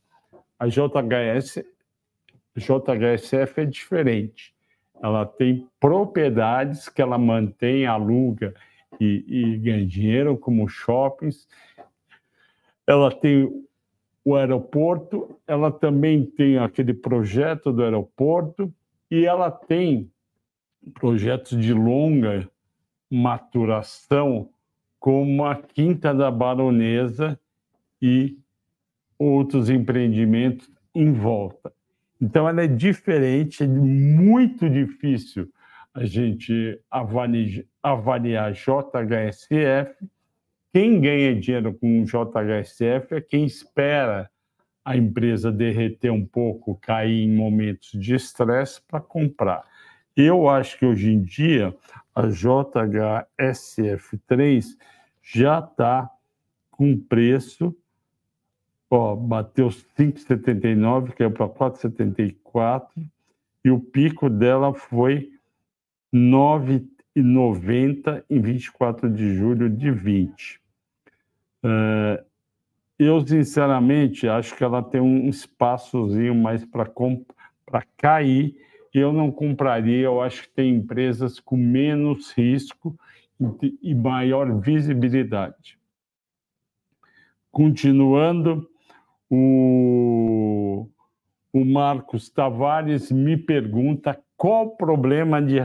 A 0.57 0.65
JHS, 0.65 1.63
JHSF 2.57 3.61
é 3.61 3.65
diferente. 3.65 4.51
Ela 4.99 5.27
tem 5.27 5.67
propriedades 5.79 6.89
que 6.89 7.03
ela 7.03 7.19
mantém, 7.19 7.85
aluga 7.85 8.51
e, 8.99 9.25
e 9.27 9.57
ganha 9.57 9.85
dinheiro, 9.85 10.37
como 10.37 10.67
shoppings. 10.67 11.47
Ela 12.85 13.11
tem 13.11 13.65
o 14.23 14.35
aeroporto, 14.35 15.39
ela 15.47 15.71
também 15.71 16.25
tem 16.25 16.57
aquele 16.57 16.93
projeto 16.93 17.71
do 17.71 17.83
aeroporto 17.83 18.73
e 19.09 19.25
ela 19.25 19.49
tem 19.49 20.11
projetos 20.93 21.57
de 21.59 21.73
longa 21.73 22.49
maturação, 23.09 24.49
como 24.99 25.45
a 25.45 25.55
Quinta 25.55 26.13
da 26.13 26.29
Baronesa 26.29 27.39
e 28.01 28.37
outros 29.17 29.69
empreendimentos 29.69 30.69
em 30.93 31.11
volta. 31.11 31.73
Então, 32.19 32.47
ela 32.47 32.63
é 32.63 32.67
diferente, 32.67 33.63
é 33.63 33.67
muito 33.67 34.69
difícil 34.69 35.51
a 35.93 36.05
gente 36.05 36.79
avaliar, 36.89 37.65
avaliar 37.83 38.53
JHSF 38.53 40.09
quem 40.73 41.01
ganha 41.01 41.35
dinheiro 41.35 41.73
com 41.73 42.05
JHSF 42.05 43.15
é 43.15 43.19
quem 43.19 43.43
espera 43.45 44.31
a 44.85 44.95
empresa 44.95 45.51
derreter 45.51 46.09
um 46.11 46.25
pouco, 46.25 46.75
cair 46.75 47.25
em 47.25 47.35
momentos 47.35 47.91
de 47.91 48.15
estresse 48.15 48.81
para 48.87 49.01
comprar. 49.01 49.65
Eu 50.15 50.47
acho 50.47 50.79
que 50.79 50.85
hoje 50.85 51.11
em 51.11 51.21
dia 51.21 51.75
a 52.15 52.21
JHSF3 52.23 54.77
já 55.21 55.59
está 55.59 56.09
com 56.71 56.97
preço, 56.97 57.75
ó, 58.89 59.13
bateu 59.13 59.67
5,79, 59.67 61.11
caiu 61.11 61.31
para 61.31 61.49
4,74 61.49 62.87
e 63.63 63.69
o 63.69 63.79
pico 63.79 64.27
dela 64.29 64.73
foi 64.73 65.31
9,90 66.13 68.23
em 68.29 68.41
24 68.41 69.09
de 69.09 69.33
julho 69.35 69.69
de 69.69 69.91
20. 69.91 70.61
É, 71.63 72.23
eu, 72.99 73.25
sinceramente, 73.25 74.27
acho 74.27 74.53
que 74.55 74.63
ela 74.63 74.83
tem 74.83 75.01
um 75.01 75.29
espaçozinho 75.29 76.35
mais 76.35 76.63
para 76.65 76.91
cair. 77.97 78.55
Eu 78.93 79.11
não 79.11 79.31
compraria, 79.31 80.05
eu 80.05 80.21
acho 80.21 80.43
que 80.43 80.49
tem 80.49 80.75
empresas 80.75 81.39
com 81.39 81.55
menos 81.55 82.31
risco 82.31 82.95
e 83.81 83.95
maior 83.95 84.59
visibilidade. 84.59 85.79
Continuando, 87.49 88.69
o, 89.29 90.87
o 91.51 91.65
Marcos 91.65 92.29
Tavares 92.29 93.11
me 93.11 93.35
pergunta 93.35 94.21
qual 94.41 94.65
o 94.65 94.75
problema 94.75 95.39
de 95.39 95.59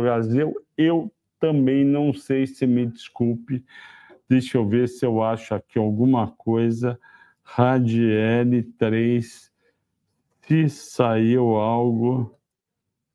Brasil. 0.00 0.54
Eu 0.78 1.12
também 1.40 1.84
não 1.84 2.12
sei 2.12 2.46
se 2.46 2.64
me 2.64 2.86
desculpe, 2.86 3.64
Deixa 4.28 4.58
eu 4.58 4.64
ver 4.64 4.88
se 4.88 5.04
eu 5.04 5.20
acho 5.24 5.56
aqui 5.56 5.76
alguma 5.76 6.30
coisa. 6.30 6.96
Radiel 7.42 8.62
3, 8.78 9.50
se 10.42 10.68
saiu 10.68 11.56
algo, 11.56 12.38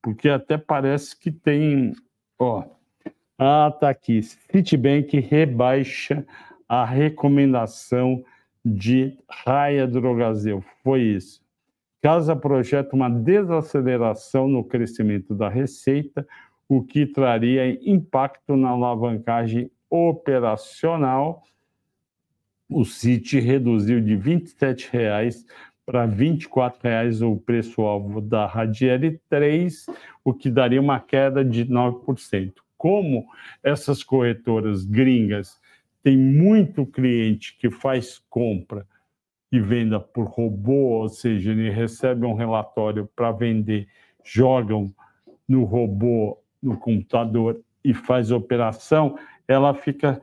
porque 0.02 0.28
até 0.28 0.58
parece 0.58 1.18
que 1.18 1.32
tem. 1.32 1.94
Ó, 2.38 2.66
ah, 3.38 3.72
tá 3.80 3.90
aqui. 3.90 4.22
Citibank 4.22 5.18
rebaixa 5.22 6.28
a 6.68 6.84
recomendação 6.84 8.22
de 8.66 9.18
Raia 9.30 9.88
Drogazil. 9.88 10.62
Foi 10.84 11.02
isso. 11.02 11.45
Casa 12.06 12.36
projeta 12.36 12.96
uma 12.96 13.10
desaceleração 13.10 14.48
no 14.48 14.64
crescimento 14.64 15.34
da 15.34 15.50
receita, 15.50 16.24
o 16.70 16.84
que 16.84 17.04
traria 17.04 17.68
impacto 17.82 18.56
na 18.56 18.70
alavancagem 18.70 19.72
operacional, 19.90 21.42
o 22.70 22.86
CIT 22.86 23.40
reduziu 23.40 24.00
de 24.00 24.16
R$ 24.18 24.36
27,00 24.36 25.46
para 25.84 26.06
R$ 26.06 26.16
24,00 26.16 27.28
o 27.28 27.38
preço-alvo 27.38 28.22
da 28.22 28.46
Radiel 28.46 29.20
3, 29.28 29.88
o 30.24 30.32
que 30.32 30.52
daria 30.52 30.80
uma 30.80 31.00
queda 31.00 31.44
de 31.44 31.66
9%. 31.66 32.54
Como 32.78 33.26
essas 33.64 34.04
corretoras 34.04 34.86
gringas 34.86 35.60
têm 36.04 36.16
muito 36.16 36.86
cliente 36.86 37.58
que 37.58 37.72
faz 37.72 38.22
compra 38.30 38.86
e 39.56 39.60
venda 39.60 40.00
por 40.00 40.26
robô, 40.26 41.02
ou 41.02 41.08
seja, 41.08 41.52
ele 41.52 41.70
recebe 41.70 42.26
um 42.26 42.34
relatório 42.34 43.10
para 43.16 43.32
vender, 43.32 43.88
jogam 44.22 44.94
no 45.48 45.64
robô, 45.64 46.38
no 46.62 46.78
computador 46.78 47.62
e 47.84 47.94
faz 47.94 48.32
operação, 48.32 49.18
ela 49.48 49.74
fica, 49.74 50.22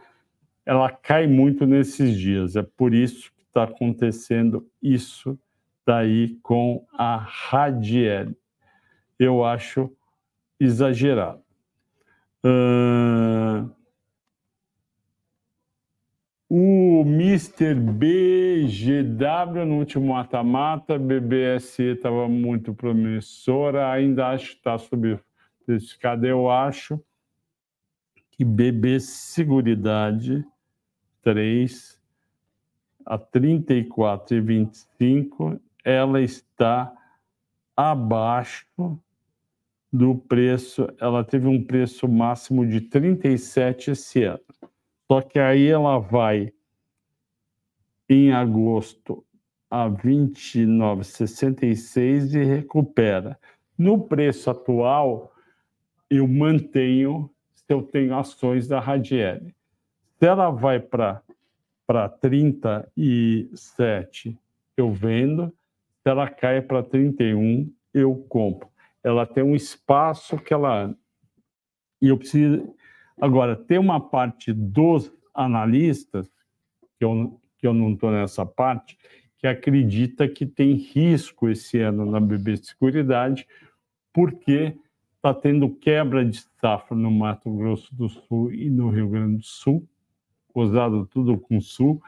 ela 0.66 0.90
cai 0.90 1.26
muito 1.26 1.64
nesses 1.64 2.18
dias. 2.18 2.56
É 2.56 2.62
por 2.62 2.92
isso 2.92 3.32
que 3.32 3.42
está 3.44 3.62
acontecendo 3.62 4.68
isso 4.82 5.38
daí 5.86 6.36
com 6.42 6.84
a 6.92 7.16
Radiel. 7.16 8.34
Eu 9.18 9.44
acho 9.44 9.90
exagerado. 10.60 11.40
Uh, 12.44 13.70
o 16.55 17.00
Mr. 17.07 17.74
BGW 17.74 19.64
no 19.64 19.78
último 19.78 20.12
mata-mata, 20.12 20.98
BBSE 20.98 21.94
estava 21.94 22.28
muito 22.28 22.74
promissora, 22.74 23.90
ainda 23.90 24.28
acho 24.28 24.50
que 24.50 24.57
está 24.57 24.76
subprecificada. 24.76 26.26
Eu 26.26 26.50
acho 26.50 27.00
que 28.32 28.44
BB 28.44 29.00
Seguridade 29.00 30.44
3 31.22 31.98
a 33.07 33.18
34,25, 33.18 35.59
ela 35.82 36.20
está 36.20 36.92
abaixo 37.74 38.66
do 39.90 40.16
preço, 40.16 40.86
ela 41.00 41.24
teve 41.24 41.48
um 41.48 41.64
preço 41.64 42.07
máximo 42.07 42.66
de 42.66 42.82
37 42.82 43.92
esse 43.92 44.24
ano. 44.24 44.51
Só 45.12 45.20
que 45.20 45.38
aí 45.38 45.68
ela 45.68 45.98
vai 45.98 46.50
em 48.08 48.32
agosto 48.32 49.22
a 49.70 49.86
29,66 49.86 52.32
e 52.32 52.42
recupera. 52.42 53.38
No 53.76 54.08
preço 54.08 54.48
atual, 54.48 55.30
eu 56.08 56.26
mantenho 56.26 57.30
se 57.52 57.66
eu 57.68 57.82
tenho 57.82 58.16
ações 58.16 58.66
da 58.66 58.80
Radiel. 58.80 59.42
Se 60.18 60.26
ela 60.26 60.48
vai 60.48 60.80
para 60.80 61.20
para 61.86 62.08
37, 62.08 64.38
eu 64.78 64.94
vendo. 64.94 65.52
Se 66.02 66.08
ela 66.08 66.30
cai 66.30 66.62
para 66.62 66.82
31, 66.82 67.70
eu 67.92 68.16
compro. 68.30 68.66
Ela 69.04 69.26
tem 69.26 69.44
um 69.44 69.54
espaço 69.54 70.38
que 70.38 70.54
ela. 70.54 70.96
E 72.00 72.08
eu 72.08 72.16
preciso. 72.16 72.74
Agora, 73.20 73.56
tem 73.56 73.78
uma 73.78 74.00
parte 74.00 74.52
dos 74.52 75.12
analistas, 75.34 76.30
que 76.98 77.04
eu, 77.04 77.40
que 77.58 77.66
eu 77.66 77.74
não 77.74 77.92
estou 77.92 78.10
nessa 78.10 78.44
parte, 78.44 78.98
que 79.38 79.46
acredita 79.46 80.28
que 80.28 80.46
tem 80.46 80.74
risco 80.74 81.48
esse 81.48 81.80
ano 81.80 82.04
na 82.04 82.20
BB 82.20 82.58
Seguridade, 82.58 83.46
porque 84.12 84.76
está 85.16 85.32
tendo 85.32 85.70
quebra 85.70 86.24
de 86.24 86.44
safra 86.60 86.96
no 86.96 87.10
Mato 87.10 87.50
Grosso 87.50 87.94
do 87.94 88.08
Sul 88.08 88.52
e 88.52 88.68
no 88.68 88.90
Rio 88.90 89.08
Grande 89.08 89.38
do 89.38 89.44
Sul, 89.44 89.88
usado 90.54 91.06
tudo 91.06 91.38
com 91.38 91.60
sul. 91.60 92.02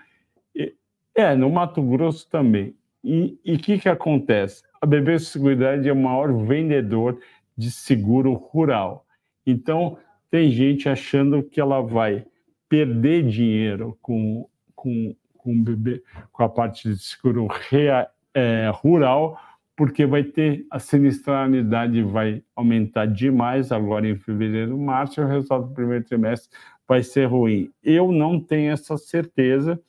É, 1.16 1.34
no 1.36 1.48
Mato 1.48 1.80
Grosso 1.82 2.28
também. 2.28 2.74
E 3.02 3.38
o 3.46 3.58
que, 3.58 3.78
que 3.78 3.88
acontece? 3.88 4.62
A 4.80 4.86
BB 4.86 5.18
Seguridade 5.20 5.88
é 5.88 5.92
o 5.92 5.96
maior 5.96 6.32
vendedor 6.32 7.20
de 7.56 7.70
seguro 7.70 8.32
rural. 8.32 9.06
Então, 9.46 9.98
tem 10.30 10.50
gente 10.50 10.88
achando 10.88 11.42
que 11.42 11.60
ela 11.60 11.80
vai 11.80 12.24
perder 12.68 13.26
dinheiro 13.28 13.96
com, 14.02 14.48
com, 14.74 15.14
com, 15.36 15.62
BB, 15.62 16.02
com 16.32 16.42
a 16.42 16.48
parte 16.48 16.88
de 16.88 16.98
seguro 16.98 17.46
rea, 17.46 18.08
é, 18.34 18.70
rural, 18.74 19.38
porque 19.76 20.06
vai 20.06 20.24
ter 20.24 20.66
a 20.70 20.78
sinistralidade 20.78 22.02
vai 22.02 22.42
aumentar 22.54 23.06
demais 23.06 23.72
agora 23.72 24.08
em 24.08 24.16
fevereiro, 24.16 24.78
março, 24.78 25.20
e 25.20 25.24
o 25.24 25.26
resultado 25.26 25.68
do 25.68 25.74
primeiro 25.74 26.04
trimestre 26.04 26.56
vai 26.86 27.02
ser 27.02 27.26
ruim. 27.26 27.70
Eu 27.82 28.12
não 28.12 28.38
tenho 28.38 28.72
essa 28.72 28.96
certeza. 28.96 29.80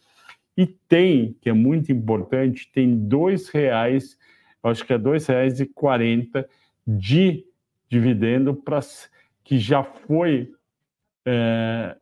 E 0.57 0.65
tem, 0.65 1.35
que 1.41 1.49
é 1.49 1.53
muito 1.53 1.91
importante, 1.91 2.71
tem 2.71 2.95
dois 2.95 3.49
reais, 3.49 4.17
acho 4.63 4.85
que 4.85 4.93
é 4.93 4.97
dois 4.97 5.27
reais 5.27 5.59
e 5.59 5.65
quarenta 5.65 6.47
de 6.87 7.45
dividendo 7.89 8.53
para 8.53 8.79
que 9.45 9.59
já 9.59 9.83
foi 9.83 10.51
é, 11.25 11.95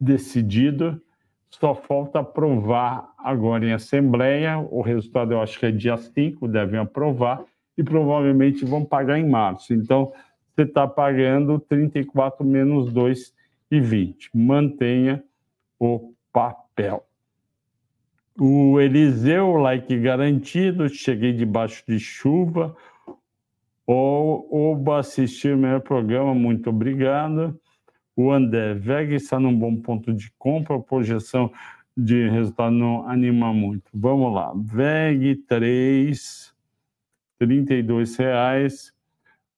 decidido, 0.00 1.02
só 1.50 1.74
falta 1.74 2.20
aprovar 2.20 3.12
agora 3.18 3.66
em 3.66 3.72
Assembleia. 3.72 4.58
O 4.58 4.80
resultado 4.80 5.32
eu 5.32 5.42
acho 5.42 5.58
que 5.58 5.66
é 5.66 5.70
dia 5.72 5.96
5, 5.96 6.46
devem 6.48 6.78
aprovar, 6.78 7.44
e 7.76 7.82
provavelmente 7.82 8.64
vão 8.64 8.84
pagar 8.84 9.18
em 9.18 9.28
março. 9.28 9.74
Então, 9.74 10.12
você 10.54 10.62
está 10.62 10.86
pagando 10.86 11.58
34 11.58 12.44
menos 12.46 12.92
2 12.92 13.34
e 13.70 13.80
20. 13.80 14.30
Mantenha 14.34 15.22
o 15.78 16.12
papel. 16.32 17.04
O 18.40 18.80
Eliseu, 18.80 19.56
like 19.56 19.98
garantido, 19.98 20.88
cheguei 20.88 21.32
debaixo 21.32 21.82
de 21.86 21.98
chuva. 21.98 22.76
Oba, 23.90 24.98
assistir 24.98 25.54
o 25.54 25.58
meu 25.58 25.80
programa, 25.80 26.34
muito 26.34 26.68
obrigado. 26.68 27.58
O 28.14 28.30
André, 28.30 28.74
VEG 28.74 29.14
está 29.14 29.40
num 29.40 29.58
bom 29.58 29.76
ponto 29.76 30.12
de 30.12 30.30
compra, 30.36 30.76
a 30.76 30.78
projeção 30.78 31.50
de 31.96 32.28
resultado 32.28 32.74
não 32.74 33.08
anima 33.08 33.50
muito. 33.50 33.90
Vamos 33.94 34.34
lá, 34.34 34.52
VEG 34.54 35.36
3, 35.36 36.54
R$ 37.40 37.64
reais. 38.18 38.92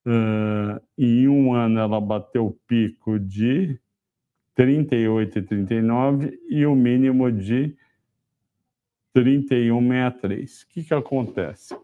Uh, 0.07 0.81
em 0.97 1.26
um 1.26 1.53
ano 1.53 1.81
ela 1.81 2.01
bateu 2.01 2.47
o 2.47 2.53
pico 2.68 3.18
de 3.18 3.81
38,39 4.57 6.39
e 6.49 6.64
o 6.64 6.76
mínimo 6.76 7.33
de 7.33 7.76
31,63. 9.12 10.62
O 10.62 10.68
que, 10.68 10.85
que 10.85 10.95
acontece? 10.95 11.74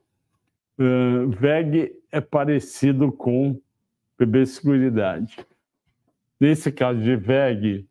VEG 0.79 1.93
é 2.13 2.21
parecido 2.21 3.11
com 3.11 3.61
PB 4.17 4.47
Seguridade. 4.47 5.37
Nesse 6.39 6.71
caso 6.71 7.01
de 7.01 7.17
VEG, 7.17 7.87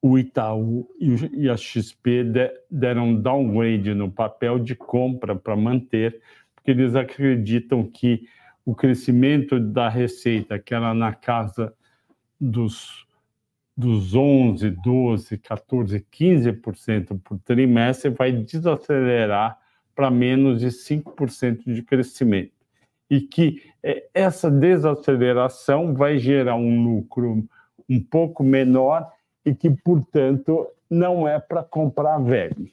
o 0.00 0.18
Itaú 0.18 0.88
e 1.00 1.48
a 1.48 1.56
XP 1.56 2.24
deram 2.70 3.14
downgrade 3.14 3.94
no 3.94 4.10
papel 4.10 4.58
de 4.58 4.74
compra 4.74 5.34
para 5.34 5.56
manter, 5.56 6.20
porque 6.54 6.70
eles 6.70 6.94
acreditam 6.94 7.84
que 7.84 8.28
o 8.64 8.74
crescimento 8.74 9.58
da 9.58 9.88
receita, 9.88 10.58
que 10.58 10.74
era 10.74 10.94
na 10.94 11.12
casa 11.12 11.72
dos 12.40 13.06
dos 13.74 14.14
11, 14.14 14.70
12, 14.70 15.38
14, 15.38 16.06
15% 16.12 17.18
por 17.22 17.38
trimestre 17.38 18.10
vai 18.10 18.30
desacelerar 18.30 19.58
para 19.94 20.10
menos 20.10 20.60
de 20.60 20.68
5% 20.68 21.72
de 21.72 21.82
crescimento. 21.82 22.52
E 23.08 23.20
que 23.20 23.62
é, 23.82 24.08
essa 24.14 24.50
desaceleração 24.50 25.94
vai 25.94 26.18
gerar 26.18 26.56
um 26.56 26.82
lucro 26.82 27.46
um 27.88 28.00
pouco 28.02 28.42
menor 28.42 29.10
e 29.44 29.54
que, 29.54 29.70
portanto, 29.70 30.66
não 30.88 31.26
é 31.26 31.38
para 31.38 31.62
comprar 31.62 32.18
velho. 32.18 32.70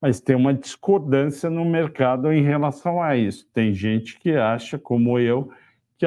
Mas 0.00 0.20
tem 0.20 0.34
uma 0.34 0.52
discordância 0.52 1.48
no 1.48 1.64
mercado 1.64 2.32
em 2.32 2.42
relação 2.42 3.00
a 3.00 3.16
isso. 3.16 3.48
Tem 3.52 3.72
gente 3.72 4.18
que 4.18 4.32
acha, 4.32 4.78
como 4.78 5.18
eu, 5.18 5.50
que 5.96 6.06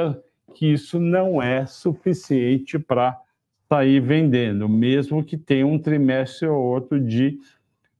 que 0.56 0.72
isso 0.72 1.00
não 1.00 1.42
é 1.42 1.66
suficiente 1.66 2.80
para 2.80 3.20
sair 3.68 4.00
vendendo, 4.00 4.70
mesmo 4.70 5.24
que 5.24 5.38
tenha 5.38 5.68
um 5.68 5.78
trimestre 5.78 6.48
ou 6.48 6.64
outro 6.64 7.00
de, 7.00 7.40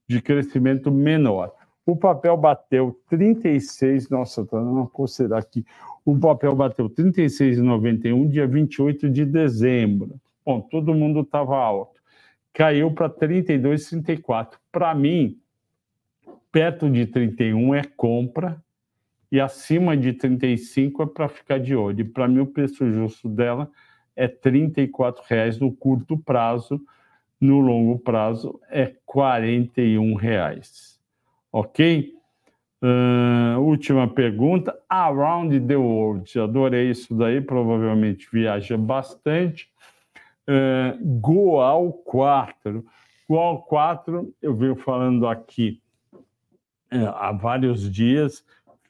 de 0.08 0.20
crescimento 0.20 0.90
menor. 0.90 1.52
O 1.84 1.96
papel 1.96 2.36
bateu 2.36 2.98
36, 3.08 4.08
nossa, 4.08 4.44
tá 4.44 4.58
uma 4.58 4.88
coceira 4.88 5.38
aqui. 5.38 5.64
O 6.04 6.18
papel 6.18 6.54
bateu 6.54 6.90
36,91 6.90 8.28
dia 8.28 8.46
28 8.46 9.08
de 9.08 9.24
dezembro. 9.24 10.20
Bom, 10.44 10.60
todo 10.60 10.94
mundo 10.94 11.20
estava 11.20 11.56
alto. 11.56 12.00
Caiu 12.52 12.90
para 12.92 13.10
32,34. 13.10 14.54
Para 14.72 14.94
mim, 14.94 15.38
perto 16.50 16.88
de 16.88 17.06
31 17.06 17.74
é 17.74 17.84
compra 17.84 18.62
e 19.30 19.40
acima 19.40 19.96
de 19.96 20.12
35 20.12 21.02
é 21.02 21.06
para 21.06 21.28
ficar 21.28 21.58
de 21.58 21.74
olho. 21.74 22.06
Para 22.12 22.28
mim 22.28 22.40
o 22.40 22.46
preço 22.46 22.90
justo 22.90 23.28
dela 23.28 23.70
é 24.14 24.26
R$ 24.26 24.38
34,00 24.42 25.60
no 25.60 25.70
curto 25.72 26.16
prazo, 26.16 26.80
no 27.40 27.60
longo 27.60 27.98
prazo 27.98 28.60
é 28.70 28.84
R$ 28.84 28.96
41,00. 29.06 30.96
Ok? 31.52 32.14
Uh, 32.82 33.58
última 33.60 34.08
pergunta. 34.08 34.78
Around 34.88 35.60
the 35.66 35.76
World. 35.76 36.38
Adorei 36.38 36.90
isso 36.90 37.14
daí, 37.14 37.40
provavelmente 37.40 38.28
viaja 38.32 38.76
bastante. 38.76 39.68
Uh, 40.48 40.96
Goal 41.20 41.92
4. 42.04 42.84
Goal 43.28 43.62
4, 43.62 44.32
eu 44.40 44.54
venho 44.54 44.76
falando 44.76 45.26
aqui 45.26 45.80
uh, 46.92 47.08
há 47.16 47.32
vários 47.32 47.90
dias 47.90 48.44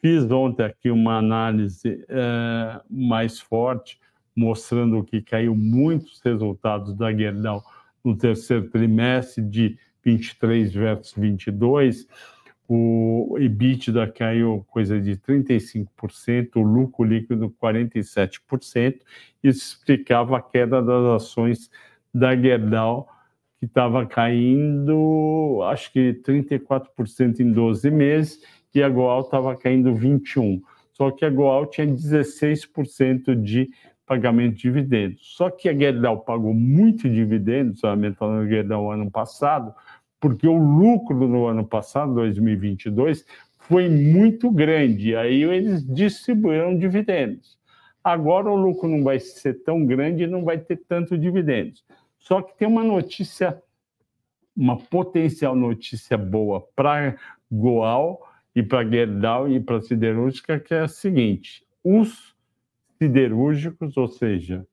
Fiz 0.06 0.30
ontem 0.30 0.64
aqui 0.64 0.88
uma 0.88 1.18
análise 1.18 2.04
é, 2.08 2.80
mais 2.88 3.40
forte, 3.40 3.98
mostrando 4.36 5.02
que 5.02 5.20
caiu 5.20 5.52
muitos 5.56 6.20
resultados 6.20 6.94
da 6.94 7.12
Gerdau 7.12 7.60
no 8.06 8.16
terceiro 8.16 8.70
trimestre 8.70 9.42
de 9.42 9.76
23 10.04 10.72
versus 10.72 11.12
22. 11.14 12.06
o 12.68 13.36
EBITDA 13.38 14.08
caiu 14.08 14.64
coisa 14.68 15.00
de 15.00 15.16
35%, 15.16 16.56
o 16.56 16.62
lucro 16.62 17.04
líquido 17.04 17.54
47%. 17.62 19.00
Isso 19.42 19.74
explicava 19.74 20.38
a 20.38 20.42
queda 20.42 20.82
das 20.82 21.22
ações 21.22 21.70
da 22.14 22.36
Gerdau, 22.36 23.08
que 23.58 23.66
estava 23.66 24.04
caindo, 24.06 25.60
acho 25.64 25.92
que 25.92 26.12
34% 26.24 27.40
em 27.40 27.52
12 27.52 27.90
meses, 27.90 28.40
e 28.74 28.82
a 28.82 28.88
Goal 28.88 29.22
estava 29.22 29.56
caindo 29.56 29.92
21%. 29.94 30.60
Só 30.92 31.10
que 31.10 31.24
a 31.24 31.30
Goal 31.30 31.66
tinha 31.66 31.86
16% 31.86 33.34
de 33.34 33.68
pagamento 34.06 34.56
de 34.56 34.62
dividendos. 34.62 35.34
Só 35.36 35.50
que 35.50 35.68
a 35.68 35.74
Gerdau 35.74 36.20
pagou 36.20 36.54
muito 36.54 37.10
dividendos, 37.10 37.82
a 37.84 37.96
Gerdau 38.46 38.90
ano 38.90 39.10
passado, 39.10 39.74
porque 40.20 40.46
o 40.46 40.56
lucro 40.56 41.26
no 41.28 41.46
ano 41.46 41.66
passado, 41.66 42.14
2022, 42.14 43.26
foi 43.58 43.88
muito 43.88 44.50
grande. 44.50 45.16
Aí 45.16 45.42
eles 45.42 45.84
distribuíram 45.84 46.78
dividendos. 46.78 47.58
Agora 48.02 48.48
o 48.48 48.56
lucro 48.56 48.88
não 48.88 49.02
vai 49.02 49.18
ser 49.18 49.64
tão 49.64 49.84
grande 49.84 50.22
e 50.22 50.26
não 50.28 50.44
vai 50.44 50.58
ter 50.58 50.80
tanto 50.88 51.18
dividendos. 51.18 51.84
Só 52.20 52.40
que 52.40 52.56
tem 52.56 52.68
uma 52.68 52.84
notícia, 52.84 53.60
uma 54.56 54.76
potencial 54.76 55.56
notícia 55.56 56.16
boa 56.16 56.64
para 56.76 57.16
Goal 57.50 58.24
e 58.54 58.62
para 58.62 58.88
Gerdau 58.88 59.48
e 59.48 59.60
para 59.60 59.80
siderúrgica, 59.80 60.60
que 60.60 60.72
é 60.72 60.82
a 60.82 60.88
seguinte: 60.88 61.66
os 61.82 62.35
siderúrgicos, 62.98 63.96
ou 63.96 64.08
seja, 64.08 64.66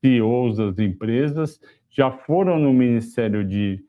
CEOs 0.00 0.56
das 0.56 0.78
empresas, 0.78 1.60
já 1.90 2.10
foram 2.10 2.58
no 2.58 2.72
Ministério 2.72 3.44
de 3.44 3.84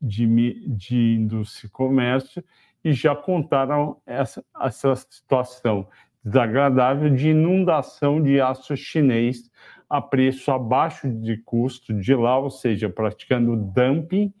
de, 0.00 0.66
de 0.68 1.14
Indústria 1.14 1.66
e 1.66 1.70
Comércio 1.70 2.44
e 2.84 2.92
já 2.92 3.14
contaram 3.14 4.00
essa, 4.06 4.44
essa 4.60 4.94
situação 4.94 5.88
desagradável 6.24 7.10
de 7.14 7.30
inundação 7.30 8.22
de 8.22 8.40
aço 8.40 8.76
chinês 8.76 9.50
a 9.88 10.00
preço 10.00 10.50
abaixo 10.50 11.08
de 11.08 11.38
custo 11.38 11.94
de 11.94 12.14
lá, 12.14 12.38
ou 12.38 12.50
seja, 12.50 12.90
praticando 12.90 13.56
dumping, 13.56 14.32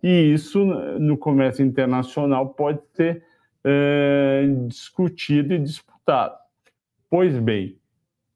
e 0.00 0.32
isso 0.32 0.64
no 0.64 1.18
comércio 1.18 1.64
internacional 1.64 2.50
pode 2.50 2.80
ser 2.94 3.24
é, 3.64 4.46
discutido 4.68 5.52
e 5.54 5.58
disputado. 5.58 6.38
Pois 7.10 7.36
bem, 7.38 7.76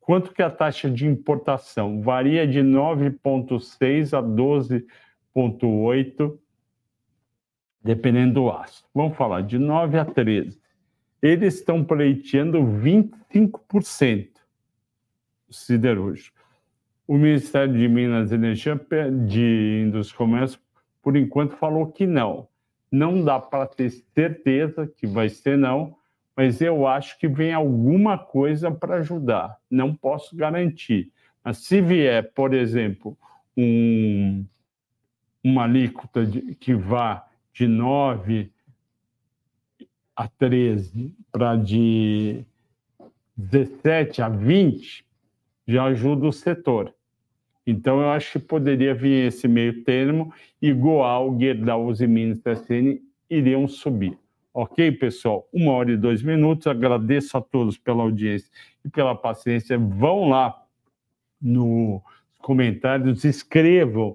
quanto 0.02 0.34
que 0.34 0.42
a 0.42 0.50
taxa 0.50 0.90
de 0.90 1.06
importação 1.06 2.02
varia 2.02 2.46
de 2.46 2.60
9,6 2.60 4.12
a 4.12 4.22
12,8 4.22 6.38
dependendo 7.82 8.34
do 8.34 8.50
aço. 8.50 8.84
Vamos 8.94 9.16
falar 9.16 9.42
de 9.42 9.58
9 9.58 9.98
a 9.98 10.04
13. 10.04 10.60
Eles 11.20 11.54
estão 11.54 11.84
pleiteando 11.84 12.58
25% 12.58 14.28
siderúrgico. 15.50 16.40
O 17.06 17.16
Ministério 17.16 17.76
de 17.76 17.88
Minas 17.88 18.30
e 18.30 18.34
Energia, 18.34 18.80
de 19.26 19.84
Indústria 19.86 20.14
e 20.14 20.18
Comércio, 20.18 20.60
por 21.02 21.16
enquanto 21.16 21.56
falou 21.56 21.90
que 21.90 22.06
não. 22.06 22.48
Não 22.90 23.24
dá 23.24 23.40
para 23.40 23.66
ter 23.66 23.90
certeza 23.90 24.86
que 24.86 25.06
vai 25.06 25.28
ser 25.28 25.56
não, 25.56 25.96
mas 26.42 26.60
eu 26.60 26.88
acho 26.88 27.16
que 27.20 27.28
vem 27.28 27.52
alguma 27.52 28.18
coisa 28.18 28.68
para 28.68 28.96
ajudar. 28.96 29.56
Não 29.70 29.94
posso 29.94 30.34
garantir. 30.34 31.08
Mas 31.44 31.58
se 31.58 31.80
vier, 31.80 32.32
por 32.32 32.52
exemplo, 32.52 33.16
um, 33.56 34.44
uma 35.44 35.62
alíquota 35.62 36.26
de, 36.26 36.56
que 36.56 36.74
vá 36.74 37.24
de 37.52 37.68
9 37.68 38.50
a 40.16 40.26
13 40.26 41.14
para 41.30 41.54
de 41.54 42.44
17 43.36 44.20
a 44.20 44.28
20, 44.28 45.06
já 45.64 45.84
ajuda 45.84 46.26
o 46.26 46.32
setor. 46.32 46.92
Então, 47.64 48.00
eu 48.00 48.10
acho 48.10 48.32
que 48.32 48.38
poderia 48.40 48.92
vir 48.92 49.28
esse 49.28 49.46
meio 49.46 49.84
termo 49.84 50.34
e 50.60 50.72
Goal, 50.72 51.38
Gerdau 51.38 51.92
e 51.92 52.06
Minas 52.08 52.40
PSN 52.40 52.98
iriam 53.30 53.68
subir. 53.68 54.18
Ok, 54.54 54.92
pessoal? 54.92 55.48
Uma 55.50 55.72
hora 55.72 55.92
e 55.92 55.96
dois 55.96 56.22
minutos. 56.22 56.66
Agradeço 56.66 57.36
a 57.38 57.40
todos 57.40 57.78
pela 57.78 58.02
audiência 58.02 58.50
e 58.84 58.88
pela 58.88 59.14
paciência. 59.14 59.78
Vão 59.78 60.28
lá 60.28 60.62
nos 61.40 62.02
comentários, 62.42 63.24
escrevam 63.24 64.14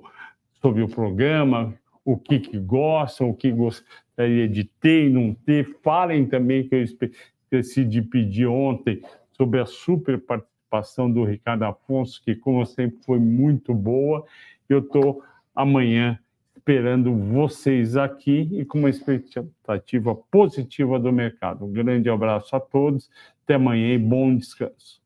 sobre 0.62 0.84
o 0.84 0.88
programa, 0.88 1.74
o 2.06 2.16
que, 2.18 2.40
que 2.40 2.60
gostam, 2.60 3.30
o 3.30 3.34
que 3.34 3.52
gostaria 3.52 4.48
de 4.48 4.64
ter 4.64 5.08
e 5.08 5.10
não 5.10 5.34
ter. 5.34 5.76
Falem 5.82 6.28
também 6.28 6.68
que 6.68 6.76
eu 6.76 6.84
esqueci 6.84 7.84
de 7.84 8.04
pedir 8.04 8.46
ontem 8.46 9.02
sobre 9.32 9.60
a 9.60 9.66
super 9.66 10.20
participação 10.20 11.12
do 11.12 11.24
Ricardo 11.24 11.64
Afonso, 11.64 12.22
que, 12.24 12.36
como 12.36 12.64
sempre, 12.64 13.00
foi 13.04 13.18
muito 13.18 13.74
boa. 13.74 14.24
Eu 14.70 14.80
estou 14.80 15.24
amanhã 15.56 16.20
esperando 16.68 17.15
vocês 17.15 17.95
aqui 17.95 18.49
e 18.51 18.65
com 18.65 18.80
uma 18.80 18.89
expectativa 18.89 20.13
positiva 20.30 20.99
do 20.99 21.13
mercado. 21.13 21.63
Um 21.63 21.72
grande 21.72 22.09
abraço 22.09 22.53
a 22.53 22.59
todos, 22.59 23.09
até 23.45 23.53
amanhã 23.53 23.93
e 23.93 23.97
bom 23.97 24.36
descanso. 24.36 25.01